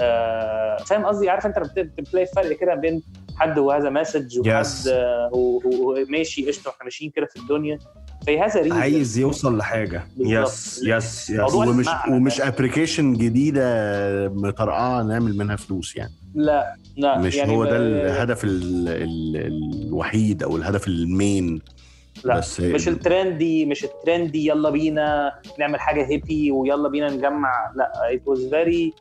آه، 0.00 0.76
فاهم 0.76 1.06
قصدي؟ 1.06 1.30
عارف 1.30 1.46
أنت 1.46 1.58
بتلاقي 1.78 2.26
فرق 2.26 2.52
كده 2.52 2.74
بين 2.74 3.02
حد 3.38 3.58
هو 3.58 3.70
هذا 3.70 3.90
مسج 3.90 4.38
وحد 4.38 4.64
Yes. 4.64 4.88
آه، 4.88 5.30
هو 5.34 5.60
هو 5.60 6.04
ماشي 6.08 6.46
قشطة 6.48 6.68
وإحنا 6.70 6.84
ماشيين 6.84 7.10
كده 7.10 7.26
في 7.26 7.36
الدنيا. 7.36 7.78
فهي 8.26 8.40
هذا 8.40 8.60
ريزن 8.60 8.76
عايز 8.76 9.18
يوصل 9.18 9.56
لحاجة. 9.58 10.02
يس 10.18 10.82
يس 10.86 11.30
يس 11.30 11.54
ومش. 11.54 11.86
ومش 12.10 12.40
ابلكيشن 12.40 13.12
جديدة 13.12 13.64
مطرقعة 14.28 15.02
نعمل 15.02 15.36
منها 15.36 15.56
فلوس 15.56 15.96
يعني. 15.96 16.12
لا 16.34 16.74
لا 16.96 17.18
مش 17.18 17.34
يعني 17.34 17.56
هو 17.56 17.64
ده 17.64 17.76
الهدف 17.76 18.44
ال 18.44 18.88
ال 18.88 19.36
الوحيد 19.86 20.42
أو 20.42 20.56
الهدف 20.56 20.88
المين. 20.88 21.62
لا 22.24 22.38
بس 22.38 22.60
مش 22.60 22.88
الترندي 22.88 23.66
مش 23.66 23.84
الترندي 23.84 24.46
يلا 24.46 24.70
بينا 24.70 25.32
نعمل 25.58 25.80
حاجة 25.80 26.06
هيبي 26.06 26.50
ويلا 26.50 26.88
بينا 26.88 27.10
نجمع. 27.10 27.72
لا 27.76 27.92
it 28.12 28.30
was 28.32 28.40
very 28.40 28.92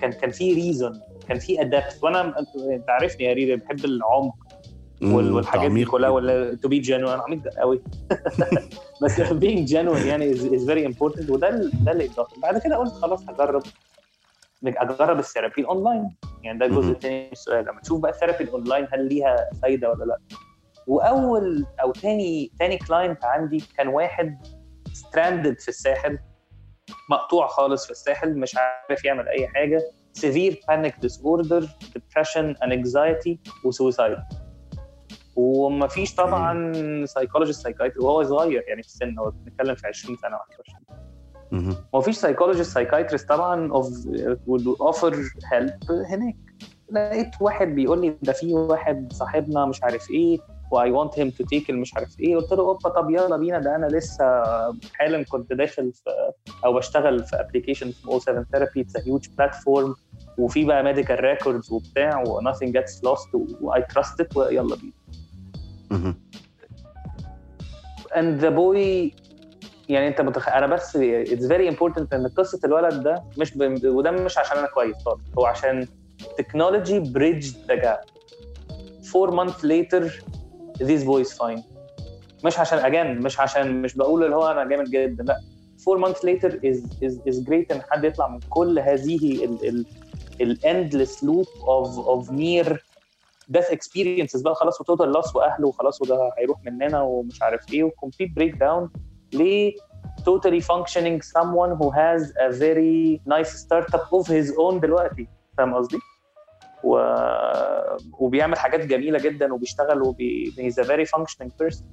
كان 0.00 0.12
كان 0.12 0.30
في 0.30 0.52
ريزون 0.54 1.00
كان 1.30 1.38
في 1.38 1.60
ادابت 1.60 1.98
وأنا 2.02 2.34
انت 2.70 2.90
عارفني 2.90 3.24
يا 3.26 3.32
ريدي 3.32 3.56
بحب 3.56 3.84
العمق 3.84 4.34
وال- 5.02 5.32
والحاجات 5.32 5.70
دي 5.70 5.84
كلها 5.84 6.08
ولا 6.08 6.54
تو 6.54 6.68
بي 6.68 6.78
جينوين 6.78 7.20
عميق 7.20 7.48
قوي. 7.58 7.82
بس 9.02 9.20
being 9.20 9.68
genuine 9.70 10.06
يعني 10.06 10.34
is 10.34 10.62
very 10.68 10.92
important 10.94 11.30
وده 11.30 11.50
ده 11.84 11.92
اللي 11.92 12.10
بعد 12.42 12.58
كده 12.58 12.76
قلت 12.76 12.92
خلاص 12.92 13.28
هجرب. 13.28 13.62
أجرب 14.64 15.18
الثيرابي 15.18 15.60
الاونلاين 15.60 16.16
يعني 16.42 16.58
ده 16.58 16.66
الجزء. 16.66 16.90
الثاني 16.90 17.24
من 17.26 17.32
السؤال. 17.32 17.64
لما 17.64 17.80
تشوف 17.80 18.00
بقى 18.00 18.10
الثيرابي 18.10 18.44
الاونلاين 18.44 18.86
هل 18.92 19.08
ليها 19.08 19.50
فايدة 19.62 19.90
ولا 19.90 20.04
لأ؟ 20.04 20.18
وأول 20.86 21.66
أو 21.82 21.92
تاني 21.92 22.52
تاني 22.58 22.76
كلاينت 22.78 23.24
عندي 23.24 23.64
كان 23.76 23.88
واحد 23.88 24.38
ستراندد 24.92 25.58
في 25.60 25.68
الساحل. 25.68 26.18
مقطوع 27.10 27.46
خالص 27.46 27.84
في 27.84 27.90
الساحل 27.90 28.38
مش 28.38 28.56
عارف 28.56 29.04
يعمل 29.04 29.28
أي 29.28 29.48
حاجة. 29.48 29.80
Severe 30.18 30.54
panic 30.68 30.94
disorder 31.06 31.62
depression 31.96 32.54
and 32.62 32.72
anxiety 32.72 33.38
وسويسايد 33.64 34.18
ومفيش 35.36 36.14
طبعا 36.14 36.72
psychologist 37.04 37.62
psychiatry 37.62 38.04
وهو 38.04 38.22
صغير 38.22 38.64
يعني 38.68 38.82
في 38.82 38.88
السن 38.88 39.18
هو 39.18 39.30
بنتكلم 39.30 39.74
في 39.74 39.86
20 39.86 40.16
سنة 40.16 40.36
21 40.36 40.80
مهم. 41.52 41.76
ومفيش 41.92 42.16
psychologist 42.16 42.72
psychiatrist 42.74 43.28
طبعا 43.28 43.72
أو 43.72 43.86
would 44.48 44.94
offer 44.94 45.14
help 45.52 45.90
هناك. 45.90 46.36
لقيت 46.92 47.30
واحد 47.40 47.68
بيقول 47.68 48.00
لي 48.00 48.16
ده 48.22 48.32
في 48.32 48.54
واحد 48.54 49.12
صاحبنا 49.12 49.66
مش 49.66 49.82
عارف 49.82 50.10
إيه 50.10 50.38
why 50.70 50.90
won't 50.90 51.18
him 51.18 51.30
to 51.30 51.44
take 51.44 51.70
مش 51.70 51.94
عارف 51.96 52.20
إيه. 52.20 52.36
قلت 52.36 52.52
له 52.52 52.60
أوبا 52.60 52.88
طب 52.88 53.10
يلا 53.10 53.36
بينا. 53.36 53.58
ده 53.58 53.76
أنا 53.76 53.86
لسه 53.86 54.24
حالا 54.94 55.24
كنت 55.24 55.52
داخل 55.52 55.92
في 55.92 56.10
أو 56.64 56.72
بشتغل 56.72 57.24
في 57.24 57.36
application 57.36 57.88
اسمه 57.88 58.18
7 58.18 58.46
Therapy 58.52 58.80
it's 58.80 58.96
huge 58.96 59.28
platform 59.38 59.94
وفي 60.38 60.64
بقى 60.64 60.82
medical 60.84 61.20
records 61.24 61.72
وبتاع 61.72 62.22
و 62.22 62.40
nothing 62.40 62.68
gets 62.72 63.08
lost. 63.08 63.34
why 63.60 63.82
I 63.82 63.88
trust 63.88 64.20
it 64.20 64.36
ويلا 64.36 64.76
بينا. 64.76 66.14
and 68.14 68.40
the 68.42 68.50
boy 68.50 69.10
يعني 69.88 70.08
أنت 70.08 70.20
متخ... 70.20 70.48
أنا 70.48 70.66
بس 70.66 70.96
it's 71.26 71.46
very 71.48 71.74
important 71.74 72.06
إن 72.12 72.26
قصة 72.36 72.60
الولد 72.64 73.02
ده 73.02 73.24
مش 73.38 73.56
ب... 73.56 73.80
وده 73.84 74.10
مش 74.10 74.38
عشان 74.38 74.56
أنا 74.58 74.66
كويس 74.66 74.96
خالص 75.04 75.20
هو 75.38 75.46
عشان 75.46 75.86
technology 76.40 77.04
bridged 77.16 77.54
the 77.70 77.76
gap. 77.82 78.10
Four 79.12 79.30
months 79.30 79.62
later 79.64 80.04
this 80.82 81.04
boy's 81.04 81.32
fine 81.32 81.62
مش 82.44 82.58
عشان 82.58 82.78
اجان 82.78 83.18
مش 83.22 83.40
عشان 83.40 83.82
مش 83.82 83.94
بقول 83.96 84.24
اللي 84.24 84.36
هو 84.36 84.46
أنا 84.50 84.64
جامد 84.64 84.90
جدا 84.90 85.24
لا. 85.24 85.36
four 85.84 85.98
months 85.98 86.24
later 86.24 86.60
is 86.64 86.82
is 87.04 87.20
is 87.28 87.44
great 87.44 87.72
إن 87.72 87.82
حد 87.90 88.04
يطلع 88.04 88.28
من 88.28 88.40
كل 88.50 88.78
هذه 88.78 89.48
ال 90.40 90.50
endless 90.50 91.24
loop 91.24 91.46
of 91.68 91.98
of 91.98 92.30
near 92.30 92.84
death 93.48 93.70
experiences 93.70 94.42
بقى. 94.42 94.54
خلاص 94.54 94.80
و 94.80 94.85
total 94.85 95.08
loss 95.12 95.36
وأهله 95.36 95.68
وخلاص 95.68 96.02
وده 96.02 96.30
هيروح 96.38 96.58
مننا 96.64 97.02
ومش 97.02 97.42
عارف 97.42 97.72
إيه. 97.72 97.84
و 97.84 98.32
complete 98.36 98.54
breakdown 98.54 98.90
ليه 99.32 99.74
totally 100.20 100.60
functioning 100.60 101.20
someone 101.38 101.72
who 101.80 101.90
has 101.90 102.22
a 102.46 102.50
very 102.52 103.20
nice 103.34 103.52
startup 103.64 104.06
of 104.12 104.26
his 104.26 104.50
own 104.58 104.80
دلوقتي. 104.80 105.28
فاهم 105.58 105.74
قصدي؟ 105.74 105.98
و... 106.84 106.98
وبيعمل 108.18 108.58
حاجات 108.58 108.80
جميلة 108.80 109.18
جدا 109.18 109.52
وبيشتغل 109.54 110.02
وبي 110.02 110.52
he's 110.56 110.84
a 110.84 110.86
very 110.88 111.06
functioning 111.18 111.50
person. 111.62 111.84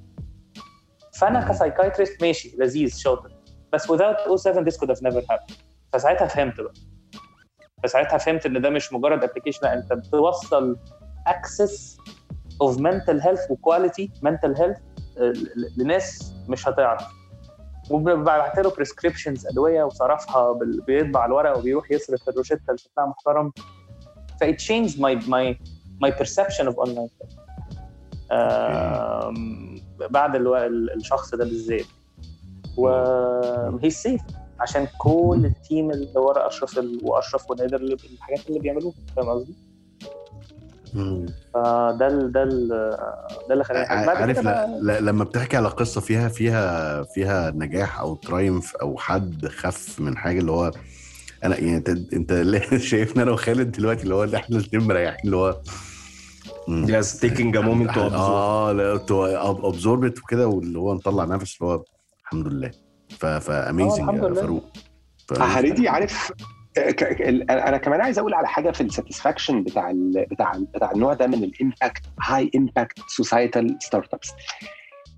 فأنا 1.18 1.48
ك 1.48 1.54
psychiatrist 1.54 2.22
ماشي 2.22 2.56
لذيذ 2.58 2.96
شاطر. 2.96 3.30
بس 3.72 3.92
without 3.92 4.34
O7 4.36 4.64
this 4.64 4.74
could 4.76 4.88
have 4.90 5.02
never 5.02 5.20
happened. 5.20 5.54
فساعتها 5.92 6.26
فهمت 6.26 6.60
بقى. 6.60 6.72
فساعتها 7.84 8.18
فهمت 8.18 8.46
إن 8.46 8.60
ده 8.60 8.70
مش 8.70 8.92
مجرد 8.92 9.24
application 9.24 9.60
لأ 9.62 9.74
أنت 9.74 9.92
بتوصل 9.92 10.76
access 11.28 11.96
of 12.64 12.76
mental 12.78 13.22
health 13.24 13.50
و 13.50 13.58
quality 13.58 14.10
mental 14.26 14.58
health 14.58 14.80
آه، 15.18 15.22
ل- 15.32 15.72
لناس 15.82 16.32
مش 16.48 16.68
هتعرف. 16.68 17.02
وببعت 17.90 18.58
له 18.58 18.70
prescriptions 18.70 19.46
أدوية 19.46 19.84
وصرفها 19.84 20.52
بيطبع 20.86 21.24
الورق 21.26 21.58
وبيروح 21.58 21.90
يصرف 21.90 22.28
الروشتة 22.28 22.60
اللي 22.68 22.78
شكلها 22.78 23.06
محترم. 23.06 23.52
ف 24.40 24.44
it 24.44 24.56
changed 24.68 24.96
my 24.98 25.14
my 25.26 25.54
my 26.04 26.10
perception 26.20 26.66
of 26.68 26.74
online. 26.74 27.10
آم، 28.32 29.80
بعد 30.10 30.36
الشخص 30.96 31.34
ده 31.34 31.44
بالذات 31.44 31.84
و 32.76 32.88
he's 33.82 33.90
safe 33.90 34.20
عشان 34.60 34.86
كل 34.98 35.42
ال 35.44 35.53
team 35.53 35.90
اللي 35.90 36.12
ورا 36.20 36.46
أشرف. 36.46 36.80
وأشرف 37.02 37.50
ونادر. 37.50 37.76
الحاجات 37.76 38.48
اللي 38.48 38.58
بيعملوها 38.60 38.94
فاهم 39.16 39.28
قصدي؟ 39.28 39.54
فده 41.54 42.06
ال... 42.06 42.32
ده 42.32 42.42
ال... 42.42 42.68
ده 43.48 43.52
اللي 43.52 43.64
خلاني 43.64 43.86
عارف 43.86 44.38
لما 45.00 45.24
بتحكي 45.24 45.56
على 45.56 45.68
قصة 45.68 46.00
فيها 46.00 46.28
فيها 46.28 47.02
فيها 47.02 47.50
نجاح 47.50 48.00
أو 48.00 48.14
triumph 48.14 48.76
أو 48.76 48.96
حد 48.98 49.46
خف 49.46 50.00
من 50.00 50.16
حاجة 50.16 50.38
اللي 50.38 50.52
هو 50.52 50.70
أنا 51.44 51.56
يعني 51.60 51.76
انت 51.76 51.88
انت 51.88 52.32
اللي 52.32 52.80
شايفني 52.90 53.22
أنا 53.22 53.30
وخالد 53.30 53.72
دلوقتي 53.72 54.02
اللي 54.02 54.14
هو 54.14 54.24
اللي 54.24 54.36
إحنا 54.36 54.56
الاثنين 54.56 54.82
مريحين 54.82 55.16
اللي 55.24 55.36
هو 55.36 55.60
taking 57.20 57.54
a 57.54 57.62
moment 57.62 57.90
to 57.90 57.98
absorb. 57.98 58.12
آه 58.12 58.72
لا 58.72 58.96
تو 58.96 59.26
ابزوربت 59.68 60.18
وكده 60.18 60.48
واللي 60.48 60.78
هو 60.78 60.94
نطلع 60.94 61.24
نفس 61.24 61.56
اللي 61.62 61.72
هو 61.72 61.84
الحمد 62.24 62.48
لله 62.48 62.70
ف 63.18 63.26
فاميزنج 63.26 64.00
الحمد 64.00 64.22
يا 64.22 64.28
لله. 64.28 64.40
فاروق 64.40 64.64
فاروق. 65.28 65.46
هريدي 65.46 65.88
عارف 65.94 66.32
ك- 66.76 66.94
ك- 66.94 67.22
ال- 67.22 67.50
أنا 67.50 67.76
كمان 67.76 68.00
عايز 68.00 68.18
أقول 68.18 68.34
على 68.34 68.48
حاجة 68.48 68.70
في 68.70 68.80
الساتسفاكشن 68.80 69.62
بتاع 69.64 69.90
ال 69.90 70.26
بتاع 70.30 70.52
ال 70.54 70.64
بتاع 70.74 70.90
النوع 70.92 71.14
ده 71.14 71.26
من 71.26 71.44
الإمباكت 71.44 72.02
هاي 72.22 72.50
امباكت 72.56 72.98
سوسايتال 73.08 73.76
ستارت 73.80 74.14
ابس 74.14 74.28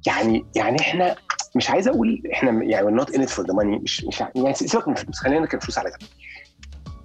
يعني 0.06 0.44
يعني 0.56 0.80
إحنا 0.80 1.14
مش 1.57 1.70
عايز 1.70 1.88
أقول 1.88 2.22
إحنا 2.32 2.64
يعني 2.64 2.90
نوت 2.90 3.14
ان 3.14 3.26
فور 3.26 3.46
ذا 3.46 3.55
ماني 3.55 3.78
مش 3.78 4.05
مش 4.05 4.20
يعني 4.20 4.55
سيبك 4.55 4.88
من 4.88 4.94
الفلوس 4.94 5.18
خلينا 5.18 5.40
نركن 5.40 5.57
الفلوس 5.59 5.78
على 5.78 5.90
جنب 5.90 6.09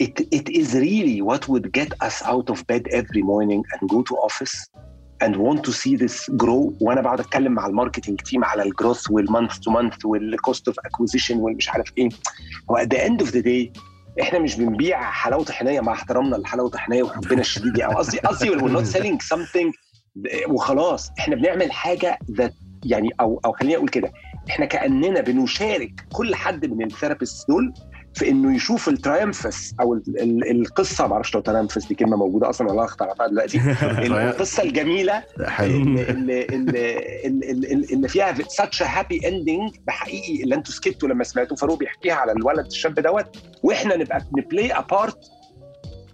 it, 0.04 0.20
it 0.40 0.50
is 0.50 0.74
really 0.74 1.22
what 1.22 1.48
would 1.48 1.72
get 1.72 1.92
us 2.08 2.22
out 2.24 2.50
of 2.50 2.68
bed 2.68 2.84
every 2.92 3.22
morning 3.22 3.64
and 3.74 3.90
go 3.90 4.02
to 4.10 4.14
office 4.28 4.56
and 5.24 5.34
want 5.38 5.64
to 5.64 5.72
see 5.72 5.96
this 5.96 6.30
grow. 6.38 6.74
وأنا 6.82 7.02
بقعد 7.02 7.20
أتكلم 7.20 7.52
مع 7.52 7.68
ال 7.68 7.73
marketing 7.73 8.22
team 8.22 8.44
على 8.44 8.64
ال 8.64 8.71
growth 8.71 9.12
وال 9.12 9.25
month 9.25 9.60
to 9.60 9.72
month 9.72 10.06
وال 10.06 10.26
cost 10.26 10.68
of 10.68 10.80
acquisition 10.80 11.38
والمش 11.38 11.70
عارف 11.70 11.92
إيه. 11.98 12.10
هو 12.72 12.78
at 12.78 12.96
the 12.96 13.00
end 13.00 13.26
of 13.26 13.30
the 13.32 13.42
day 13.44 13.80
إحنا 14.22 14.40
مش 14.40 14.56
بنبيع 14.56 15.12
حلاوة 15.12 15.44
طحينية 15.44 15.82
مع 15.82 15.94
احترامنا 15.94 16.36
لحلاوة 16.36 16.70
طحينية 16.70 17.04
وحبنا 17.04 17.42
الشديد 17.42 17.78
يعني. 17.78 17.96
قصدي 17.96 18.20
قصدي 18.20 18.50
we're 18.50 18.78
not 18.80 18.96
selling 18.96 19.28
something 19.36 19.72
وخلاص. 20.50 21.12
إحنا 21.20 21.36
بنعمل 21.36 21.72
حاجة 21.72 22.20
that 22.32 22.54
يعني 22.86 23.10
أو 23.20 23.42
أو 23.46 23.52
خليني 23.52 23.76
أقول 23.76 23.90
كده 23.90 24.12
إحنا 24.50 24.66
كأننا 24.66 25.22
بنشارك 25.22 26.06
كل 26.14 26.36
حد 26.36 26.66
من 26.66 26.86
ال 26.86 26.91
therapists 26.91 27.48
دول 27.48 27.74
في 28.16 28.30
إنه 28.30 28.56
يشوف 28.56 28.90
ال 28.90 28.99
triumphs 28.99 29.74
أو 29.82 29.94
ال 29.94 30.04
ال 30.22 30.52
القصة 30.62 31.08
ما 31.08 31.14
أعرفش 31.14 31.36
لو 31.36 31.42
triumphs 31.42 31.88
دي 31.88 31.96
كلمة 31.96 32.18
موجودة 32.18 32.50
أصلا 32.50 32.72
ولا 32.72 32.86
اخترعتها 32.86 33.28
دلوقتي. 33.28 33.58
القصة 34.08 34.64
الجميلة 34.64 35.24
اللي, 35.60 36.46
اللي, 36.46 37.94
اللي, 37.94 38.08
فيها 38.08 38.34
such 38.34 38.80
a 38.80 38.86
happy 38.86 39.22
ending 39.22 39.80
بحقيقي 39.88 40.44
اللي 40.44 40.56
أنتوا 40.56 40.74
سكتوا 40.74 41.10
لما 41.10 41.24
سمعتوا 41.24 41.58
فاروق 41.58 41.80
بيحكيها 41.80 42.16
على 42.16 42.32
الولد 42.32 42.66
الشاب 42.66 42.94
دوت. 42.94 43.38
وإحنا 43.64 43.96
نبقى 43.96 44.22
ن 44.38 44.45
play 44.45 44.74
a 44.74 44.84
part 44.94 45.16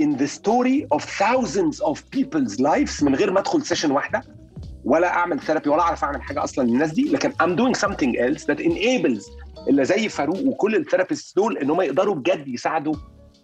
in 0.03 0.17
the 0.17 0.27
story 0.27 0.97
of 0.97 1.03
thousands 1.03 1.77
of 1.81 1.97
people's 2.15 2.59
lives 2.59 3.03
من 3.03 3.15
غير 3.15 3.31
ما 3.31 3.39
أدخل 3.39 3.65
session 3.65 3.91
واحدة. 3.91 4.40
ولا 4.83 5.07
اعمل 5.07 5.39
therapy 5.39 5.69
ولا 5.69 5.81
اعرف 5.81 6.03
اعمل 6.03 6.21
حاجة 6.21 6.43
أصلا 6.43 6.67
للناس 6.67 6.91
دي 6.93 7.11
لكن 7.11 7.31
I'm 7.31 7.57
doing 7.57 7.79
something 7.81 8.15
else 8.15 8.43
that 8.45 8.59
enables 8.59 9.31
اللي 9.67 9.85
زي 9.85 10.09
فاروق 10.09 10.39
وكل 10.45 10.75
ال 10.75 10.81
therapists 10.81 11.35
دول 11.35 11.57
إن 11.57 11.69
هم 11.69 11.81
يقدروا 11.81 12.15
بجد 12.15 12.47
يساعدوا 12.47 12.95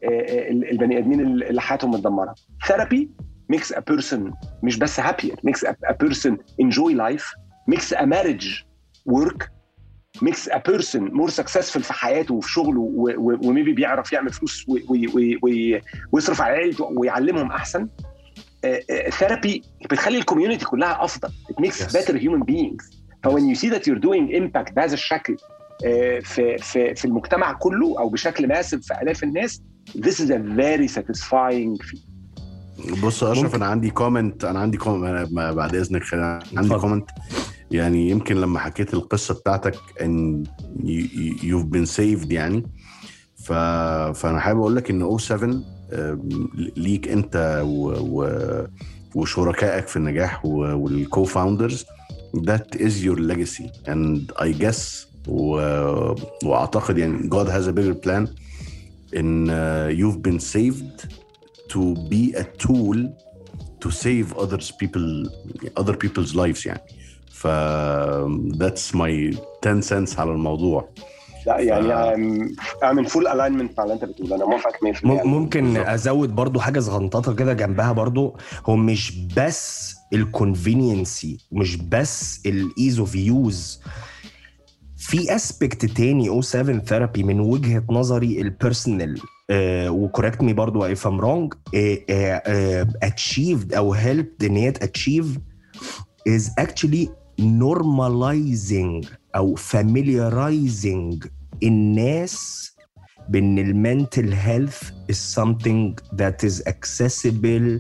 آه، 0.04 0.08
آه، 0.08 0.50
البني 0.50 0.98
آدمين 0.98 1.20
اللي 1.22 1.62
حياتهم 1.62 1.92
متدمرة. 1.92 2.36
therapy 2.68 3.12
makes 3.54 3.72
a 3.76 3.82
person 3.94 4.20
مش 4.64 4.78
بس 4.78 5.00
makes 5.00 5.68
a, 5.68 5.74
a 5.90 5.94
person 6.06 6.38
enjoy 6.62 6.94
life 6.94 7.26
makes 7.72 7.92
a 7.92 8.06
marriage 8.06 8.66
work 9.10 9.50
makes 10.22 10.48
a 10.48 10.60
person 10.60 11.02
more 11.14 11.30
successful 11.30 11.80
في 11.80 11.94
حياته 11.94 12.34
وفي 12.34 12.52
شغله 12.52 12.92
وميبي 13.18 13.74
بيعرف 13.74 14.14
يعمل 14.14 14.34
فلوس 14.34 14.66
ويصرف 16.12 16.42
على 16.42 16.56
عيلته 16.56 16.86
ويعلمهم 16.86 17.52
أحسن. 17.52 17.88
therapy 19.20 19.62
بتخلي 19.92 20.18
ال 20.18 20.23
community 20.23 20.66
كلها 20.66 21.04
أفضل 21.04 21.30
it 21.30 21.66
makes 21.66 21.76
Yes. 21.76 21.92
better 21.98 22.14
human 22.14 22.44
beings 22.52 22.98
ف 23.24 23.28
when 23.28 23.42
you 23.56 23.60
see 23.60 23.70
that 23.74 23.80
you're 23.82 24.02
doing 24.02 24.32
impact 24.42 24.74
بهذا 24.74 24.94
الشكل 24.94 25.38
آه، 25.86 26.20
في 26.20 26.58
في 26.58 26.96
في 26.96 27.06
المجتمع 27.06 27.54
كله 27.54 28.00
أو 28.00 28.10
بشكل 28.10 28.48
massive 28.48 28.80
في 28.82 29.02
آلاف 29.02 29.24
الناس 29.24 29.62
this 29.98 30.14
is 30.16 30.30
a 30.30 30.40
very 30.58 30.88
satisfying 30.98 31.86
feeling 31.88 32.08
بص 33.04 33.24
يا 33.24 33.32
اشرف. 33.32 33.56
أنا 33.56 33.66
عندي 33.66 33.90
comment 33.90 34.46
أنا 34.46 34.60
عندي 34.60 34.78
comment 34.78 35.30
بعد 35.34 35.76
إذنك 35.76 36.04
خلينا- 36.04 36.40
عندي. 36.58 36.76
comment 36.76 37.10
يعني 37.72 38.10
يمكن 38.10 38.36
لما 38.36 38.60
حكيت 38.60 38.94
القصة 38.94 39.34
بتاعتك 39.34 39.76
إن 40.02 40.44
you've 41.44 41.64
been 41.64 41.86
saved 41.86 42.32
يعني 42.32 42.64
ف... 43.36 43.52
فأنا 44.14 44.40
حابب 44.40 44.60
أقول 44.60 44.76
لك 44.76 44.90
إن 44.90 45.02
أو 45.02 45.18
7 45.18 45.50
آم، 45.50 45.64
ليك 46.78 47.08
انت 47.08 47.64
وشركائك 49.16 49.88
في 49.88 49.98
النجاح 49.98 50.46
وال 50.46 51.24
co-founders 51.24 51.86
that 52.46 52.82
is 52.82 53.04
your 53.04 53.20
legacy 53.20 53.70
and 53.90 54.32
I 54.42 54.52
guess 54.52 55.08
وأعتقد 56.46 56.98
يعني 56.98 57.28
God 57.28 57.50
has 57.50 57.68
a 57.68 57.72
bigger 57.72 57.92
plan 57.92 58.28
in 59.18 59.48
you 59.90 60.12
been 60.12 60.40
saved 60.40 61.02
to 61.70 61.94
be 61.94 62.40
a 62.40 62.42
tool 62.42 63.10
to 63.82 63.90
save 63.90 64.40
others 64.40 64.72
people 64.80 65.30
other 65.80 65.96
people's 65.96 66.36
lives 66.36 66.68
يعني. 66.68 66.82
ف 67.32 67.48
that's 68.58 68.96
my 68.96 69.38
10 69.66 69.80
cents 69.80 70.20
على 70.20 70.32
الموضوع. 70.32 70.90
لا 71.48 71.60
يعني 71.60 72.56
ف- 72.56 72.86
in 72.86 73.06
full 73.12 73.26
alignment 73.28 73.78
مع 73.78 73.84
اللي 73.84 73.94
أنت 73.94 74.06
بتقوله. 74.06 74.36
أنا 74.36 74.46
موافقك 74.46 74.80
100% 74.84 75.06
م- 75.06 75.28
ممكن. 75.30 75.78
أزود 75.78 76.36
برضو 76.36 76.60
حاجة 76.60 76.80
صغنططة 76.80 77.34
كده 77.36 77.54
جنبها 77.54 77.92
برضو. 77.92 78.38
هو 78.66 78.76
مش 78.76 79.18
بس 79.38 79.96
ال 80.14 80.24
convenience 80.24 81.38
مش 81.52 81.76
بس 81.76 82.42
ال 82.46 82.57
ease 82.57 83.00
of 83.00 83.16
use 83.16 83.82
في 84.98 85.36
aspect 85.36 85.86
تاني 85.86 86.30
أو 86.30 86.42
7 86.42 86.80
Therapy 86.80 87.24
من 87.24 87.40
وجهة 87.40 87.84
نظري 87.90 88.42
ال 88.42 88.51
personal 88.51 89.22
و 89.90 89.96
correct 89.96 90.42
me 90.44 90.54
برضو 90.54 90.84
if 90.86 91.08
I'm 91.08 91.20
wrong 91.22 91.54
achieved 93.04 93.74
أو 93.74 93.94
helped 93.94 94.44
إن 94.44 94.56
هي 94.56 94.70
achieve 94.70 95.38
is 96.30 96.44
actually 96.64 97.08
normalizing 97.42 99.08
أو 99.36 99.56
familiarizing 99.58 101.28
الناس 101.64 102.68
بإن 103.30 103.60
ال 103.60 103.70
mental 103.70 104.34
health 104.34 104.84
is 105.12 105.40
something 105.40 105.94
that 106.16 106.48
is 106.50 106.62
accessible 106.68 107.80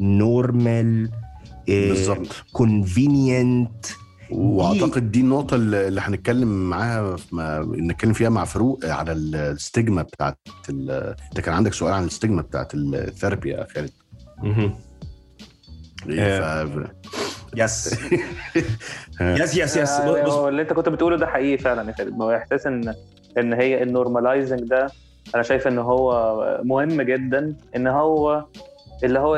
normal 0.00 1.08
eh, 1.08 1.70
بالظبط. 1.70 2.26
convenient. 2.58 3.94
وأعتقد 4.30 5.10
دي 5.12 5.20
النقطة 5.20 5.54
اللي 5.54 6.00
هنتكلم 6.00 6.70
معاها 6.70 7.16
نتكلم 7.64 8.12
فيها 8.12 8.28
مع 8.28 8.44
فاروق 8.44 8.84
على 8.86 9.12
ال 9.12 9.25
stigma 9.25 10.02
بتاعت 10.02 10.38
أنت 10.70 11.40
كان 11.44 11.54
عندك 11.54 11.72
سؤال 11.72 11.92
عن 11.92 12.04
ال 12.04 12.09
stigma 12.09 12.42
بتاعت 12.42 12.74
ال 12.74 12.84
therapy 12.84 13.50
يا 13.50 13.66
خالد؟ 13.74 13.90
yes 17.56 18.00
yes 19.20 19.56
yes 19.56 19.76
yes 19.76 19.90
آه، 19.90 20.22
بص 20.24 20.32
هو 20.32 20.48
اللي 20.48 20.62
انت 20.62 20.72
كنت 20.72 20.88
بتقوله 20.88 21.16
ده 21.16 21.26
حقيقي 21.26 21.58
فعلا 21.58 21.88
يا 21.90 21.94
خالد. 21.94 22.16
ما 22.18 22.24
هو 22.24 22.30
إحساس 22.36 22.66
ان 22.66 22.94
إن 23.38 23.52
هي 23.52 23.82
ال 23.82 23.89
normalizing 23.89 24.60
ده 24.60 24.86
أنا 25.34 25.42
شايف 25.42 25.66
إن 25.68 25.78
هو 25.78 26.60
مهم 26.64 27.02
جدا. 27.02 27.56
إن 27.76 27.86
هو 27.86 28.44
اللي 29.04 29.18
هو 29.18 29.36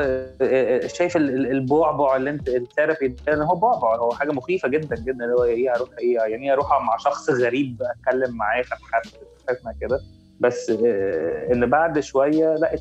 شايف 0.87 1.17
ال- 1.17 1.29
ال- 1.29 1.51
البعبع 1.51 2.15
اللي 2.15 2.29
انت 2.29 2.49
ال 2.49 2.56
therapy 2.56 3.07
ده 3.07 3.33
إن 3.33 3.41
هو 3.41 3.55
بعبع. 3.55 3.95
هو 3.95 4.11
حاجة 4.11 4.31
مخيفة 4.31 4.67
جدا 4.69 4.95
جدا. 4.95 5.25
اللي 5.25 5.35
هو 5.35 5.43
إيه 5.43 5.75
أروح 5.75 5.89
إيه 5.99 6.15
يعني 6.15 6.45
إيه 6.47 6.53
أروح 6.53 6.81
مع 6.81 6.97
شخص 6.97 7.29
غريب 7.29 7.77
أتكلم 7.81 8.35
معاه 8.37 8.61
فاتحدث 8.61 9.13
حاجات 9.47 9.65
ما 9.65 9.73
كده. 9.81 9.99
بس 10.39 10.69
آه، 10.85 11.53
إن 11.53 11.65
بعد 11.69 11.99
شوية 11.99 12.55
لا 12.55 12.75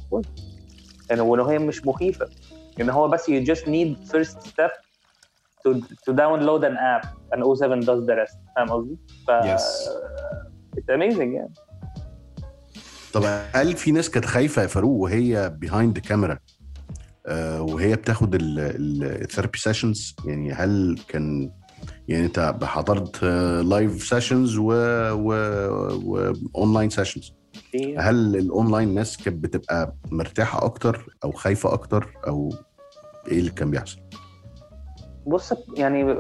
يعني 1.11 1.21
وإن 1.23 1.41
هي 1.41 1.59
مش 1.59 1.87
مخيفة. 1.87 2.29
إن 2.81 2.91
هو 2.91 3.09
بس 3.09 3.31
you 3.31 3.45
just 3.47 3.65
need 3.67 4.11
first 4.13 4.37
step 4.49 4.71
to 5.67 5.71
to 6.07 6.13
download 6.13 6.63
an 6.65 6.77
app 6.95 7.07
and 7.33 7.43
O7 7.43 7.81
does 7.87 8.01
the 8.09 8.15
rest. 8.23 8.37
فاهم 8.57 8.69
قصدي؟ 8.71 8.97
ف 9.27 9.31
Yes. 9.31 9.63
it's 10.77 10.95
amazing 10.97 11.19
يعني 11.35 11.55
طب 13.13 13.23
هل 13.55 13.77
في 13.77 13.93
ناس 13.93 14.11
كانت 14.11 14.25
خايفة 14.25 14.63
يا 14.63 14.67
فاروق 14.67 15.01
وهي 15.01 15.51
behind 15.59 15.99
camera 15.99 16.39
وهي 17.59 17.97
بتاخد 17.97 18.39
therapy 18.41 19.59
sessions 19.59 20.17
يعني 20.25 20.53
هل 20.53 20.99
كان 21.09 21.51
يعني 22.09 22.27
انت 22.27 22.57
حضرت 22.63 23.25
live 23.65 24.03
sessions 24.03 24.57
و 24.59 24.67
و 26.55 26.60
online 26.60 26.91
sessions 26.91 27.33
هل 27.99 28.37
الأونلاين 28.37 28.95
ناس 28.95 29.17
كانت 29.17 29.37
بتبقى 29.45 29.95
مرتاحة 30.11 30.65
أكتر 30.65 31.17
أو 31.25 31.33
خايفة 31.33 31.73
أكتر 31.73 32.15
أو 32.27 32.53
إيه 33.29 33.39
اللي 33.39 33.51
كان 33.51 33.71
بيحصل؟ 33.71 34.01
بص 35.27 35.55
يعني 35.77 36.17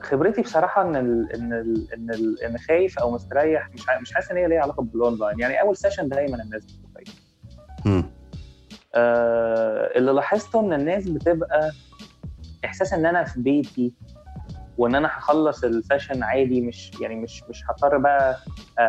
خبرتي 0.00 0.42
بصراحة 0.42 0.82
إن 0.82 0.96
ال 0.96 1.32
إن 1.32 1.52
ال 1.52 1.92
إن 1.94 2.10
ال 2.10 2.42
إن 2.42 2.58
خايف 2.58 2.98
أو 2.98 3.10
مستريح 3.10 3.70
مش 3.74 3.82
مش 4.02 4.14
حاسس 4.14 4.30
إن 4.30 4.36
هي 4.36 4.48
ليها 4.48 4.60
علاقة 4.60 4.82
بالأونلاين 4.82 5.40
يعني 5.40 5.60
أول 5.60 5.76
session 5.76 6.08
دايما 6.08 6.42
الناس 6.42 6.64
بتبقى 6.64 6.90
خايفة. 6.94 8.08
آه 8.94 9.98
اللي 9.98 10.12
لاحظته 10.12 10.60
إن 10.60 10.72
الناس 10.72 11.08
بتبقى 11.08 11.70
إحساس 12.64 12.92
إن 12.92 13.06
أنا 13.06 13.24
في 13.24 13.40
بيتي 13.40 13.92
وإن 14.78 14.94
أنا 14.94 15.08
هخلص 15.08 15.64
ال 15.64 15.71
session 15.71 16.22
عادي 16.22 16.60
مش 16.60 16.90
يعني 17.00 17.14
مش 17.16 17.42
مش 17.50 17.62
هضطر 17.70 17.98
بقى 17.98 18.36
آه، 18.78 18.82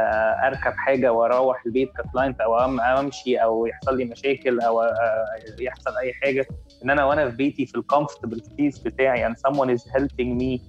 أركب 0.48 0.72
حاجة 0.74 1.12
وأروح 1.14 1.66
البيت 1.66 1.90
ك 1.98 2.04
client 2.04 2.42
أو 2.42 2.60
أمشي 3.00 3.38
أو 3.38 3.66
يحصل 3.66 3.98
لي 3.98 4.06
مشاكل 4.06 4.60
أو 4.62 4.82
آه، 4.82 5.26
يحصل 5.60 5.98
أي 5.98 6.14
حاجة. 6.14 6.46
إن 6.86 6.90
أنا 6.90 7.06
وأنا 7.06 7.30
في 7.30 7.36
بيتي 7.36 7.66
في 7.66 7.76
ال 7.78 7.83
comfortable 7.83 8.42
space 8.42 8.80
بتاعي 8.80 9.30
and 9.30 9.38
someone 9.38 9.70
is 9.80 9.84
helping 9.92 10.40
me 10.42 10.62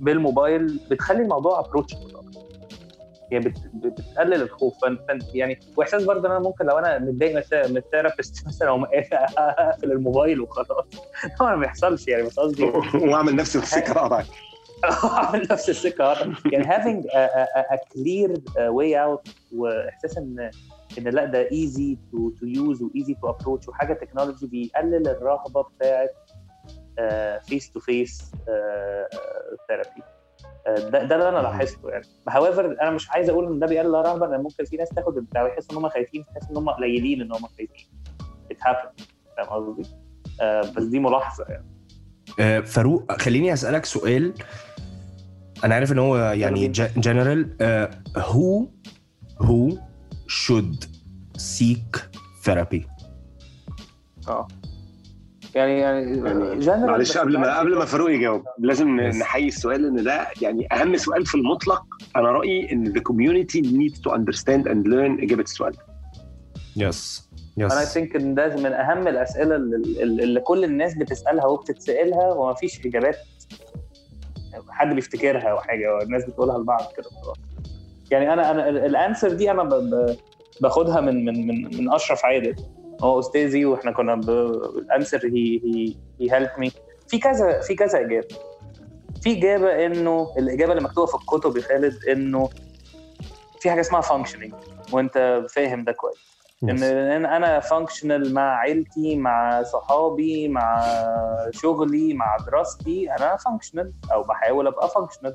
بالموبايل 0.00 0.80
بتخلي 0.90 1.22
الموضوع 1.22 1.60
approachable 1.60 2.12
يعني 3.32 3.44
بت- 3.48 3.70
بتقلل 3.74 4.42
الخوف. 4.42 4.80
فانت 4.82 5.22
يعني 5.34 5.60
وإحساس 5.76 6.04
برضه 6.04 6.26
إن 6.28 6.32
أنا 6.32 6.40
ممكن 6.40 6.66
لو 6.66 6.78
أنا 6.78 6.98
متضايق 6.98 7.34
من- 7.52 7.70
من 7.70 7.76
ال 7.76 7.82
therapist 7.82 8.34
مثلا 8.46 8.68
أو 8.68 8.84
أقفل 8.84 9.92
الموبايل 9.92 10.40
وخلاص. 10.40 10.84
طبعا 11.38 11.54
ما 11.54 11.60
بيحصلش 11.60 12.08
يعني 12.08 12.22
بس 12.22 12.38
قصدي 12.40 12.64
وأعمل 13.10 13.36
نفسي 13.36 13.58
في 13.58 13.64
السكه 13.64 13.92
اقطع 13.92 14.22
أعمل 15.04 15.46
نفس 15.50 15.70
السكه. 15.70 16.14
يعني 16.52 16.64
having 16.64 17.04
a, 17.06 17.14
a, 17.14 17.74
a 17.74 17.78
clear 17.78 18.36
uh, 18.36 18.72
way 18.72 18.94
out 19.06 19.30
وإحساس 19.52 20.18
ان 20.18 20.50
إن 20.98 21.04
لا 21.04 21.24
ده 21.24 21.48
easy 21.48 21.96
to 22.12 22.18
to 22.40 22.46
use 22.58 22.82
و 22.82 22.90
easy 22.98 23.12
to 23.14 23.28
approach 23.34 23.68
وحاجة 23.68 23.92
technology 23.92 24.46
بيقلل 24.46 25.08
الرهبة 25.08 25.62
بتاعت 25.62 26.10
face 27.46 27.70
to 27.72 27.80
face 27.80 28.32
therapy 29.68 30.02
ده 30.66 31.04
ده 31.04 31.14
اللي 31.16 31.28
أنا 31.28 31.38
لاحظته 31.38 31.88
يعني. 31.88 32.04
However 32.30 32.82
أنا 32.82 32.90
مش 32.90 33.10
عايز 33.10 33.30
أقول 33.30 33.52
إن 33.52 33.58
ده 33.58 33.66
بيقلل 33.66 33.94
الرهبه 33.94 34.26
لأن 34.26 34.40
ممكن 34.40 34.64
في 34.64 34.76
ناس 34.76 34.88
تاخد 34.88 35.16
البتاع 35.16 35.42
ويحسوا 35.42 35.72
إن 35.72 35.76
هم 35.76 35.88
خايفين 35.88 36.24
تحس 36.24 36.50
إن 36.50 36.56
هم 36.56 36.70
قليلين 36.70 37.20
إن 37.20 37.32
هم 37.32 37.46
خايفين. 37.46 37.86
Happens 38.52 39.02
فاهم 39.36 39.46
قصدي؟ 39.48 39.88
آه، 40.40 40.60
بس 40.60 40.84
دي 40.84 40.98
ملاحظة 40.98 41.44
يعني. 41.48 41.66
آه، 42.40 42.60
فاروق 42.60 43.12
خليني 43.12 43.52
أسألك 43.52 43.84
سؤال. 43.84 44.34
أنا 45.64 45.74
عارف 45.74 45.92
إن 45.92 45.98
هو 45.98 46.16
يعني 46.16 46.68
جنرال 46.96 47.56
هو 48.16 48.66
هو 49.40 49.70
should 50.28 50.86
seek 51.38 52.00
therapy 52.46 52.82
آه. 54.28 54.48
يعني 55.54 55.80
يعني 55.80 56.60
general 56.62 56.68
معلش 56.68 57.18
قبل 57.18 57.38
ما 57.38 57.58
قبل 57.58 57.76
ما 57.78 57.84
فاروق 57.84 58.10
يجاوب 58.10 58.44
لازم. 58.58 59.00
نحيي 59.00 59.48
السؤال 59.48 59.86
إن 59.86 60.04
ده 60.04 60.26
يعني 60.42 60.68
أهم 60.72 60.96
سؤال 60.96 61.26
في 61.26 61.34
المطلق. 61.34 61.82
أنا 62.16 62.30
رأيي 62.32 62.72
إن 62.72 62.92
the 62.96 63.00
community 63.00 63.60
needs 63.60 63.98
to 64.00 64.10
understand 64.14 64.64
and 64.66 64.86
learn 64.86 65.22
إجابة 65.22 65.42
السؤال. 65.42 65.72
yes 66.76 67.28
أنا 67.58 67.82
yes 67.82 67.92
think 67.94 68.16
إن 68.16 68.34
ده 68.34 68.56
من 68.56 68.72
أهم 68.72 69.08
الأسئلة 69.08 69.56
اللي, 69.56 70.02
اللي 70.02 70.40
كل 70.40 70.64
الناس 70.64 70.94
بتسألها 70.94 71.46
وبتتسألها 71.46 72.32
وما 72.32 72.54
فيش 72.54 72.86
إجابات 72.86 73.16
حد 74.70 74.94
بيفتكرها 74.94 75.48
أو 75.48 75.58
حاجة 75.58 75.94
والناس 75.94 76.24
بتقولها 76.24 76.58
لبعض 76.58 76.92
كده 76.96 77.04
خلاص 77.24 77.36
يعني 78.10 78.32
أنا 78.32 78.50
أنا 78.50 78.68
ال 78.68 78.77
answer 78.77 79.32
دي 79.32 79.50
أنا 79.50 79.62
ب- 79.62 79.74
ب- 79.74 80.16
باخدها 80.60 81.00
من 81.00 81.24
من 81.24 81.46
من 81.46 81.76
من 81.78 81.92
أشرف 81.92 82.24
عادل. 82.24 82.54
هو 83.02 83.18
أستاذي 83.18 83.64
وإحنا 83.64 83.92
كنا 83.92 84.14
ال 84.14 84.29
answer 84.29 85.20
هي 85.24 85.60
هي 85.64 85.94
هي 86.20 86.32
help 86.34 86.50
me 86.58 86.72
في 87.08 87.18
كذا 87.18 87.60
في 87.60 87.74
كذا 87.74 88.00
إجابة. 88.00 88.28
في 89.22 89.38
إجابة 89.38 89.86
انه 89.86 90.34
الإجابة 90.38 90.72
اللي 90.72 90.84
مكتوبة 90.84 91.06
في 91.06 91.14
الكتب 91.14 91.56
يا 91.56 91.62
خالد 91.62 92.04
إنه 92.08 92.48
في 93.60 93.70
حاجة 93.70 93.80
اسمها 93.80 94.00
functioning 94.00 94.54
وأنت 94.92 95.44
فاهم 95.50 95.84
ده 95.84 95.92
كويس. 95.92 96.32
ان 96.62 97.26
أنا 97.26 97.60
functional 97.60 98.34
مع 98.34 98.56
عيلتي 98.58 99.16
مع 99.16 99.62
صحابي 99.62 100.48
مع 100.48 100.84
شغلي 101.50 102.14
مع 102.14 102.36
دراستي 102.46 103.10
أنا 103.10 103.36
functional 103.36 103.92
أو 104.12 104.22
بحاول 104.22 104.66
أبقى 104.66 104.88
functional 104.88 105.34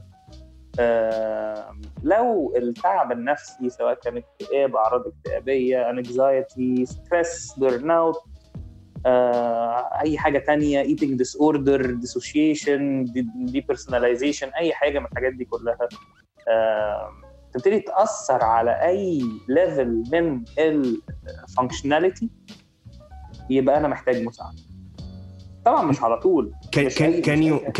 لو 2.04 2.54
التعب 2.58 3.12
النفسي 3.12 3.70
سواء 3.70 3.94
كان 3.94 4.18
اكتئاب 4.18 4.76
أعراض 4.76 5.04
اكتئابية 5.08 5.90
anxiety 5.90 6.86
stress 6.86 7.54
burn 7.60 7.92
out 7.92 8.16
أي 10.02 10.18
حاجة 10.18 10.40
تانية 10.40 10.84
eating 10.84 11.18
disorder 11.18 11.82
dissociation 11.82 13.08
depersonalization 13.56 14.56
أي 14.58 14.74
حاجة 14.74 15.00
من 15.00 15.06
الحاجات 15.06 15.34
دي 15.34 15.46
كلها 15.46 15.78
تبتدي 17.54 17.80
تأثر 17.80 18.44
على 18.44 18.72
أي 18.72 19.22
ليفل 19.48 20.04
من 20.12 20.44
الفانكشناليتي 20.60 22.30
يبقى 23.50 23.78
أنا 23.78 23.88
محتاج 23.88 24.24
مساعدة. 24.24 24.58
طبعا 25.66 25.84
مش 25.84 26.02
على 26.04 26.20
طول 26.20 26.52
can 26.76 26.80
مش 26.80 26.96
can 26.96 27.00
أي- 27.02 27.26
can 27.26 27.30
مش 27.30 27.52
you 27.52 27.60
أي- 27.60 27.72
can 27.72 27.80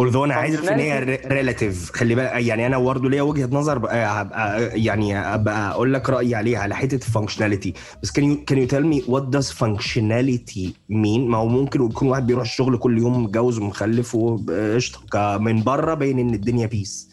although 0.00 0.16
أنا 0.16 0.34
عارف 0.34 0.68
إن 0.68 0.78
هي. 0.78 1.18
ريلاتيف 1.26 1.90
خلي 1.94 2.14
بالك 2.14 2.30
يعني 2.32 2.66
أنا 2.66 2.78
برضه 2.78 3.10
ليا 3.10 3.22
وجهة 3.22 3.48
نظر 3.52 3.78
بقى 3.78 4.22
هبقى 4.22 4.70
يعني 4.84 5.18
أبقى 5.18 5.70
أقول 5.70 5.94
لك 5.94 6.10
رأيي 6.10 6.34
عليها 6.34 6.58
على 6.58 6.74
حتة 6.74 6.94
الفانكشناليتي 6.94 7.74
بس 8.02 8.10
you 8.10 8.22
can 8.22 8.56
you 8.56 8.70
tell 8.70 8.84
me 8.94 9.06
what 9.10 9.38
does 9.38 9.52
functionality 9.64 10.68
mean 10.92 11.20
ما 11.28 11.38
هو 11.38 11.46
ممكن 11.48 11.86
يكون 11.86 12.08
واحد 12.08 12.26
بيروح 12.26 12.42
الشغل 12.42 12.78
كل 12.78 12.98
يوم 12.98 13.24
متجوز 13.24 13.58
ومخلف 13.58 14.14
وقشطة 14.14 15.38
من 15.38 15.62
بره 15.62 15.94
باين 15.94 16.18
إن 16.18 16.34
الدنيا 16.34 16.66
بيس 16.66 17.10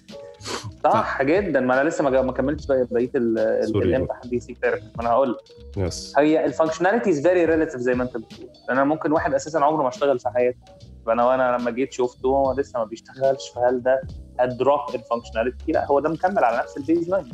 صح 0.84 1.24
جدا. 1.24 1.60
ما 1.60 1.82
أنا 1.82 1.90
لسه 1.90 2.04
ما 2.04 2.32
كملتش 2.32 2.66
بقية 2.68 3.10
ال- 3.16 3.40
ال- 3.40 3.74
Sorry. 3.74 3.76
الامتى 3.76 4.14
حد 4.14 4.38
therapy 4.62 4.82
ما 4.96 5.02
أنا 5.02 5.10
هقول 5.10 5.32
لك. 5.32 5.38
yes 5.78 6.14
هي 6.18 6.46
ال 6.46 6.50
functionality 6.50 7.10
is 7.10 7.22
very 7.28 7.46
relative 7.46 7.80
زي 7.82 7.94
ما 7.94 8.04
أنت 8.04 8.18
بتقول. 8.18 8.50
أنا 8.70 8.84
ممكن 8.84 9.12
واحد 9.12 9.34
أساسا 9.34 9.58
عمره 9.58 9.84
ما 9.84 9.90
اشتغل 9.90 10.20
في 10.20 10.30
حياته. 10.30 10.58
فانا 11.08 11.26
وأنا 11.26 11.58
لما 11.58 11.72
جيت 11.72 11.94
شفته 11.94 12.28
هو 12.28 12.54
لسه 12.54 12.80
ما 12.80 12.86
بيشتغلش 12.86 13.50
فهل 13.56 13.84
ده 13.84 14.02
drop 14.46 14.80
in 14.96 15.02
functionality 15.02 15.72
لا 15.72 15.86
هو 15.86 16.00
ده 16.00 16.10
مكمل 16.10 16.44
على 16.44 16.58
نفس 16.58 16.78
ال 16.78 17.10
baseline 17.10 17.30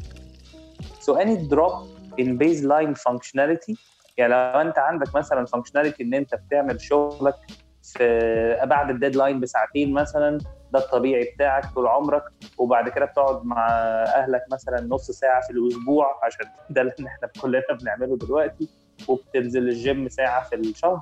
so 0.99 1.15
any 1.15 1.35
drop 1.35 1.71
in 2.19 2.37
baseline 2.37 2.93
functionality 2.93 3.77
يعني 4.17 4.33
لو 4.33 4.61
انت 4.61 4.79
عندك 4.79 5.15
مثلا 5.15 5.45
functionality 5.45 6.03
إن 6.03 6.13
انت 6.13 6.35
بتعمل 6.35 6.81
شغلك 6.81 7.35
في 7.83 8.59
بعد 8.63 8.89
ال 8.89 8.95
deadline 8.95 9.39
بساعتين 9.39 9.93
مثلا 9.93 10.37
ده 10.71 10.79
الطبيعي 10.79 11.31
بتاعك 11.35 11.73
طول 11.73 11.87
عمرك 11.87 12.23
وبعد 12.57 12.89
كده 12.89 13.05
بتقعد 13.05 13.45
مع 13.45 13.67
أهلك 14.03 14.41
مثلا 14.51 14.81
نص 14.81 15.11
ساعة 15.11 15.41
في 15.41 15.53
الأسبوع 15.53 16.19
عشان 16.23 16.45
ده 16.69 16.81
اللي 16.81 16.93
إحنا 17.07 17.29
كلنا 17.41 17.77
بنعمله 17.81 18.17
دلوقتي 18.17 18.69
وبتنزل 19.07 19.69
الجيم 19.69 20.09
ساعة 20.09 20.43
في 20.43 20.55
الشهر. 20.55 21.01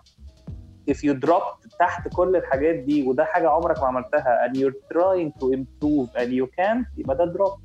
If 0.91 0.97
you 0.97 1.13
drop 1.25 1.70
تحت 1.79 2.07
كل 2.15 2.35
الحاجات 2.35 2.75
دي 2.75 3.07
وده 3.07 3.25
حاجة 3.25 3.49
عمرك 3.49 3.79
ما 3.79 3.85
عملتها 3.87 4.47
and 4.47 4.55
you're 4.57 4.75
trying 4.93 5.31
to 5.41 5.47
improve 5.57 6.09
and 6.21 6.29
you 6.31 6.45
can't 6.59 6.85
يبقى 6.97 7.17
ده 7.17 7.33
drop 7.33 7.59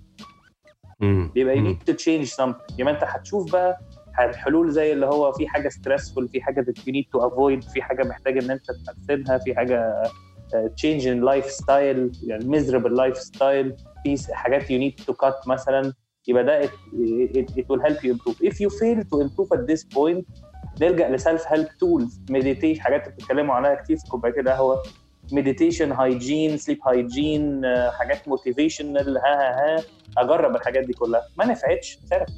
يبقى 1.37 1.57
you 1.57 1.61
need 1.61 1.93
to 1.93 1.97
change 1.97 2.31
something 2.35 2.79
يبقى 2.79 2.95
انت 2.95 3.05
هتشوف 3.05 3.53
بقى 3.53 3.79
الحلول 4.21 4.71
زي 4.71 4.93
اللي 4.93 5.07
هو 5.07 5.33
في 5.33 5.49
حاجة 5.49 5.69
stressful 5.69 6.27
في 6.33 6.41
حاجة 6.43 6.61
that 6.63 6.81
you 6.83 6.93
need 6.93 7.19
to 7.19 7.25
avoid 7.31 7.73
في 7.73 7.83
حاجة 7.83 8.05
محتاج 8.09 8.39
ان 8.45 8.51
انت 8.51 8.65
تحسنها 8.87 9.39
في 9.39 9.55
حاجة 9.55 10.03
uh, 10.03 10.69
change 10.83 11.03
in 11.03 11.25
lifestyle 11.31 12.27
يعني 12.27 12.45
miserable 12.61 12.93
lifestyle 12.97 13.83
في 14.03 14.35
حاجات 14.35 14.63
you 14.63 14.79
need 14.81 15.05
to 15.05 15.15
cut 15.27 15.49
مثلا 15.49 15.93
يبقى 16.29 16.45
ده 16.45 16.67
it, 16.67 16.71
it, 17.37 17.51
it 17.57 17.65
will 17.71 17.81
help 17.89 17.99
you 18.03 18.13
improve 18.15 18.37
if 18.51 18.55
you 18.55 18.71
fail 18.81 19.01
to 19.03 19.21
improve 19.27 19.49
at 19.59 19.67
this 19.71 19.85
point 19.99 20.25
نلجأ 20.81 21.09
ل 21.09 21.16
self 21.16 21.45
help 21.49 21.69
tools 21.81 22.21
meditation 22.31 22.81
حاجات 22.81 23.09
بتتكلموا 23.09 23.55
عنها 23.55 23.75
كتير 23.75 23.97
في 23.97 24.05
كوبايه 24.11 24.55
هو 24.57 24.83
meditation 25.33 25.93
hygiene 25.93 26.57
sleep 26.57 26.79
hygiene 26.87 27.63
حاجات 27.99 28.29
motivational 28.29 29.19
ها 29.19 29.25
ها 29.25 29.77
ها. 29.79 29.83
أجرب 30.19 30.57
الحاجات 30.57 30.85
دي 30.85 30.93
كلها. 30.93 31.23
ما 31.39 31.45
نفعتش 31.47 31.99
therapy 32.11 32.33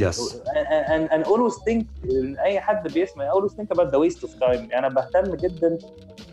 yes 0.00 0.42
and, 0.42 1.08
and 1.10 1.26
always 1.26 1.54
think 1.68 1.84
أي 2.44 2.60
حد 2.60 2.92
بيسمع 2.92 3.30
always 3.32 3.50
think 3.52 3.76
about 3.76 3.86
the 3.90 3.98
waste 3.98 4.20
of 4.22 4.30
time. 4.30 4.74
أنا 4.76 4.88
بهتم 4.88 5.34
جدا 5.34 5.78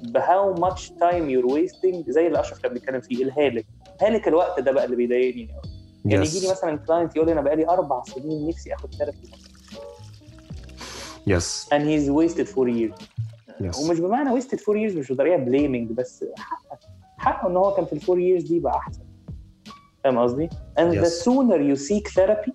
ب 0.03 0.17
how 0.19 0.59
much 0.59 0.81
time 0.81 1.29
you're 1.29 1.51
wasting 1.53 2.09
زي 2.11 2.27
اللي 2.27 2.39
أشرف 2.39 2.59
كان 2.59 2.73
بيتكلم 2.73 3.01
فيه 3.01 3.23
الهالك. 3.23 3.65
هالك 4.01 4.27
الوقت 4.27 4.59
ده 4.59 4.71
بقى 4.71 4.85
اللي 4.85 4.95
بيضايقني. 4.95 5.47
قوي 5.51 5.71
يعني 6.05 6.25
يجي 6.25 6.39
لي 6.39 6.51
مثلا 6.51 6.77
client 6.77 7.15
يقول 7.15 7.27
لي 7.27 7.33
أنا 7.33 7.41
بقالي 7.41 7.69
أربع 7.69 8.03
سنين 8.03 8.47
نفسي 8.49 8.73
آخد 8.73 8.93
therapy 8.95 9.17
yes 11.27 11.69
and 11.73 11.77
he's 11.81 12.09
wasted 12.11 12.47
four 12.47 12.67
years 12.67 13.05
Yes. 13.61 13.79
ومش 13.79 13.99
بمعنى 13.99 14.41
wasted 14.41 14.57
four 14.59 14.75
years 14.75 14.97
مش 14.97 15.11
بطريقه 15.11 15.37
blaming 15.37 15.91
بس 15.91 16.25
حقه 16.37 16.79
حقه 17.17 17.47
ان 17.49 17.57
هو 17.57 17.73
كان 17.73 17.85
في 17.85 17.93
ال 17.93 17.98
four 17.98 18.17
years 18.17 18.47
دي 18.47 18.59
بقى 18.59 18.77
احسن 18.77 19.01
فاهم 20.03 20.17
قصدي؟ 20.19 20.49
and 20.79 20.93
Yes. 20.93 21.05
the 21.07 21.09
sooner 21.23 21.59
you 21.59 21.75
seek 21.89 22.13
therapy 22.13 22.51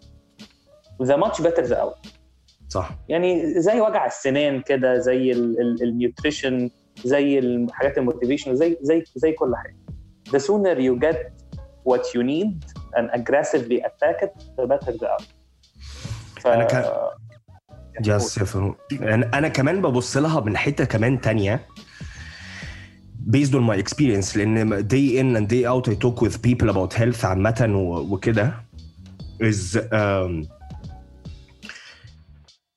the 1.02 1.16
much 1.16 1.42
better 1.42 1.66
the 1.66 1.76
outcome 1.76 2.08
صح 2.68 2.90
يعني 3.08 3.60
زي 3.60 3.80
وجع 3.80 4.06
السنان 4.06 4.60
كده 4.60 4.98
زي 4.98 5.32
ال 5.82 5.91
nutrition 5.91 6.70
زي 7.04 7.38
الحاجات 7.38 7.98
ال 7.98 8.03
motivation 8.03 8.56
زي 8.56 8.78
زي 8.82 9.04
زي 9.14 9.32
كل 9.32 9.52
حاجة 9.56 9.76
the 10.28 10.40
sooner 10.40 10.76
you 10.78 11.04
get 11.08 11.18
what 11.88 12.02
you 12.14 12.22
need 12.22 12.64
and 12.96 13.10
aggressively 13.20 13.78
attack 13.82 14.18
it 14.22 14.32
the 14.60 14.66
better 14.66 14.92
the 14.92 15.06
outcome 15.16 15.24
ف... 16.40 16.46
أنا 16.46 16.64
كان- 16.64 16.84
يا 18.06 18.18
فاروق 18.18 18.76
أنا 19.34 19.48
كمان 19.48 19.82
ببص 19.82 20.16
لها 20.16 20.40
من 20.40 20.56
حتة 20.56 20.84
كمان 20.84 21.20
تانية 21.20 21.66
based 23.30 23.52
on 23.54 23.62
my 23.70 23.76
experience 23.76 24.36
لأن 24.36 24.88
day 24.88 25.18
in 25.20 25.36
and 25.36 25.48
day 25.48 25.64
out 25.66 25.88
I 25.88 25.94
talk 25.94 26.22
with 26.22 26.42
people 26.42 26.68
about 26.70 26.92
health 26.94 27.24
عامة 27.24 27.66
وكده 28.10 28.54
is 29.42 29.76
um, 29.76 30.46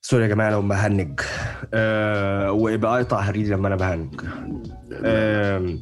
سوري 0.02 0.24
يا 0.24 0.28
جماعة 0.28 0.50
لو 0.50 0.62
بهنج 0.62 1.20
uh, 1.22 1.26
ويبقى 2.50 3.02
اقطع 3.02 3.20
هريدي 3.20 3.50
لما 3.50 3.68
أنا 3.68 3.76
بهنج 3.76 4.22
um, 4.92 5.80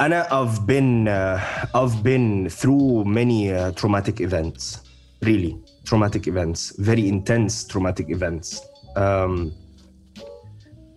أنا 0.00 0.22
I've 0.28 0.60
been 0.66 1.08
uh, 1.08 1.40
I've 1.74 2.02
been 2.02 2.48
through 2.48 3.04
many 3.04 3.52
uh, 3.52 3.72
traumatic 3.72 4.20
events 4.20 4.87
really 5.24 5.54
traumatic 5.90 6.26
events 6.32 6.60
very 6.80 7.04
intense 7.14 7.64
traumatic 7.72 8.06
events. 8.16 8.48
Um, 8.96 9.52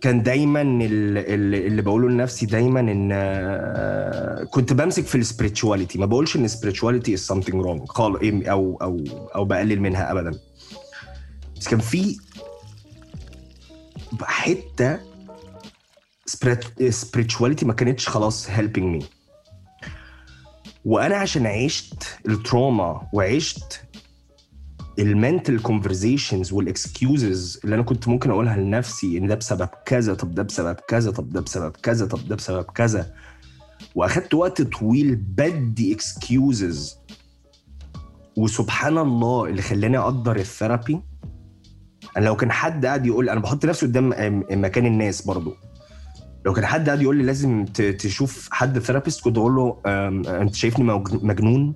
كان 0.00 0.22
دايما 0.22 0.60
ال- 0.62 1.18
ال- 1.18 1.66
اللي 1.66 1.82
بقوله 1.82 2.08
لنفسي 2.08 2.46
دايما 2.46 2.80
إن 2.80 3.10
آه، 3.12 4.44
كنت 4.44 4.72
بمسك 4.72 5.04
في 5.04 5.24
السبirituality 5.24 5.96
ما 5.98 6.06
بقولش 6.06 6.36
إن 6.36 6.48
spirituality 6.48 7.08
is 7.18 7.34
something 7.34 7.54
wrong. 7.64 7.84
خالص 7.88 8.18
أو 8.22 8.76
أو 8.82 9.04
أو 9.34 9.44
بقلل 9.44 9.80
منها 9.80 10.12
ابدا. 10.12 10.38
بس 11.60 11.68
كان 11.68 11.80
في 11.80 12.16
حتة 14.22 14.98
spirituality 16.30 17.64
ما 17.64 17.72
كانتش 17.72 18.08
خلاص 18.08 18.48
helping 18.50 19.00
me. 19.00 19.04
وأنا 20.84 21.16
عشان 21.16 21.46
عشت 21.46 22.04
ال 22.28 22.39
trauma 22.39 23.08
وعشت 23.12 23.80
ال 24.98 25.07
mental 25.07 25.58
conversations 25.60 26.52
وال 26.52 26.76
excuses 26.76 27.60
اللي 27.64 27.74
أنا 27.74 27.82
كنت 27.82 28.08
ممكن 28.08 28.30
أقولها 28.30 28.56
لنفسي 28.56 29.18
إن 29.18 29.26
ده 29.26 29.34
بسبب 29.34 29.68
كذا 29.86 30.14
طب 30.14 30.34
ده 30.34 30.42
بسبب 30.42 30.76
كذا 30.88 31.10
طب 31.10 31.30
ده 31.32 31.40
بسبب 31.40 31.72
كذا 31.82 32.06
طب 32.06 32.28
ده 32.28 32.36
بسبب 32.36 32.62
كذا. 32.64 33.12
وأخدت 33.94 34.34
وقت 34.34 34.62
طويل 34.62 35.16
بدي 35.16 35.94
excuses 35.94 36.96
وسبحان 38.36 38.98
الله 38.98 39.44
اللي 39.46 39.62
خلاني 39.62 39.98
أقدر 39.98 40.36
ال 40.36 40.44
therapy 40.44 41.00
أنا 42.16 42.24
لو 42.24 42.36
كان 42.36 42.52
حد 42.52 42.86
قاعد 42.86 43.06
يقول 43.06 43.28
أنا 43.28 43.40
بحط 43.40 43.64
نفسي 43.66 43.86
قدام 43.86 44.08
مكان 44.50 44.86
الناس 44.86 45.22
برضو. 45.26 45.54
لو 46.46 46.52
كان 46.52 46.66
حد 46.66 46.86
قاعد 46.86 47.02
يقول 47.02 47.16
لي 47.16 47.22
لازم 47.22 47.64
تشوف 47.98 48.48
حد 48.52 48.78
therapist 48.78 49.24
كنت 49.24 49.38
أقول 49.38 49.54
له 49.54 49.80
أم، 49.86 50.26
أنت 50.26 50.54
شايفني 50.54 50.84
مجنون؟ 51.22 51.74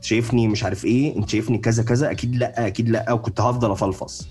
شايفني 0.00 0.48
مش 0.48 0.64
عارف 0.64 0.84
إيه 0.84 1.16
انت 1.16 1.28
شايفني 1.28 1.58
كذا 1.58 1.82
كذا 1.82 2.10
أكيد 2.10 2.36
لأ 2.36 2.66
أكيد 2.66 2.88
لأ 2.88 3.12
وكنت 3.12 3.40
هفضل 3.40 3.70
افلفص. 3.70 4.28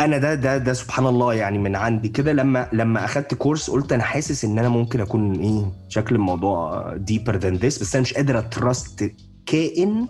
أنا 0.00 0.18
ده 0.18 0.34
ده 0.34 0.58
ده 0.58 0.72
سبحان 0.72 1.06
الله 1.06 1.34
يعني 1.34 1.58
من 1.58 1.76
عندي 1.76 2.08
كده 2.08 2.32
لما 2.32 2.68
لما 2.72 3.04
اخدت 3.04 3.34
كورس 3.34 3.70
قلت 3.70 3.92
أنا 3.92 4.02
حاسس 4.02 4.44
ان 4.44 4.58
أنا 4.58 4.68
ممكن 4.68 5.00
اكون 5.00 5.40
إيه 5.40 5.72
شكل 5.88 6.14
الموضوع 6.14 6.92
deeper 6.96 7.36
than 7.36 7.56
this 7.56 7.78
بس 7.78 7.94
أنا 7.94 8.02
مش 8.02 8.14
قادر 8.14 8.38
ا 8.38 8.50
trust 8.50 9.12
كائن 9.46 10.08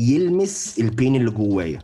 يلمس 0.00 0.78
ال 0.78 0.86
pain 0.86 1.16
اللي 1.16 1.30
جوايا. 1.30 1.78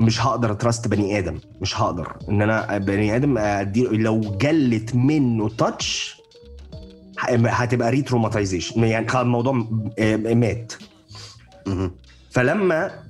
مش 0.00 0.20
هقدر 0.26 0.52
ا 0.52 0.58
trust 0.58 0.88
بني 0.88 1.18
آدم 1.18 1.38
مش 1.60 1.80
هقدر. 1.80 2.16
ان 2.28 2.42
أنا 2.42 2.78
بني 2.78 3.16
آدم 3.16 3.38
أدي 3.38 3.82
لو 3.84 4.20
جات 4.20 4.94
منه 4.94 5.48
touch 5.48 6.16
هتبقى 7.18 7.90
retraumatization 7.90 8.84
يعني 8.84 9.08
خلاص 9.08 9.22
الموضوع 9.22 9.52
م- 9.52 10.38
مات. 10.40 10.72
فلما 12.30 13.02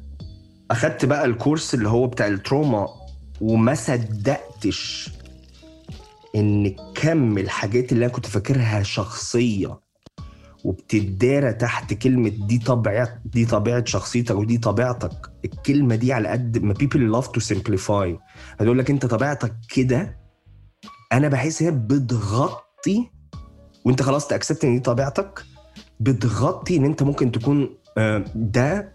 أخدت 0.70 1.04
بقى 1.04 1.24
الكورس 1.24 1.74
اللي 1.74 1.88
هو 1.88 2.06
بتاع 2.06 2.26
ال 2.26 2.35
trauma 2.35 2.88
وما 3.40 3.74
صدقتش 3.74 5.10
إن 6.36 6.76
كم 6.94 7.38
الحاجات 7.38 7.92
اللي 7.92 8.04
أنا 8.04 8.12
كنت 8.14 8.26
فاكرها 8.26 8.82
شخصية 8.82 9.80
وبتدارى 10.64 11.52
تحت 11.52 11.94
كلمة 11.94 12.28
دي 12.28 12.58
طبيعة 12.58 13.20
دي 13.24 13.46
طبيعة 13.46 13.84
شخصيتك 13.84 14.34
ودي 14.36 14.58
طبيعتك 14.58 15.30
الكلمة 15.44 15.94
دي 15.94 16.12
على 16.12 16.28
قد 16.28 16.58
ما 16.58 16.74
people 16.74 17.20
love 17.22 17.26
to 17.28 17.54
simplify. 17.54 18.20
هتقول 18.60 18.78
لك 18.78 18.90
أنت 18.90 19.06
طبيعتك 19.06 19.54
كده 19.74 20.16
أنا 21.12 21.28
بحس 21.28 21.62
هي 21.62 21.70
بتغطي 21.70 23.10
وانت 23.86 24.02
خلاص 24.02 24.28
تاكسبت 24.28 24.64
ان 24.64 24.74
دي 24.74 24.80
طبيعتك 24.80 25.42
بتغطي 26.00 26.76
ان 26.76 26.84
انت 26.84 27.02
ممكن 27.02 27.32
تكون 27.32 27.76
آه، 27.98 28.24
ده 28.34 28.92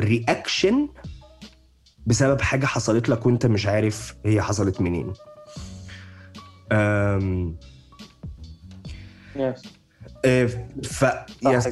رياكشن 0.00 0.88
بسبب 2.06 2.40
حاجة 2.40 2.66
حصلت 2.66 3.08
لك 3.08 3.26
وانت 3.26 3.46
مش 3.46 3.66
عارف 3.66 4.14
هي 4.26 4.42
حصلت 4.42 4.80
منين. 4.80 5.12
yes 9.36 9.62
آه، 10.24 10.46
ف 10.84 11.04
yes 11.42 11.68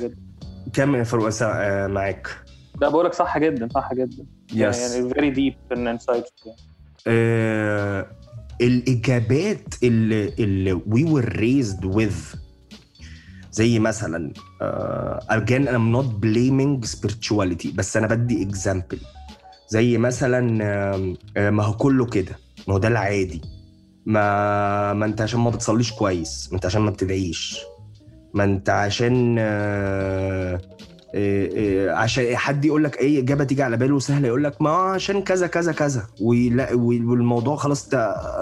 كمل 0.73 0.99
يا 0.99 1.05
فاروق 1.05 1.31
آه، 1.43 1.87
معاك؟ 1.87 2.29
لا 2.81 2.89
بقول 2.89 3.07
لك 3.07 3.15
صح 3.15 3.39
جدا 3.39 3.69
صح 3.75 3.95
جدا. 3.95 4.27
yes 4.55 4.93
يعني 4.95 5.15
very 5.15 5.31
deep 5.31 5.55
ان 5.73 5.87
insight 5.87 6.25
آه، 7.07 8.07
الإجابات 8.61 9.75
اللي 9.83 10.29
اللي 10.39 10.75
we 10.91 11.05
were 11.09 11.29
raised 11.31 11.85
with. 11.97 12.37
زي 13.53 13.79
مثلا 13.79 14.33
uh, 14.63 15.35
again 15.35 15.67
I'm 15.69 15.93
not 15.97 16.07
blaming 16.25 16.89
spirituality 16.97 17.75
بس 17.75 17.97
أنا 17.97 18.07
بدي 18.07 18.49
example. 18.49 18.99
زي 19.69 19.99
مثلا 19.99 20.59
آه، 21.37 21.51
ما 21.51 21.63
هو 21.65 21.73
كله 21.73 22.07
كده. 22.07 22.37
ما 22.69 22.75
هو 22.75 22.79
ده 22.79 22.89
العادي. 22.89 23.41
ما 24.07 24.93
ما 24.93 25.07
أنت 25.07 25.21
عشان 25.21 25.41
ما 25.41 25.51
بتصليش 25.51 25.93
كويس 25.93 26.49
ما 26.51 26.55
أنت 26.57 26.67
عشان 26.67 26.81
ما 26.83 26.91
بتدعيش. 26.91 27.59
ما 28.35 28.45
أنت 28.45 28.71
عشان 28.71 29.37
آه، 29.39 30.61
عشان 31.89 32.37
حد 32.37 32.65
يقول 32.65 32.85
لك 32.85 33.01
اي 33.01 33.19
إجابة 33.19 33.45
تيجي 33.45 33.63
على 33.63 33.77
باله 33.77 33.99
سهلة 33.99 34.29
يقول 34.29 34.45
لك 34.45 34.63
ما 34.63 34.71
عشان 34.71 35.23
كذا 35.23 35.47
كذا 35.47 35.73
كذا. 35.73 36.07
والموضوع 36.21 37.57
خلاص 37.57 37.95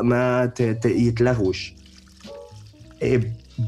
ما 0.02 0.52
يتلغوش. 0.84 1.74
آه، 3.02 3.20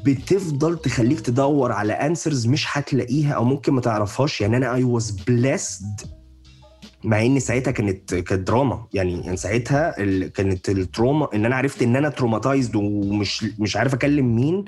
بتفضل 0.05 0.79
تخليك 0.79 1.21
تدور 1.21 1.73
على 1.73 1.93
answers 1.93 2.47
مش 2.47 2.67
هتلاقيها 2.69 3.33
أو 3.33 3.45
ممكن 3.45 3.73
ما 3.73 3.81
تعرفهاش. 3.81 4.41
يعني 4.41 4.57
أنا 4.57 4.75
I 4.75 4.85
was 4.85 5.11
blessed 5.11 6.01
مع 7.05 7.27
ان 7.27 7.41
ساعتها 7.41 7.71
كانت 7.71 8.15
كانت 8.15 8.47
trauma 8.49 8.87
يعني 8.93 9.21
يعني 9.25 9.37
ساعتها. 9.37 9.91
كانت 10.29 10.69
ال 10.69 10.78
trauma 10.78 11.29
إن 11.35 11.45
أنا 11.45 11.57
عرفت 11.57 11.83
إن 11.83 11.97
أنا 11.97 12.09
traumatized 12.09 12.77
ومش 12.77 13.45
مش 13.59 13.77
عارف 13.77 13.95
أكلم 13.95 14.37
مين. 14.37 14.65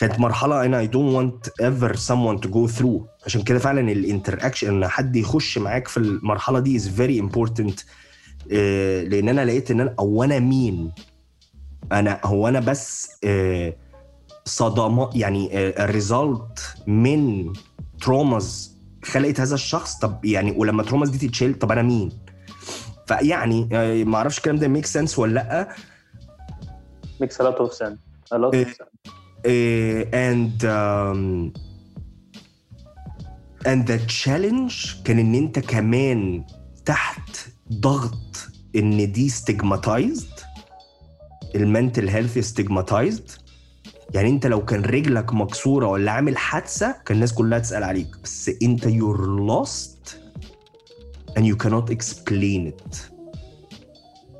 كانت 0.00 0.20
مرحلة 0.20 0.64
أنا 0.64 0.78
I 0.78 0.86
don't 0.86 1.46
want 1.48 1.50
ever 1.62 1.96
someone 1.96 2.46
to 2.46 2.50
go 2.50 2.78
through. 2.78 3.24
عشان 3.26 3.42
كده 3.42 3.58
فعلا 3.58 3.92
ال 3.92 3.98
interaction 3.98 4.68
إن 4.68 4.88
حد 4.88 5.16
يخش 5.16 5.58
معاك 5.58 5.88
في 5.88 5.96
المرحلة 5.96 6.58
دي 6.58 6.78
is 6.78 6.82
very 6.82 7.22
important. 7.30 7.84
آه، 8.52 9.02
لأن 9.02 9.28
أنا 9.28 9.44
لقيت 9.44 9.70
إن 9.70 9.80
أنا 9.80 9.94
أو 9.98 10.24
أنا 10.24 10.38
مين؟ 10.38 10.92
أنا 11.92 12.20
هو 12.24 12.48
أنا 12.48 12.60
بس 12.60 13.10
آه، 13.24 13.76
صدمات 14.44 15.16
يعني 15.16 15.68
ال 15.84 15.97
result 15.97 16.76
من 16.86 17.52
traumas 18.00 18.76
خلقت 19.04 19.40
هذا 19.40 19.54
الشخص. 19.54 19.98
طب 19.98 20.24
يعني 20.24 20.50
ولما 20.50 20.82
traumas 20.82 21.08
دي 21.08 21.28
تتشيل 21.28 21.54
طب 21.54 21.72
أنا 21.72 21.82
مين؟ 21.82 22.12
فيعني 23.06 23.68
آه، 23.72 24.04
ما 24.04 24.16
أعرفش 24.16 24.38
الكلام 24.38 24.56
ده 24.56 24.68
make 24.68 24.86
sense 24.86 25.18
ولا 25.18 25.32
لأ. 25.34 25.74
makes 27.20 27.42
a 27.42 27.44
lot 27.44 27.58
of 27.58 29.23
إيه. 29.44 30.10
and 30.34 30.62
um, 30.64 31.50
and 33.66 33.86
the 33.86 33.98
challenge 34.08 35.02
كان 35.04 35.18
إن 35.18 35.34
أنت 35.34 35.58
كمان 35.58 36.44
تحت 36.84 37.36
ضغط 37.72 38.48
إن 38.76 39.12
دي 39.12 39.30
stigmatized 39.30 40.44
ال 41.54 41.62
mental 41.62 42.08
health 42.08 42.60
stigmatized 42.60 43.40
يعني 44.14 44.28
أنت 44.30 44.46
لو 44.46 44.64
كان 44.64 44.82
رجلك 44.82 45.34
مكسورة 45.34 45.86
ولا 45.86 46.10
عامل 46.12 46.36
حادثة 46.36 46.92
كان 47.06 47.14
الناس 47.14 47.32
كلها 47.32 47.58
تسأل 47.58 47.84
عليك 47.84 48.08
بس 48.24 48.50
أنت 48.62 48.84
you're 48.84 49.26
lost 49.50 50.14
and 51.38 51.42
you 51.42 51.56
cannot 51.66 51.90
explain 51.90 52.68
it 52.72 52.96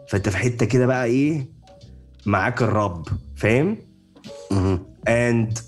فأنت 0.09 0.29
في 0.29 0.37
حتة 0.37 0.67
كده 0.67 0.87
بقى 0.87 1.05
إيه 1.05 1.49
معاك 2.27 2.63
الرب 2.63 3.07
فاهم. 3.37 3.77
And 5.07 5.61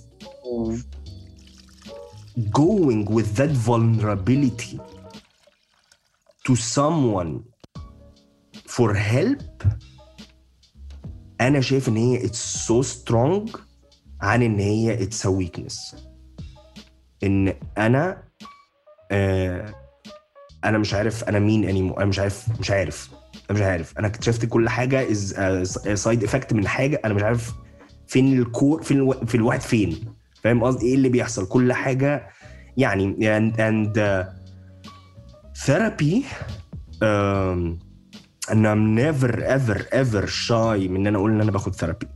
going 2.53 3.05
with 3.16 3.28
that 3.37 3.51
vulnerability 3.51 4.80
to 6.47 6.55
someone 6.57 7.43
for 8.66 8.95
help. 8.95 9.62
أنا 11.41 11.61
شايف 11.61 11.89
ان 11.89 11.97
هي 11.97 12.28
it's 12.28 12.66
so 12.68 12.82
strong. 12.82 13.59
عن 14.20 14.43
ان 14.43 14.59
هي 14.59 15.07
it's 15.07 15.24
a 15.24 15.30
weakness. 15.30 15.97
ان 17.24 17.55
أنا 17.78 18.22
آه 19.11 19.74
أنا 20.64 20.78
مش 20.78 20.95
عارف 20.95 21.24
أنا 21.24 21.39
مين 21.39 21.68
اني 21.68 21.95
أنا 21.97 22.05
مش 22.05 22.18
عارف 22.18 22.61
مش 22.61 22.70
عارف 22.70 23.11
أنا 23.51 23.59
مش 23.59 23.64
عارف 23.64 23.99
أنا 23.99 24.07
اكتشفت 24.07 24.45
كل 24.45 24.68
حاجة 24.68 25.11
as 25.11 25.35
side 25.95 26.25
effect 26.25 26.53
من 26.53 26.68
حاجة. 26.68 27.01
أنا 27.05 27.14
مش 27.14 27.22
عارف 27.22 27.53
فين 28.07 28.39
ال 28.39 28.47
core 28.47 28.83
فين 28.83 28.97
ال... 28.97 29.12
في 29.13 29.35
الواحد 29.35 29.61
فين؟ 29.61 29.97
فاهم 30.43 30.65
قصدي؟ 30.65 30.87
إيه 30.87 30.95
اللي 30.95 31.09
بيحصل؟ 31.09 31.47
كل 31.47 31.73
حاجة 31.73 32.29
يعني 32.77 33.15
and, 33.15 33.53
and 33.55 33.99
uh, 33.99 34.25
therapy 35.67 36.25
um, 37.03 37.79
and 38.51 38.67
I'm 38.67 38.95
never 38.95 39.33
من 40.89 40.97
إن 40.97 41.07
أنا 41.07 41.19
أقول 41.19 41.31
إن 41.31 41.41
أنا 41.41 41.51
باخد 41.51 41.75
therapy 41.75 42.07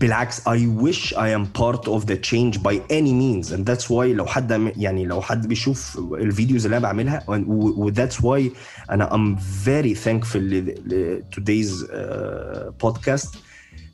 بالعكس 0.00 0.40
I 0.40 0.58
wish 0.82 1.12
I 1.16 1.28
am 1.38 1.46
part 1.60 1.88
of 1.88 2.06
the 2.06 2.16
change 2.16 2.62
by 2.62 2.74
any 2.90 3.12
means 3.12 3.52
and 3.52 3.66
that's 3.66 3.88
why 3.90 4.04
لو 4.14 4.26
حد 4.26 4.72
يعني 4.76 5.04
لو 5.04 5.20
حد 5.20 5.46
بيشوف 5.48 5.98
ال 5.98 6.07
videos 6.07 6.64
اللي 6.64 6.76
أنا 6.76 6.82
بعملها 6.82 7.22
و 7.28 7.34
و- 7.48 7.92
that's 7.92 8.14
why 8.22 8.50
أنا 8.90 9.08
I'm 9.10 9.38
very 9.66 9.94
thankful 10.04 10.36
ل, 10.36 10.74
ل 10.86 11.22
today's 11.36 11.82
uh, 11.84 12.86
podcast. 12.86 13.47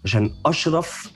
عشان 0.05 0.31
أشرف 0.47 1.13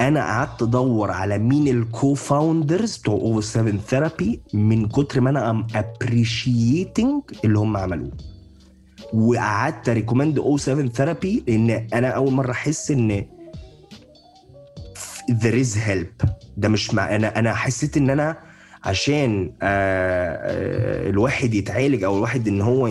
أنا 0.00 0.20
قعدت 0.20 0.62
أدور 0.62 1.10
على 1.10 1.38
مين 1.38 1.68
ال 1.68 2.14
co-founders 2.14 2.96
بتوع 2.96 3.14
O7 3.14 3.40
Therapy 3.40 4.40
من 4.54 4.88
كتر 4.88 5.20
ما 5.20 5.30
أنا 5.30 5.50
am 5.50 5.66
appreciating 5.74 7.22
اللي 7.44 7.58
هم 7.58 7.76
عملوه. 7.76 8.10
وقعدت 9.14 9.88
recommend 9.88 10.38
O7 10.38 10.56
Therapy 10.56 11.44
لأن 11.48 11.70
أنا 11.70 12.08
أول 12.08 12.32
مرة 12.32 12.50
أحس 12.50 12.90
إن 12.90 13.26
there 15.30 15.64
is 15.64 15.76
help. 15.88 16.26
ده 16.56 16.68
مش 16.68 16.94
مع 16.94 17.16
أنا 17.16 17.38
أنا 17.38 17.54
حسيت 17.54 17.96
إن 17.96 18.10
أنا 18.10 18.38
عشان 18.84 19.52
آه، 19.62 19.66
آه، 19.66 21.10
الواحد 21.10 21.54
يتعالج 21.54 22.04
أو 22.04 22.16
الواحد 22.16 22.48
إن 22.48 22.60
هو 22.60 22.86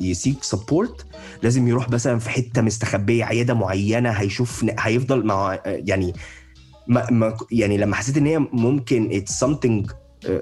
ي 0.00 0.08
seek 0.08 0.42
support 0.42 1.06
لازم 1.42 1.68
يروح 1.68 1.90
مثلا 1.90 2.18
في 2.18 2.30
حتة 2.30 2.62
مستخبية 2.62 3.24
عيادة 3.24 3.54
معينة 3.54 4.10
هيشوف 4.10 4.64
هيفضل 4.78 5.26
مع 5.26 5.58
يعني 5.66 6.12
ما 6.86 7.36
يعني 7.50 7.78
لما 7.78 7.96
حسيت 7.96 8.16
إن 8.16 8.26
هي 8.26 8.38
ممكن 8.38 9.24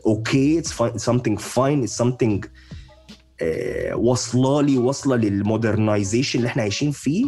okay 0.09 0.61
it's 0.61 0.73
fine, 0.73 0.99
something 0.99 1.37
fine 1.39 1.85
it's 1.85 1.97
something 2.05 2.45
uh, 2.45 3.93
واصلة 3.95 4.63
لي 4.63 4.79
واصلة 4.79 5.17
لل 5.17 5.33
modernization 5.33 6.39
اللي 6.39 6.49
إحنا 6.49 6.63
عايشين 6.63 6.91
فيه 6.91 7.25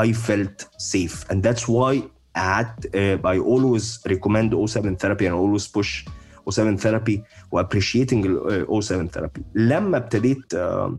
I 0.00 0.12
felt 0.12 0.66
safe. 0.78 1.24
And 1.30 1.42
that's 1.42 1.62
why 1.68 2.02
قعدت 2.36 2.86
I 3.24 3.38
always 3.38 4.00
recommend 4.12 4.52
O7 4.52 4.98
therapy 4.98 5.26
and 5.26 5.34
I 5.34 5.38
always 5.38 5.66
push 5.66 6.04
O7 6.50 6.80
therapy 6.82 7.18
و 7.52 7.62
appreciating 7.62 8.12
ال, 8.12 8.66
uh, 8.66 8.84
O7 8.84 9.18
therapy. 9.18 9.40
لما 9.54 9.96
ابتديت 9.96 10.54
uh, 10.54 10.90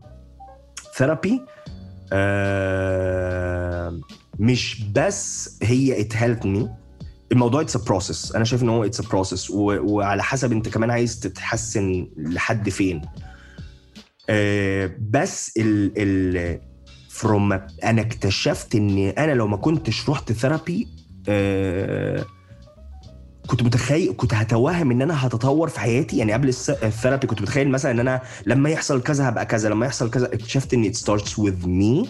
therapy 0.98 1.32
uh, 2.10 2.68
مش 4.38 4.82
بس 4.92 5.58
هي 5.62 6.08
me 6.44 6.68
الموضوع 7.32 7.60
it's 7.60 7.76
process 7.76 8.34
أنا 8.34 8.44
شايف 8.44 8.62
إن 8.62 8.68
هو 8.68 8.84
it's 8.84 9.00
process 9.00 9.50
وعلى 9.50 10.22
حسب 10.22 10.52
أنت 10.52 10.68
كمان 10.68 10.90
عايز 10.90 11.20
تتحسن 11.20 12.08
لحد 12.16 12.68
فين. 12.68 13.02
آه، 14.30 14.90
بس 15.10 15.52
ال 15.56 15.92
ال 15.96 16.60
from 17.08 17.52
أنا 17.84 18.00
اكتشفت 18.00 18.74
ان 18.74 18.98
أنا 18.98 19.32
لو 19.32 19.46
ما 19.46 19.56
كنتش 19.56 20.08
رحت 20.10 20.32
therapy 20.32 20.88
كنت 23.48 23.62
متخيل 23.62 24.14
كنت 24.16 24.34
هتوهم 24.34 24.90
إن 24.90 25.02
أنا 25.02 25.26
هتطور 25.26 25.68
في 25.68 25.80
حياتي. 25.80 26.16
يعني 26.16 26.32
قبل 26.32 26.48
ال 26.82 26.88
therapy 26.88 27.26
كنت 27.26 27.42
متخيل 27.42 27.68
مثلا 27.68 27.92
إن 27.92 28.00
أنا 28.00 28.20
لما 28.46 28.70
يحصل 28.70 29.02
كذا 29.02 29.28
هبقى 29.28 29.46
كذا 29.46 29.68
لما 29.68 29.86
يحصل 29.86 30.10
كذا 30.10 30.26
اكتشفت 30.26 30.74
إن 30.74 30.92
it 30.92 30.96
starts 30.96 31.30
with 31.38 31.66
me. 31.66 32.08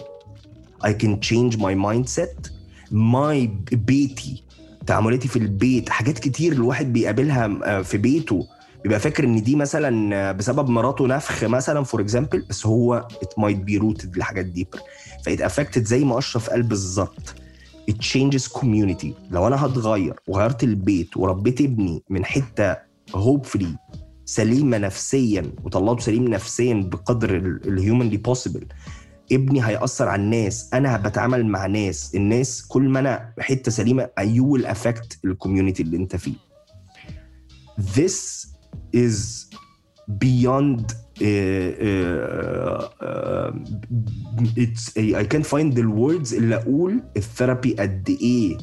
I 0.83 0.91
can 0.91 1.13
change 1.29 1.57
my 1.57 1.73
mindset. 1.87 2.49
My 2.91 3.49
بيتي 3.71 4.43
تعاملاتي 4.87 5.27
في 5.27 5.35
البيت 5.39 5.89
حاجات 5.89 6.19
كتير 6.19 6.53
الواحد 6.53 6.93
بيقابلها 6.93 7.59
آه، 7.63 7.81
في 7.81 7.97
بيته. 7.97 8.47
بيبقى 8.83 8.99
فاكر 8.99 9.23
إن 9.23 9.43
دي 9.43 9.55
مثلا 9.55 10.15
آه، 10.15 10.31
بسبب 10.31 10.69
مراته 10.69 11.07
نفخ 11.07 11.43
مثلا 11.43 11.83
for 11.83 12.01
example 12.01 12.45
بس 12.49 12.65
هو 12.65 13.07
it 13.23 13.41
might 13.41 13.69
be 13.69 13.81
rooted 13.81 14.17
لحاجات 14.17 14.45
deeper 14.45 14.79
فit 15.25 15.41
affected 15.41 15.83
زي 15.85 16.03
ما 16.03 16.17
أشرف 16.17 16.49
قال 16.49 16.63
بالظبط. 16.63 17.35
It 17.91 17.95
changes 17.95 18.47
community. 18.59 19.13
لو 19.31 19.47
أنا 19.47 19.65
هتغير 19.65 20.19
وغيرت 20.27 20.63
البيت 20.63 21.17
وربيت 21.17 21.61
ابني 21.61 22.03
من 22.09 22.25
حتة 22.25 22.73
hopefully 23.11 23.67
سليمة 24.25 24.77
نفسيا 24.77 25.51
وطلعته 25.63 26.01
سليم 26.01 26.27
نفسيا 26.27 26.73
بقدر 26.73 27.35
ال 27.65 27.71
humanly 27.71 28.17
possible 28.17 28.65
ابني 29.31 29.65
هيأثر 29.65 30.07
على 30.07 30.21
الناس 30.21 30.73
أنا 30.73 30.97
بتعامل 30.97 31.45
مع 31.45 31.65
ناس 31.65 32.15
الناس 32.15 32.67
كل 32.67 32.89
ما 32.89 32.99
أنا 32.99 33.33
حتة 33.39 33.71
سليمة 33.71 34.09
you 34.19 34.43
will 34.57 34.65
affect 34.65 35.17
ال 35.25 35.31
community 35.31 35.83
اللي 35.83 35.97
أنت 35.97 36.15
فيه. 36.15 36.33
This 37.79 38.47
is 38.95 39.45
beyond 40.23 40.95
I 45.21 45.25
can't 45.31 45.45
find 45.45 45.73
the 45.73 45.85
words 45.85 46.33
اللي 46.33 46.55
أقول 46.55 47.03
ال 47.17 47.24
therapy 47.24 47.73
قد 47.73 48.17
إيه. 48.21 48.57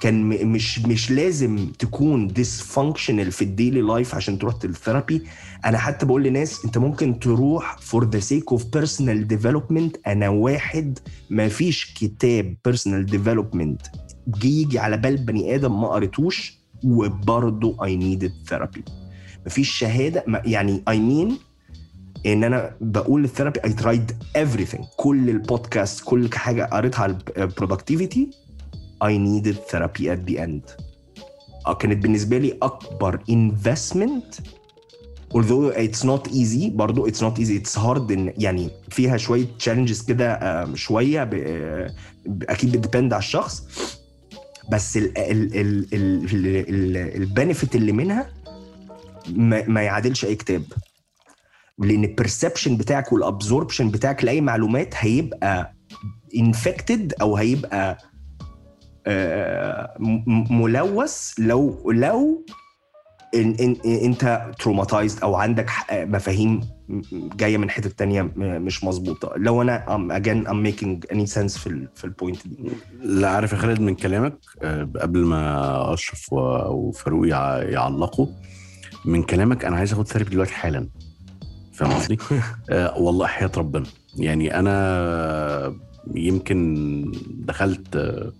كان 0.00 0.22
مش 0.46 0.78
مش 0.78 1.10
لازم 1.10 1.68
تكون 1.78 2.30
dysfunctional 2.30 3.30
في 3.30 3.42
ال 3.42 3.48
daily 3.48 3.80
life 3.80 4.14
عشان 4.14 4.38
تروح 4.38 4.54
لل 4.64 4.77
therapy 4.77 5.22
أنا 5.64 5.78
حتى 5.78 6.06
بقول 6.06 6.22
لناس 6.22 6.64
أنت 6.64 6.78
ممكن 6.78 7.18
تروح 7.18 7.76
for 7.78 8.00
the 8.04 8.20
sake 8.20 8.56
of 8.56 8.60
personal 8.60 9.28
development. 9.34 9.98
أنا 10.06 10.28
واحد 10.28 10.98
ما 11.30 11.48
فيش 11.48 11.94
كتاب 11.94 12.56
personal 12.68 13.10
development 13.12 13.98
جه 14.28 14.46
يجي 14.46 14.78
على 14.78 14.96
بال 14.96 15.16
بني 15.16 15.54
آدم 15.54 15.80
ما 15.80 15.88
قريتوش 15.88 16.58
وبرضه 16.84 17.76
I 17.76 17.90
needed 18.00 18.50
therapy. 18.54 18.82
مفيش 19.46 19.70
شهادة 19.70 20.24
يعني 20.44 20.82
I 20.90 20.92
mean 20.94 21.32
ان 22.26 22.44
أنا 22.44 22.74
بقول 22.80 23.22
لل 23.22 23.30
therapy 23.30 23.60
I 23.60 23.72
tried 23.82 24.12
everything 24.38 24.84
كل 24.96 25.30
البودكاست 25.30 26.04
كل 26.04 26.30
حاجة 26.34 26.64
قريتها 26.64 27.02
على 27.02 27.18
ال 27.36 27.43
productivity 27.43 28.30
needed 29.04 29.56
therapy 29.72 30.02
at 30.08 30.30
the 30.30 30.38
end 30.38 30.84
آه، 31.66 31.74
كانت 31.74 32.02
بالنسبة 32.02 32.38
لي 32.38 32.58
اكبر 32.62 33.20
investment 33.30 34.40
although 35.34 35.72
it's 35.76 36.04
not 36.04 36.30
easy 36.32 36.70
برضو 36.70 37.08
it's 37.08 37.20
not 37.20 37.38
easy 37.38 37.58
it's 37.62 37.74
hard 37.82 38.10
إن 38.10 38.32
يعني 38.38 38.70
فيها 38.90 39.16
شوية 39.16 39.46
challenges 39.64 40.06
كده 40.06 40.32
آه، 40.32 40.74
شوية 40.74 41.30
آه، 41.34 41.94
أكيد 42.48 42.72
بت 42.72 42.82
depend 42.82 43.12
على 43.12 43.20
الشخص 43.20 43.62
بس 44.72 44.98
ال 47.16 47.24
benefit 47.24 47.76
اللي 47.76 47.92
منها 47.92 48.30
ما 49.68 49.82
يعادلش 49.82 50.24
اي 50.24 50.34
كتاب 50.34 50.62
لأن 51.78 52.04
ال 52.04 52.11
perception 52.11 52.76
بتاعك 52.76 53.12
وال 53.12 53.25
absorption 53.25 53.90
بتاعك 53.90 54.24
لأي 54.24 54.40
معلومات 54.40 54.94
هيبقى 54.96 55.74
infected 56.36 57.14
أو 57.20 57.36
هيبقى 57.36 57.98
آه، 59.06 59.94
ملوث 60.50 61.32
لو 61.38 61.90
لو 61.90 62.44
إن 63.34 63.54
إن 63.60 63.76
أنت 63.86 64.50
traumatized 64.58 65.20
أو 65.22 65.34
عندك 65.34 65.68
ح- 65.70 65.86
مفاهيم 65.92 66.60
جاية 67.12 67.56
من 67.58 67.70
حتة 67.70 67.88
تانية 67.90 68.22
مش 68.36 68.84
مظبوطة. 68.84 69.32
لو 69.36 69.62
أنا 69.62 69.84
um, 69.86 70.12
again 70.22 70.48
I'm 70.50 70.66
making 70.72 71.16
any 71.16 71.34
sense 71.34 71.58
في 71.58 71.88
في 71.94 72.04
ال 72.04 72.11
point 72.11 72.48
دي. 72.48 72.56
لا 73.00 73.28
عارف 73.30 73.52
يا 73.52 73.56
خالد 73.58 73.80
من 73.80 73.94
كلامك 73.94 74.38
آه، 74.62 74.88
قبل 75.00 75.18
ما 75.24 75.94
أشرف 75.94 76.32
وفاروق 76.32 77.28
يع- 77.28 77.62
يعلقوا 77.62 78.26
من 79.04 79.22
كلامك 79.22 79.64
أنا 79.64 79.76
عايز 79.76 79.92
أخد 79.92 80.08
therapy 80.08 80.30
دلوقتي 80.30 80.52
حالا. 80.52 80.88
فاهم 81.74 81.92
قصدي؟ 81.92 82.18
آه، 82.70 82.98
والله 82.98 83.26
حياة 83.26 83.50
ربنا. 83.56 83.86
يعني 84.16 84.58
أنا 84.58 85.74
يمكن 86.14 87.12
دخلت 87.30 87.96
آه، 87.96 88.32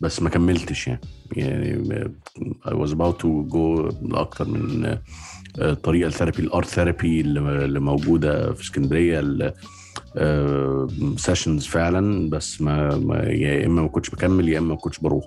بس 0.00 0.22
ما 0.22 0.30
كملتش 0.30 0.88
يعني. 0.88 1.00
يعني 1.36 1.84
I 2.66 2.72
was 2.72 2.90
about 2.90 3.16
to 3.22 3.52
go 3.52 3.94
لأكتر 4.02 4.48
من 4.48 4.98
آه، 5.58 5.74
طريقة 5.74 6.08
ال 6.08 6.12
therapy 6.12 6.38
ال 6.38 6.45
art 6.45 6.66
therapy 6.66 7.20
اللي 7.20 7.80
موجودة 7.80 8.52
في 8.52 8.62
اسكندرية 8.62 9.54
sessions 11.16 11.66
فعلا. 11.66 12.30
بس 12.30 12.60
ما, 12.60 12.96
ما 12.96 13.16
يا 13.16 13.66
إما 13.66 13.82
ما 13.82 13.88
كنتش 13.88 14.10
بكمل 14.10 14.48
يا 14.48 14.58
إما 14.58 14.68
ما 14.68 14.76
كنتش 14.76 14.98
بروح. 14.98 15.24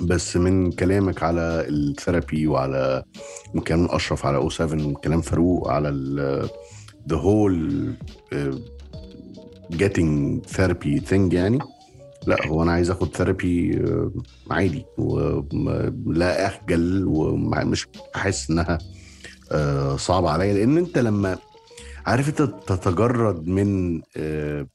بس 0.00 0.36
من 0.36 0.72
كلامك 0.72 1.22
على 1.22 1.64
ال 1.68 1.78
therapy 1.78 2.46
وعلى 2.46 3.02
كلام 3.54 3.86
أشرف 3.90 4.26
على 4.26 4.36
O7 4.36 4.92
كلام 4.94 5.20
فاروق 5.20 5.68
على 5.68 5.88
the 7.08 7.16
whole 7.16 7.92
getting 9.72 10.40
therapy 10.56 11.00
thing 11.10 11.32
يعني. 11.34 11.58
لا 12.26 12.46
هو 12.46 12.62
أنا 12.62 12.72
عايز 12.72 12.90
آخد 12.90 13.16
therapy 13.16 13.82
عادي 14.50 14.84
ولا 14.98 16.46
أخجل 16.46 17.04
ومش 17.06 17.86
حاسس 18.14 18.50
إنها 18.50 18.78
آه، 19.52 19.96
صعبة 19.96 20.30
عليا. 20.30 20.52
لأن 20.54 20.78
أنت 20.78 20.98
لما 20.98 21.38
عارف 22.06 22.28
أنت 22.28 22.42
تتجرد 22.66 23.46
من 23.46 24.00
آه، 24.16 24.66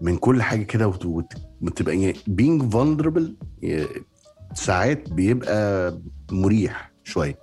من 0.00 0.16
كل 0.16 0.42
حاجة 0.42 0.62
كده 0.62 0.88
وت- 0.88 1.04
وتبقى 1.62 2.00
يعني 2.00 2.14
being 2.40 2.62
آه، 3.64 3.86
ساعات 4.54 5.10
بيبقى 5.12 5.94
مريح 6.32 6.92
شوية. 7.04 7.38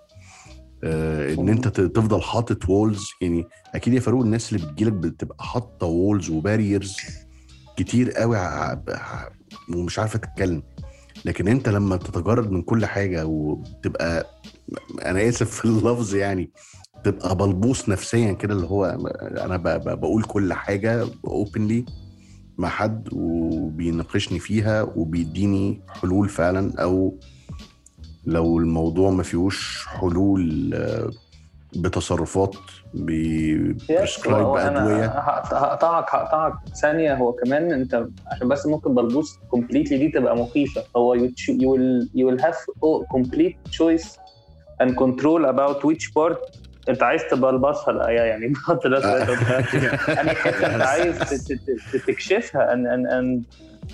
آه، 0.83 1.33
إن 1.33 1.49
أنت 1.49 1.67
تفضل 1.67 2.21
حاطط 2.21 2.69
walls 2.69 3.05
يعني 3.21 3.45
أكيد 3.75 3.93
يا 3.93 3.99
فاروق 3.99 4.21
الناس 4.23 4.53
اللي 4.53 4.65
بتجيلك 4.67 4.93
بتبقى 4.93 5.43
حاطة 5.45 5.87
walls 5.87 6.29
و 6.29 6.37
barriers 6.37 6.97
كتير 7.77 8.11
قوي 8.11 8.37
ومش 9.75 9.99
عارفة 9.99 10.19
تتكلم. 10.19 10.63
لكن 11.25 11.47
أنت 11.47 11.69
لما 11.69 11.97
تتجرد 11.97 12.51
من 12.51 12.61
كل 12.61 12.85
حاجة 12.85 13.25
وتبقى 13.25 14.25
أنا 15.05 15.29
آسف 15.29 15.49
في 15.51 15.65
اللفظ 15.65 16.15
يعني 16.15 16.51
تبقى 17.03 17.35
بلبوس 17.35 17.89
نفسيا 17.89 18.31
كده 18.33 18.53
اللي 18.53 18.67
هو 18.67 18.85
أنا 19.21 19.57
بقول 19.95 20.23
كل 20.23 20.53
حاجة 20.53 21.07
openly 21.27 21.85
مع 22.61 22.69
حد 22.69 23.09
وبيناقشني 23.11 24.39
فيها 24.39 24.81
وبيديني 24.95 25.81
حلول 25.87 26.29
فعلا 26.29 26.73
أو 26.83 27.15
لو 28.25 28.57
الموضوع 28.59 29.09
ما 29.11 29.23
فيهوش 29.23 29.85
حلول 29.87 30.71
آه، 30.73 31.09
بتصرفات 31.75 32.55
بأدوية. 32.93 35.05
هقط- 35.05 35.53
هقطعك 35.53 36.15
هقطعك 36.15 36.53
ثانية. 36.81 37.15
هو 37.15 37.31
كمان 37.31 37.71
أنت 37.71 38.07
عشان 38.27 38.47
بس 38.47 38.65
ممكن 38.65 38.95
بلبوس 38.95 39.39
completely 39.49 39.97
دي 39.97 40.09
تبقى 40.09 40.37
مخيفة. 40.37 40.83
هو 40.95 41.17
you 41.17 41.29
will 41.49 42.07
you 42.15 42.25
will 42.31 42.41
have 42.43 42.55
complete 43.15 43.55
choice 43.71 44.07
and 44.83 44.89
control 44.95 45.45
about 45.53 45.77
which 45.87 46.05
part 46.17 46.39
انت 46.89 47.03
عايز 47.03 47.21
تبلبسها 47.23 47.93
لا 47.93 48.09
يعني 48.09 48.47
بحط 48.53 48.87
ده 48.87 49.17
يعني 50.07 50.31
انت 50.31 50.81
عايز 50.91 51.19
تكشفها 52.07 52.73
ان 52.73 52.87
ان 52.87 53.07
ان 53.07 53.43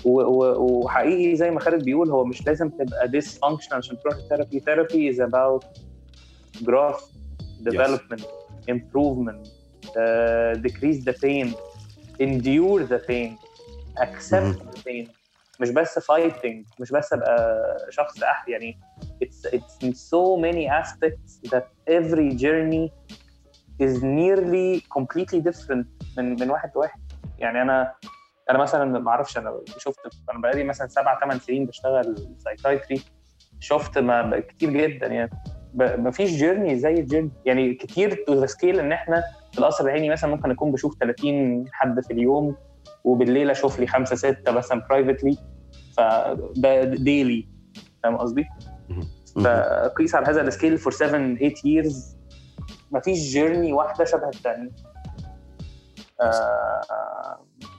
وحقيقي 0.04 1.36
زي 1.36 1.50
ما 1.50 1.60
خالد 1.60 1.84
بيقول 1.84 2.10
هو 2.10 2.24
مش 2.24 2.46
لازم 2.46 2.68
تبقى 2.68 3.08
dysfunction 3.08 3.72
عشان 3.72 3.96
تروح 4.00 4.14
therapy 4.28 4.60
therapy 4.60 5.12
is 5.12 5.16
about 5.16 5.64
growth 6.64 7.02
development 7.68 8.24
improvement 8.70 9.48
uh, 9.86 10.54
decrease 10.66 11.04
the 11.04 11.14
pain 11.24 11.54
endure 12.20 12.80
the 12.92 13.00
pain 13.10 13.30
accept 14.00 14.58
the 14.58 14.82
pain. 14.88 15.08
مش 15.60 15.70
بس 15.70 15.98
fighting 15.98 16.80
مش 16.80 16.90
بس 16.92 17.12
أبقى 17.12 17.76
شخص 17.90 18.22
أح 18.22 18.48
يعني 18.48 18.78
it's 19.24 19.48
it's 19.50 19.86
in 19.86 19.92
so 19.92 20.36
many 20.36 20.68
aspects 20.82 21.50
that 21.50 21.64
every 21.88 22.36
journey 22.44 22.92
is 23.80 24.02
nearly 24.02 24.82
completely 24.98 25.40
different 25.40 25.86
من 26.18 26.40
من 26.40 26.50
واحد 26.50 26.70
لواحد. 26.74 27.00
يعني 27.38 27.62
أنا 27.62 27.94
أنا 28.50 28.58
مثلا 28.58 28.98
ما 28.98 29.10
أعرفش 29.10 29.38
أنا 29.38 29.60
شفت 29.78 29.98
أنا 30.30 30.40
بقالي 30.40 30.64
مثلا 30.64 30.88
سبع 30.88 31.20
ثمان 31.20 31.38
سنين 31.38 31.66
بشتغل 31.66 32.28
psychiatry 32.38 33.02
شفت 33.60 33.98
ما 33.98 34.40
كتير 34.40 34.70
جدا 34.70 35.06
يعني. 35.06 35.30
ما 35.74 36.10
فيش 36.10 36.30
journey 36.30 36.78
زي 36.78 36.94
ال 36.94 36.99
journey 36.99 37.30
يعني 37.46 37.74
كتير 37.74 38.24
to 38.26 38.34
the 38.34 38.46
scale 38.46 38.80
إن 38.80 38.92
إحنا 38.92 39.22
في 39.52 39.58
القصر 39.58 39.84
العيني 39.84 40.10
مثلا 40.10 40.30
ممكن 40.30 40.50
أكون 40.50 40.72
بشوف 40.72 40.94
30 41.00 41.64
حد 41.72 42.00
في 42.00 42.12
اليوم 42.12 42.56
وبالليل 43.04 43.50
أشوف 43.50 43.80
لي 43.80 43.86
خمسة 43.86 44.16
ستة 44.16 44.52
مثلا 44.52 44.86
privately 44.90 45.36
فده 45.96 46.84
daily 46.84 47.48
فاهم 48.02 48.16
قصدي؟ 48.16 48.44
فقيس 49.44 50.14
على 50.14 50.26
هذا 50.26 50.40
ال 50.40 50.46
scale 50.46 50.78
for 50.78 50.92
7 50.92 51.10
8 51.10 51.54
years. 51.54 51.94
مفيش 52.90 53.18
journey 53.18 53.72
واحدة 53.72 54.04
شبه 54.04 54.28
الثانية 54.28 54.70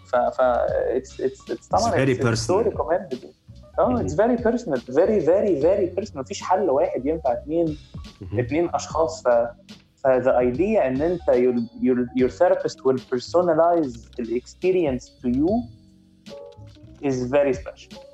ف 0.05 0.15
ف 0.15 0.41
it's 0.41 1.21
it's 1.21 1.51
it's 1.51 1.67
طبعا 1.67 1.91
personal. 2.15 2.65
recommended. 2.73 3.25
آه 3.79 4.01
it's 4.01 4.15
very 4.15 4.35
personal 4.35 4.81
very 4.81 5.21
very 5.21 5.61
very 5.61 5.85
personal 5.85 6.21
مفيش 6.21 6.41
حل 6.41 6.69
واحد 6.69 7.05
ينفع 7.05 7.33
اثنين 7.33 7.77
اثنين 8.39 8.69
أشخاص. 8.73 9.23
ف 9.23 9.27
ف 10.03 10.12
the 10.12 10.37
idea 10.39 10.87
إن 10.87 11.01
أنت 11.01 11.31
your 12.15 12.29
therapist 12.29 12.77
will 12.85 12.99
personalize 13.13 13.93
the 14.17 14.35
experience 14.35 15.05
to 15.21 15.29
you 15.29 15.49
is 17.09 17.15
very 17.31 17.53
special. 17.53 18.08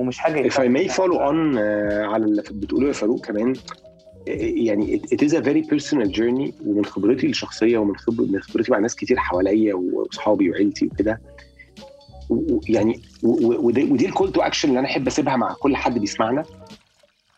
ومش 0.00 0.18
حاجة 0.18 0.48
if 0.48 0.52
I 0.52 0.68
may 0.68 0.92
follow 0.92 1.18
on 1.18 1.58
آه، 1.58 2.06
على 2.06 2.24
اللي 2.24 2.42
بتقوله 2.50 2.88
يا 2.88 2.92
فاروق 2.92 3.26
كمان 3.26 3.52
آه، 4.28 4.30
يعني 4.40 5.00
it, 5.00 5.16
is 5.16 5.32
a 5.32 5.40
very 5.40 5.62
personal 5.74 6.16
journey 6.18 6.66
ومن 6.66 6.84
خبرتي 6.84 7.26
الشخصية 7.26 7.78
ومن 7.78 7.94
من 8.18 8.40
خبرتي 8.40 8.72
مع 8.72 8.78
ناس 8.78 8.96
كتير 8.96 9.16
حواليا 9.16 9.74
وأصحابي 9.74 10.50
وعيلتي 10.50 10.86
وكده. 10.86 11.20
يعني 12.68 13.00
ودي 13.22 14.06
ال 14.06 14.11
call 14.11 14.32
to 14.32 14.40
action 14.40 14.68
اللي 14.68 14.80
أنا 14.80 14.88
أحب 14.88 15.06
أسيبها 15.06 15.36
مع 15.36 15.52
كل 15.52 15.76
حد 15.76 15.98
بيسمعنا. 15.98 16.44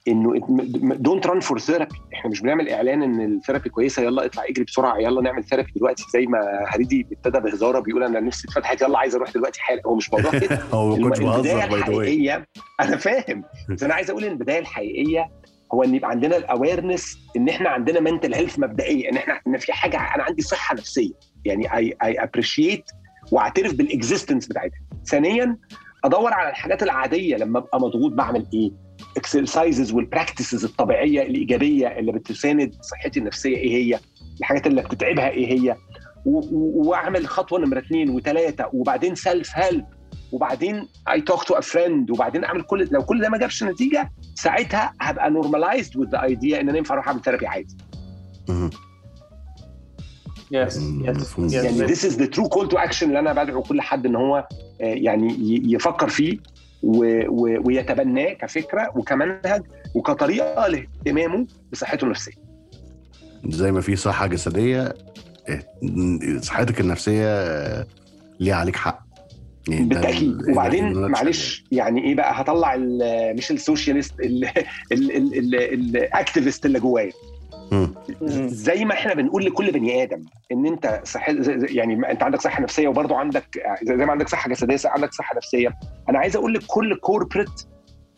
إنه 0.08 0.32
don't 0.96 1.26
run 1.26 1.40
for 1.40 1.58
therapy 1.58 1.94
إحنا 2.14 2.30
مش 2.30 2.40
بنعمل 2.40 2.68
إعلان 2.68 3.02
إن 3.02 3.20
ال 3.36 3.40
therapy 3.40 3.68
كويسة 3.68 4.02
يلا 4.02 4.24
اطلع 4.24 4.44
اجري 4.44 4.64
بسرعة 4.64 4.98
يلا 4.98 5.22
نعمل 5.22 5.44
therapy 5.44 5.72
دلوقتي 5.76 6.04
زي 6.12 6.26
ما 6.26 6.38
هريدي 6.68 7.06
ابتدى 7.12 7.40
بهزارة 7.40 7.80
بيقول 7.80 8.02
أنا 8.04 8.20
نفسي 8.20 8.48
اتفتحت 8.48 8.82
يلا 8.82 8.98
عايز 8.98 9.14
أروح 9.14 9.30
دلوقتي 9.30 9.60
حالا. 9.60 9.82
هو 9.86 9.94
مش 9.94 10.12
موضوع 10.12 10.30
كده. 10.30 10.56
هو 10.74 10.96
ما 10.96 11.04
كنتش 11.08 11.20
البداية 11.20 11.66
بهزر 11.66 11.68
by 11.68 11.80
the 11.80 11.96
way 11.96 12.44
أنا 12.80 12.96
فاهم. 12.96 13.44
بس 13.70 13.82
أنا 13.82 13.94
عايز 13.94 14.10
أقول 14.10 14.24
إن 14.24 14.32
البداية 14.32 14.58
الحقيقية 14.58 15.30
هو 15.74 15.84
إن 15.84 15.94
يبقى 15.94 16.10
عندنا 16.10 16.36
ال 16.36 16.44
awareness 16.44 17.18
إن 17.36 17.48
إحنا 17.48 17.68
عندنا 17.68 18.00
mental 18.00 18.34
health 18.34 18.58
مبدئيه 18.58 19.10
إن 19.10 19.16
إحنا 19.16 19.40
إن 19.46 19.58
في 19.58 19.72
حاجة 19.72 19.96
أنا 19.96 20.22
عندي 20.22 20.42
صحة 20.42 20.74
نفسية. 20.74 21.12
يعني 21.44 21.76
I 21.76 21.96
I 22.04 22.22
appreciate 22.22 22.84
واعترف 23.32 23.74
بال 23.74 23.87
existence 23.87 24.46
بتاعتها. 24.46 24.80
ثانيا 25.06 25.56
أدور 26.04 26.32
على 26.32 26.50
الحاجات 26.50 26.82
العادية 26.82 27.36
لما 27.36 27.58
أبقى 27.58 27.80
مضغوط 27.80 28.12
بعمل 28.12 28.46
إيه؟ 28.54 28.70
exercises 29.16 29.92
وال 29.92 30.05
practices 30.05 30.64
الطبيعية 30.64 31.22
الإيجابية 31.22 31.86
اللي 31.98 32.12
بتساند 32.12 32.74
صحتي 32.82 33.20
النفسية 33.20 33.56
إيه 33.56 33.70
هي؟ 33.94 34.00
الحاجات 34.40 34.66
اللي 34.66 34.82
بتتعبها 34.82 35.28
إيه 35.30 35.60
هي؟ 35.60 35.76
وأعمل 36.26 37.26
خطوة 37.28 37.58
نمرة 37.60 37.78
اثنين 37.78 38.10
وثلاثه 38.10 38.70
وبعدين 38.72 39.14
self 39.14 39.50
help 39.54 39.84
وبعدين 40.32 40.88
I 41.10 41.20
talk 41.20 41.42
to 41.44 41.54
a 41.54 41.60
friend 41.60 42.10
وبعدين 42.10 42.44
أعمل 42.44 42.62
كل 42.62 42.88
لو 42.92 43.02
كل 43.04 43.20
ده 43.20 43.28
ما 43.28 43.38
جابش 43.38 43.64
نتيجة 43.64 44.12
ساعتها 44.34 44.92
هبقى 45.00 45.30
normalized 45.30 45.96
with 45.96 46.08
the 46.08 46.22
idea 46.22 46.60
إن 46.60 46.68
أنا 46.68 46.78
ينفع 46.78 46.94
أروح 46.94 47.08
أعمل 47.08 47.22
therapy 47.22 47.46
عادي. 47.46 47.76
yes 50.50 50.76
yes. 50.76 51.38
يعني 51.38 51.78
yes 51.78 52.06
this 52.06 52.12
is 52.12 52.16
the 52.16 52.26
true 52.26 52.48
call 52.48 52.68
to 52.68 52.76
action 52.90 53.02
اللي 53.02 53.18
أنا 53.18 53.32
بدعو 53.32 53.62
كل 53.62 53.80
حد 53.80 54.06
إن 54.06 54.16
هو 54.16 54.36
آه، 54.36 54.84
يعني 54.84 55.36
يفكر 55.72 56.08
فيه. 56.08 56.38
و- 56.82 57.24
و- 57.28 57.62
ويتبناه 57.66 58.32
كفكرة 58.32 58.92
وكمنهج 58.96 59.62
وكطريقة 59.94 60.66
لاهتمامه 60.66 61.46
بصحته 61.72 62.04
النفسية. 62.04 62.32
زي 63.48 63.72
ما 63.72 63.80
في 63.80 63.96
صحة 63.96 64.26
جسدية 64.26 64.94
إيه، 65.48 65.66
صحتك 66.40 66.80
النفسية 66.80 67.26
آه، 67.28 67.86
ليها 68.40 68.54
عليك 68.54 68.76
حق. 68.76 69.02
يعني 69.68 69.84
بالتأكيد. 69.84 70.22
ال- 70.40 70.50
وبعدين 70.52 70.92
معلش 70.94 71.64
يعني 71.72 72.04
إيه 72.04 72.14
بقى؟ 72.14 72.40
هطلع 72.40 72.76
مش 73.36 73.50
ال 73.50 73.57
socialist 73.57 74.14
ال 74.92 75.11
activist 75.11 76.66
اللي 76.66 76.80
جوايا. 76.80 77.12
زي 78.46 78.84
ما 78.84 78.94
إحنا 78.94 79.14
بنقول 79.14 79.44
لكل 79.44 79.70
بني 79.70 80.02
آدم 80.02 80.24
إن 80.52 80.66
أنت 80.66 81.00
صح 81.04 81.28
يعني 81.70 82.10
أنت 82.10 82.22
عندك 82.22 82.40
صحة 82.40 82.62
نفسية 82.62 82.88
وبرضه 82.88 83.16
عندك 83.16 83.62
زي 83.82 83.96
ما 84.06 84.12
عندك 84.12 84.28
صحة 84.28 84.50
جسدية 84.50 84.76
عندك 84.84 85.12
صحة 85.12 85.36
نفسية. 85.36 85.78
أنا 86.08 86.18
عايز 86.18 86.36
أقول 86.36 86.54
لكل 86.54 86.94
corporate 86.94 87.66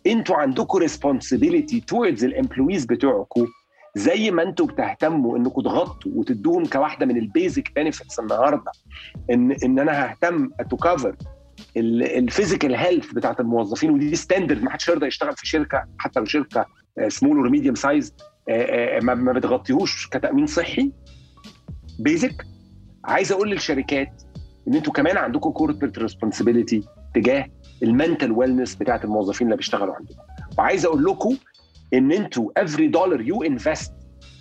أنتوا 0.06 0.36
عندكم 0.36 0.78
responsibility 0.78 1.80
towards 1.80 2.24
ال 2.24 2.30
employees 2.30 2.84
بتوعكم. 2.84 3.46
زي 3.96 4.30
ما 4.30 4.42
أنتوا 4.42 4.66
بتهتموا 4.66 5.36
إنكم 5.38 5.62
تغطوا 5.62 6.12
وتدوهم 6.14 6.66
كواحدة 6.66 7.06
من 7.06 7.16
ال 7.16 7.26
basic 7.26 7.72
benefits 7.76 8.18
النهارده 8.20 8.72
ان 9.30 9.52
إن 9.64 9.78
أنا 9.78 10.04
ههتم 10.04 10.50
to 10.70 10.76
cover 10.76 11.16
ال 11.76 11.87
physical 11.87 12.74
health 12.74 13.12
بتاعت 13.12 13.40
الموظفين 13.40 13.90
ودي 13.90 14.16
standard 14.16 14.62
ما 14.62 14.70
حدش 14.70 14.88
يرضى 14.88 15.06
يشتغل 15.06 15.36
في 15.36 15.46
شركة 15.46 15.84
حتى 15.98 16.20
لو 16.20 16.26
شركة 16.26 16.66
small 17.08 17.36
or 17.36 17.50
medium 17.50 17.74
size 17.74 18.14
ما 19.02 19.32
بتغطيهوش 19.32 20.08
كتامين 20.08 20.46
صحي 20.46 20.92
basic 21.98 22.46
عايز 23.04 23.32
أقول 23.32 23.50
للشركات 23.50 24.22
ان 24.68 24.74
أنتوا 24.74 24.92
كمان 24.92 25.16
عندكم 25.16 25.50
corporate 25.50 25.98
responsibility 25.98 26.82
تجاه 27.14 27.46
ال 27.82 27.89
mental 27.89 28.32
wellness 28.32 28.74
بتاعت 28.74 29.04
الموظفين 29.04 29.46
اللي 29.46 29.56
بيشتغلوا 29.56 29.94
عندكم 29.94 30.14
وعايز 30.58 30.86
أقول 30.86 31.04
لكم 31.04 31.36
ان 31.94 32.12
أنتوا 32.12 32.50
every 32.60 32.90
dollar 32.92 33.20
you 33.20 33.48
invest 33.50 33.90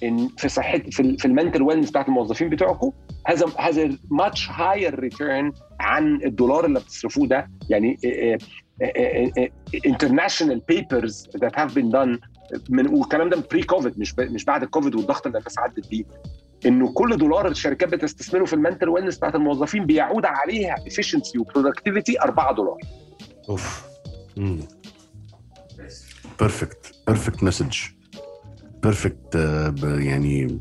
in 0.06 0.36
في 0.38 0.50
صحه 0.50 0.78
في, 0.78 1.18
في 1.18 1.26
ال 1.26 1.31
mental 1.31 1.62
wellness 1.62 1.90
بتاعت 1.90 2.08
الموظفين 2.08 2.50
بتوعكم 2.50 2.92
has 3.30 3.36
a 3.36 3.90
much 4.22 4.40
higher 4.50 4.92
return 4.96 5.60
عن 5.80 6.20
الدولار 6.26 6.66
اللي 6.66 6.80
بتصرفوه 6.80 7.28
ده 7.28 7.50
يعني 7.70 7.98
international 9.88 10.60
papers 10.72 11.28
that 11.42 11.54
have 11.56 11.74
been 11.74 11.90
done 11.92 12.20
من 12.70 12.88
والكلام 12.88 13.30
ده 13.30 13.38
من 13.38 13.44
pre 13.52 13.64
COVID 13.64 14.00
مش 14.00 14.16
مش 14.20 14.46
بعد 14.46 14.64
الكوفيد 14.64 14.96
والضغط 14.96 15.26
اللي 15.28 15.38
الناس 15.38 15.60
عدت 15.60 15.88
بيه. 15.88 16.04
إنه 16.66 16.94
كل 16.94 17.18
دولار 17.18 17.48
الشركات 17.48 17.90
بتستثمره 17.94 18.46
في 18.46 18.54
ال 18.54 18.59
mental 18.59 18.90
wellness 18.90 19.18
بتاعت 19.18 19.36
الموظفين 19.36 19.86
بيعود 19.86 20.26
عليها 20.26 20.76
efficiency 20.76 21.40
و 21.40 21.46
productivity 21.46 22.22
4 22.22 22.56
دولار. 22.56 22.78
أوف. 23.50 23.84
perfect 26.40 26.96
perfect 27.08 27.44
message 27.44 27.78
perfect 28.84 29.36
يعني 29.84 30.60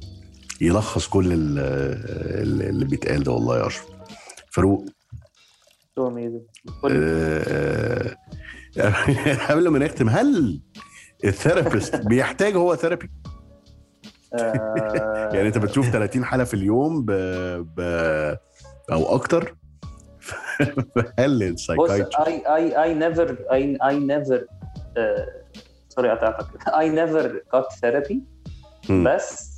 يلخص 0.60 1.06
كل 1.09 1.32
ال- 1.32 1.59
ال- 2.43 2.62
اللي 2.69 2.85
بيتقال 2.85 3.23
ده 3.23 3.32
والله 3.32 3.59
يا 3.59 3.66
أشرف. 3.66 3.86
فاروق. 4.51 4.85
so 5.98 6.02
amazing 6.02 6.70
آه، 6.90 8.16
آه، 8.78 9.47
قبل 9.52 9.69
ما 9.69 9.78
نختم 9.78 10.09
هل 10.09 10.60
ال 11.24 11.32
therapist 11.32 11.97
بيحتاج 12.07 12.57
هو 12.57 12.77
therapy. 12.76 13.10
آه، 14.35 15.31
يعني 15.32 15.49
انت 15.49 15.59
بتشوف 15.59 15.90
30 15.90 16.24
حالة 16.24 16.44
في 16.44 16.55
اليوم 16.55 17.05
ب... 17.05 17.11
ب... 17.77 17.81
أو 18.93 19.15
أكتر. 19.15 19.57
هل 21.19 21.43
ال 21.43 21.49
psychiatry 21.49 22.10
I 22.15 22.44
I 22.44 22.74
I 22.74 23.03
never 23.03 23.28
I 23.51 23.90
I 23.90 23.94
never 23.94 24.44
sorry 25.89 26.10
قطعتك. 26.11 26.47
I 26.69 26.86
never 26.89 27.57
got 27.57 27.66
therapy. 27.82 28.16
بس 28.90 29.53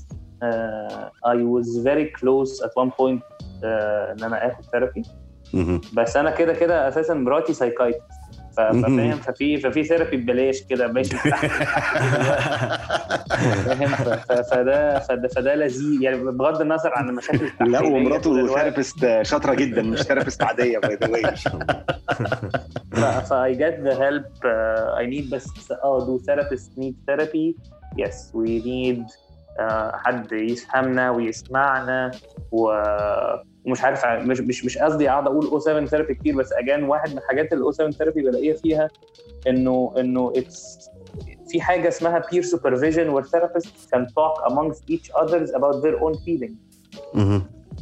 I 1.24 1.36
was 1.36 1.68
very 1.84 2.06
close 2.20 2.60
at 2.64 2.72
one 2.82 2.90
point 2.90 3.20
uh, 3.20 3.64
إن 3.64 4.22
أنا 4.24 4.46
آخد 4.52 4.64
therapy 4.64 5.02
بس 5.92 6.16
أنا 6.16 6.30
كده 6.30 6.52
كده 6.52 6.88
أساسا 6.88 7.14
مراتي 7.14 7.52
psychiatrist 7.52 8.23
فاهم؟ 8.56 9.16
ففي 9.16 9.56
ففي 9.56 9.84
therapy 9.84 10.16
ببلاش 10.16 10.62
كده 10.62 10.88
ماشي. 10.92 11.16
فاهم؟ 13.64 13.88
فده 14.50 14.98
فده 14.98 15.28
فده 15.28 15.54
لذيذ. 15.54 16.02
يعني 16.02 16.16
بغض 16.16 16.60
النظر 16.60 16.90
عن 16.94 17.08
المشاكل 17.08 17.50
لا 17.60 17.80
ومراته. 17.82 18.46
therapist 18.54 19.18
شاطرة 19.22 19.54
جدا 19.54 19.82
مش 19.82 20.02
therapist 20.02 20.42
عادية 20.42 20.78
by 20.78 20.94
the 20.94 21.08
way 21.10 21.22
ف 23.22 23.32
I 23.32 23.52
get 23.54 23.76
the 23.86 23.94
help 24.04 24.30
uh, 24.44 25.00
I 25.00 25.04
need 25.12 25.30
بس 25.34 25.72
آه 25.84 26.06
do 26.06 26.22
therapists 26.24 26.78
need 26.80 26.94
therapy. 27.08 27.56
Yes 28.02 28.16
we 28.34 28.50
need 28.64 29.00
uh, 29.60 29.94
حد 29.94 30.32
يفهمنا 30.32 31.10
ويسمعنا 31.10 32.10
و 32.52 32.72
ومش 33.66 33.84
عارف 33.84 34.06
مش 34.06 34.40
مش 34.40 34.64
مش 34.64 34.78
قصدي 34.78 35.10
اقعد 35.10 35.26
أقول 35.26 35.46
O7 35.46 35.58
Therapy 35.58 36.14
كتير 36.14 36.36
بس 36.36 36.52
again 36.52 36.84
واحد 36.84 37.10
من 37.12 37.18
الحاجات 37.18 37.52
اللي 37.52 37.64
O7 37.64 37.70
Therapy 37.70 38.22
بلاقيها 38.22 38.54
فيها 38.56 38.88
انه 39.46 39.94
إنه 39.98 40.32
it's 40.36 40.88
في 41.48 41.60
حاجة 41.60 41.88
اسمها 41.88 42.20
peer 42.20 42.42
supervision 42.44 43.14
where 43.14 43.24
therapists 43.24 43.88
can 43.94 44.00
talk 44.06 44.50
amongst 44.50 44.82
each 44.94 45.10
others 45.22 45.50
about 45.50 45.82
their 45.82 45.96
own 46.04 46.14
feelings. 46.24 46.58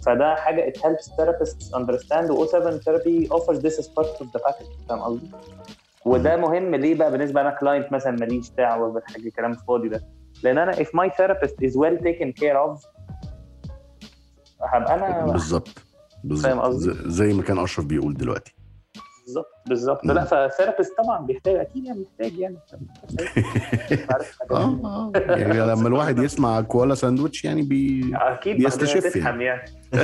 فده 0.07 0.35
حاجة 0.35 0.73
it 0.73 0.77
helps 0.77 1.09
therapists 1.09 1.75
understand 1.75 2.31
O7 2.31 2.45
Therapy 2.47 3.29
offers 3.29 3.59
this 3.59 3.79
as 3.79 3.89
part 3.89 4.21
of 4.23 4.27
the 4.27 4.41
package 4.49 4.89
فاهم 4.89 5.01
قصدي؟ 5.01 5.31
وده 6.05 6.37
مهم. 6.37 6.75
ليه 6.75 6.95
بقى؟ 6.95 7.11
بالنسبة 7.11 7.41
أنا 7.41 7.51
client 7.51 7.93
مثلا 7.93 8.13
ماليش 8.13 8.51
دعوة 8.51 8.93
بالحاجة 8.93 9.27
الكلام 9.27 9.53
الفاضي 9.53 9.89
ده. 9.89 10.03
لأن 10.43 10.59
أنا 10.59 10.73
if 10.73 10.87
my 10.89 11.09
therapist 11.11 11.55
is 11.69 11.73
well 11.77 11.97
taken 12.05 12.33
care 12.43 12.57
of 12.57 12.81
هبقى 14.65 14.95
أنا 14.95 15.33
بالظبط. 15.33 15.69
فاهم 16.43 16.61
بالظبط 16.61 16.97
زي 17.07 17.33
ما 17.33 17.43
كان 17.43 17.59
أشرف 17.59 17.85
بيقول 17.87 18.15
دلوقتي. 18.15 18.55
بالظبط 19.27 19.47
بالظبط. 19.69 20.05
لا 20.05 20.25
فال 20.25 20.37
therapist 20.37 20.93
طبعا 20.99 21.27
بيحتاج 21.27 21.57
أكيد 21.57 21.85
يعني 21.85 22.01
محتاج 22.01 22.39
يعني. 22.39 22.57
آه. 24.51 25.13
يعني 25.15 25.61
لما 25.61 25.89
الواحد 25.89 26.19
يسمع 26.19 26.61
كوالا 26.61 26.95
ساندويتش 26.95 27.45
يعني 27.45 27.63
بي 27.63 28.11
أكيد 28.15 28.57
بيستشف 28.57 29.07
هتفهم 29.07 29.41
يعني. 29.41 29.71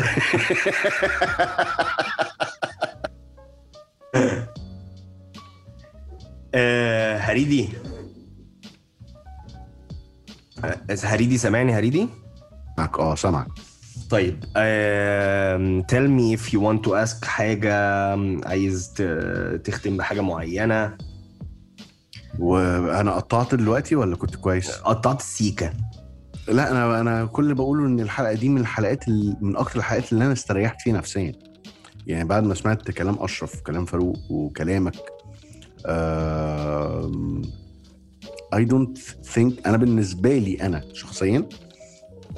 آه، 6.55 7.16
هريدي. 7.18 7.68
آه، 10.64 10.78
هريدي 11.05 11.39
سامعني 11.39 11.72
هريدي؟ 11.72 12.09
معك 12.78 12.98
آه 12.98 13.14
سامعك. 13.14 13.48
طيب 14.10 14.44
tell 15.93 16.09
me 16.18 16.39
if 16.40 16.52
you 16.52 16.60
want 16.60 16.89
to 16.89 16.94
ask 17.06 17.24
حاجة 17.24 17.70
um, 18.14 18.47
عايز 18.47 18.93
تختم 19.64 19.97
بحاجة 19.97 20.20
معينة. 20.20 20.98
وأنا 22.39 23.12
قطعت 23.12 23.55
دلوقتي 23.55 23.97
ولا 23.97 24.16
كنت 24.16 24.36
كويس؟ 24.36 24.70
قطعت 24.70 25.20
السيكة 25.20 25.72
لا 26.48 26.70
أنا 26.70 27.01
أنا 27.01 27.24
كل 27.24 27.43
اللي 27.43 27.55
بقوله 27.55 27.86
إن 27.86 28.01
الحلقة 28.01 28.32
دي 28.32 28.48
من 28.48 28.60
الحلقات 28.60 29.09
ال- 29.09 29.36
من 29.40 29.56
أكتر 29.56 29.78
الحلقات 29.78 30.12
اللي 30.12 30.24
أنا 30.24 30.32
استريحت 30.32 30.80
فيها 30.80 30.94
نفسيا. 30.94 31.32
يعني 32.06 32.24
بعد 32.28 32.44
ما 32.44 32.55
سمعت 32.55 32.90
كلام 32.90 33.16
أشرف 33.20 33.60
كلام 33.60 33.85
فاروق 33.85 34.16
وكلامك 34.30 34.94
I 38.55 38.65
don't 38.65 38.99
think 39.24 39.66
أنا 39.66 39.76
بالنسبة 39.76 40.39
لي 40.39 40.62
أنا 40.62 40.82
شخصيا 40.93 41.48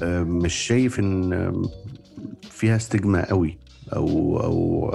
مش 0.03 0.53
شايف 0.53 0.99
إن 0.99 1.53
فيها 2.49 2.75
stigma 2.75 3.21
قوي 3.21 3.57
أو 3.95 4.39
أو 4.43 4.91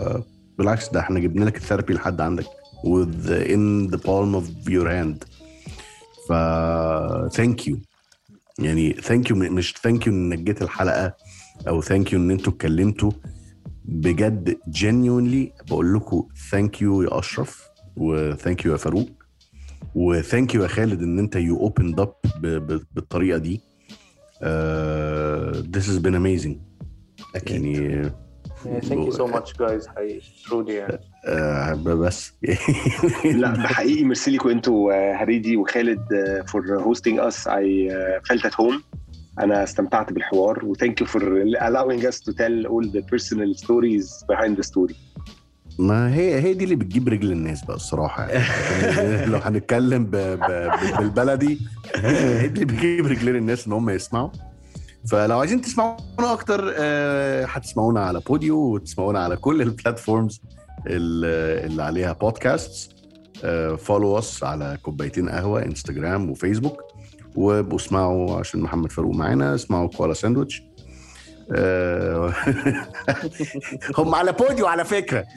بالعكس 0.58 0.88
ده 0.88 1.00
إحنا 1.00 1.20
جبنا 1.20 1.44
لك 1.44 1.56
ال 1.56 1.61
therapy 1.61 1.94
لحد 1.94 2.20
عندك 2.20 2.46
with 2.84 3.30
in 3.30 3.90
the 3.94 3.98
palm 3.98 4.34
of 4.40 4.68
your 4.70 4.86
hand. 4.88 5.26
ف 6.28 6.32
thank 7.36 7.66
you. 7.68 7.76
يعني 8.58 8.92
thank 8.92 9.30
you 9.30 9.36
مش 9.36 9.74
thank 9.82 10.06
you 10.06 10.12
إنك 10.12 10.38
جيت 10.38 10.62
الحلقة 10.62 11.14
أو 11.68 11.82
thank 11.82 12.12
you 12.12 12.18
إن 12.18 12.30
أنتوا 12.30 12.52
اتكلمتوا. 12.52 13.10
بجد 13.84 14.58
genuinely 14.70 15.64
بقول 15.70 15.94
لكم 15.94 16.26
thank 16.50 16.82
you 16.82 17.02
يا 17.02 17.18
أشرف 17.18 17.68
و 17.96 18.07
thank 18.07 18.64
you 18.64 18.72
يا 18.72 18.76
فاروق 18.76 19.08
و 19.94 20.04
thank 20.04 20.54
you 20.54 20.62
يا 20.62 20.68
خالد 20.68 21.02
إن 21.02 21.18
أنت 21.18 21.36
يو 21.36 21.56
opened 21.56 22.00
up 22.00 22.14
بالطريقة 22.94 23.38
دي. 23.38 23.60
This 25.74 25.86
has 25.86 25.98
been 25.98 26.14
amazing. 26.14 26.56
أكيد 27.34 27.64
يعني 27.64 28.12
thank 28.64 29.06
you 29.06 29.10
so 29.10 29.26
much 29.26 29.52
guys 29.58 29.86
حقيقي 29.86 30.20
truly 30.48 30.74
يعني 30.74 30.98
آه 31.26 31.74
بس 31.74 32.32
لا 33.24 33.54
ده 33.54 33.68
حقيقي 33.68 34.04
ميرسي 34.04 34.30
لكم 34.30 34.48
أنتوا 34.48 34.92
آه، 34.92 35.14
هريدي 35.16 35.56
وخالد 35.56 36.00
for 36.46 36.82
hosting 36.82 37.18
us 37.18 37.48
I 37.48 37.88
felt 38.24 38.46
at 38.46 38.60
home 38.60 38.82
أنا 39.38 39.62
استمتعت 39.62 40.12
بالحوار. 40.12 40.64
و 40.64 40.70
thank 40.70 41.00
you 41.00 41.06
for 41.06 41.44
allowing 41.58 42.02
us 42.02 42.16
to 42.20 42.32
tell 42.32 42.66
all 42.66 42.90
the 42.96 43.02
personal 43.12 43.54
stories 43.64 44.24
behind 44.32 44.56
the 44.56 44.62
story. 44.62 44.96
ما 45.78 46.14
هي 46.14 46.40
هي 46.40 46.54
دي 46.54 46.64
اللي 46.64 46.74
بتجيب 46.76 47.08
رجل 47.08 47.32
الناس 47.32 47.64
بقى 47.64 47.76
الصراحة 47.76 48.26
يعني. 48.26 49.26
لو 49.26 49.38
هنتكلم 49.38 50.04
ب... 50.04 50.10
ب... 50.16 50.70
بالبلدي 50.98 51.58
هي 51.94 52.48
دي 52.48 52.62
اللي 52.62 52.64
بتجيب 52.64 53.06
رجلين 53.06 53.36
الناس 53.36 53.66
إن 53.66 53.72
هم 53.72 53.90
يسمعوا. 53.90 54.30
فلو 55.10 55.38
عايزين 55.38 55.60
تسمعونا 55.60 55.98
أكتر 56.32 56.72
آه، 56.76 57.44
هتسمعونا 57.46 58.00
على 58.00 58.20
بوديو 58.20 58.56
وتسمعونا 58.58 59.18
على 59.24 59.36
كل 59.36 59.62
ال 59.62 59.70
platforms 59.70 60.40
اللي 60.86 61.82
عليها 61.82 62.12
بودكاست 62.12 62.92
follow 63.78 64.18
us 64.18 64.44
على 64.44 64.78
كوبايتين 64.82 65.28
قهوة 65.28 65.62
انستجرام 65.64 66.30
وفيسبوك 66.30 66.82
وابقوا 67.36 67.76
اسمعوا 67.78 68.36
عشان 68.38 68.60
محمد 68.60 68.92
فاروق 68.92 69.14
معانا 69.14 69.54
اسمعوا 69.54 69.88
كوالا 69.88 70.14
ساندويتش. 70.14 70.62
هم 73.98 74.14
على 74.14 74.32
بوديو 74.32 74.66
على 74.66 74.84
فكرة. 74.84 75.24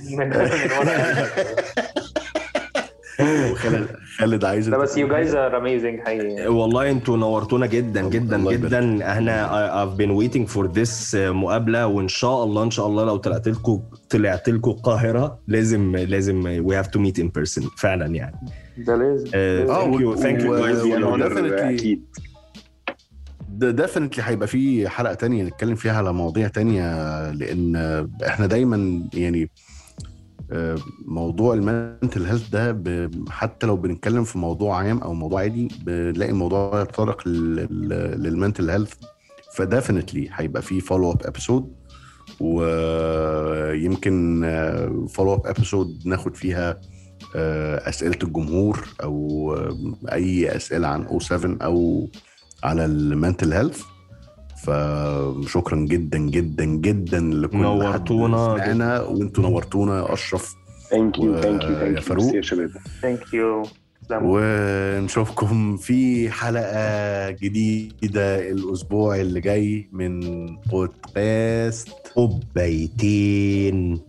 خالد 4.19 4.45
عايز 4.45 4.69
لا 4.69 4.77
بس 4.77 4.97
you 4.97 5.07
guys 5.07 5.35
are 5.35 5.57
amazing 5.57 5.99
حقيقي. 5.99 6.47
والله 6.47 6.89
أنتوا 6.91 7.17
نورتونا 7.17 7.65
جدا 7.65 8.01
جدا 8.01 8.37
جدا. 8.51 9.11
إحنا 9.11 9.85
I've 9.85 9.97
been 9.97 10.11
waiting 10.21 10.47
for 10.55 10.67
this 10.79 11.15
مقابلة 11.15 11.87
وإن 11.87 12.07
شاء 12.07 12.43
الله 12.43 12.63
إن 12.63 12.71
شاء 12.71 12.87
الله 12.87 13.05
لو 13.05 13.17
طلعت 13.17 13.47
لكم 13.47 13.81
طلعت 14.09 14.49
لكم 14.49 14.71
القاهرة 14.71 15.39
لازم 15.47 15.95
لازم 15.95 16.63
we 16.69 16.73
have 16.83 16.87
to 16.87 16.99
meet 16.99 17.23
in 17.23 17.27
person 17.41 17.67
فعلا 17.77 18.05
يعني. 18.05 18.35
ده 18.77 18.95
لازم. 18.95 19.27
آه، 19.35 19.63
آه، 19.65 19.91
thank 19.91 19.95
you 19.95 20.19
thank 20.21 20.41
you 20.41 20.45
و- 20.45 20.57
guys. 20.59 20.75
و- 20.77 20.99
for 20.99 21.03
و- 21.03 21.17
your- 21.17 21.21
definitely. 21.21 21.61
أكيد. 21.63 22.03
definitely 23.59 24.23
هيبقى 24.25 24.47
في 24.47 24.89
حلقة 24.89 25.13
تانية 25.13 25.43
نتكلم 25.43 25.75
فيها 25.75 25.97
على 25.97 26.13
مواضيع 26.13 26.47
تانية 26.47 26.83
لأن 27.31 27.75
إحنا 28.27 28.45
دايما 28.45 29.09
يعني 29.13 29.49
آه، 30.51 30.75
موضوع 31.05 31.53
ال 31.53 31.64
mental 31.64 32.25
health 32.25 32.49
ده 32.49 32.81
حتى 33.29 33.67
لو 33.67 33.77
بنتكلم 33.77 34.23
في 34.23 34.37
موضوع 34.37 34.77
عام 34.77 34.97
أو 34.97 35.13
موضوع 35.13 35.41
عادي 35.41 35.67
بنلاقي 35.85 36.31
الموضوع 36.31 36.81
يتطرق 36.81 37.27
لل 37.27 37.63
mental 37.63 38.69
health. 38.69 38.93
ف 39.55 39.62
definitely 39.62 40.29
هيبقى 40.33 40.61
في 40.61 40.81
follow 40.81 41.11
up 41.11 41.21
episode 41.25 41.73
ويمكن 42.39 44.41
follow 45.09 45.33
up 45.33 45.47
episode 45.47 46.01
ناخد 46.05 46.35
فيها 46.35 46.81
آه، 47.35 47.89
أسئلة 47.89 48.17
الجمهور 48.23 48.87
أو 49.03 49.53
آه، 49.57 49.77
أي 50.11 50.55
أسئلة 50.55 50.87
عن 50.87 51.03
أو 51.03 51.19
7 51.19 51.57
أو 51.65 52.07
على 52.63 52.85
ال 52.85 52.95
mental 52.95 53.53
health. 53.53 53.81
فشكرا 54.63 55.77
جدا 55.77 56.17
جدا 56.17 56.65
جدا 56.65 57.19
لكل 57.19 57.57
نورتونا 57.57 58.55
سمعنا 58.57 59.01
وانتوا 59.01 59.43
نورتونا 59.43 59.99
يا 59.99 60.13
أشرف 60.13 60.55
thank 60.89 61.17
you 61.19 61.41
thank 61.41 61.63
you 61.63 61.69
يا 61.69 61.79
thank 61.79 61.95
you 61.95 62.01
فاروق. 62.01 62.35
يا 62.35 62.41
شباب. 62.41 62.69
thank 63.01 63.33
you 63.33 63.63
ونشوفكم 64.11 65.77
في 65.77 66.29
حلقة 66.29 67.29
جديدة 67.29 68.49
الأسبوع 68.51 69.15
اللي 69.15 69.39
جاي 69.39 69.89
من 69.91 70.19
بودكاست 70.57 71.89
كوبايتين 72.13 73.99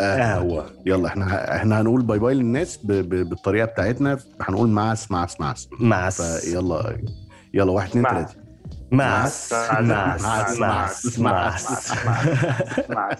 قهوة 0.00 0.70
يلا 0.86 1.08
إحنا 1.08 1.56
إحنا 1.56 1.80
هنقول 1.80 2.02
باي 2.02 2.18
باي 2.18 2.34
للناس 2.34 2.76
ب... 2.76 2.92
ب... 2.92 3.28
بالطريقة 3.28 3.64
بتاعتنا 3.66 4.18
هنقول 4.40 4.68
معس 4.68 5.10
معس 5.10 5.40
معس 5.40 5.68
مع 5.80 6.40
فيلا 6.40 6.98
يلا 7.54 7.72
واحد 7.72 7.88
اتنين 7.88 8.04
مع- 8.04 8.10
تلاتة 8.12 8.34
مع 8.92 9.24
مع- 10.20 10.44
مع 10.60 10.86
مع- 12.06 12.22
مع 12.88 13.10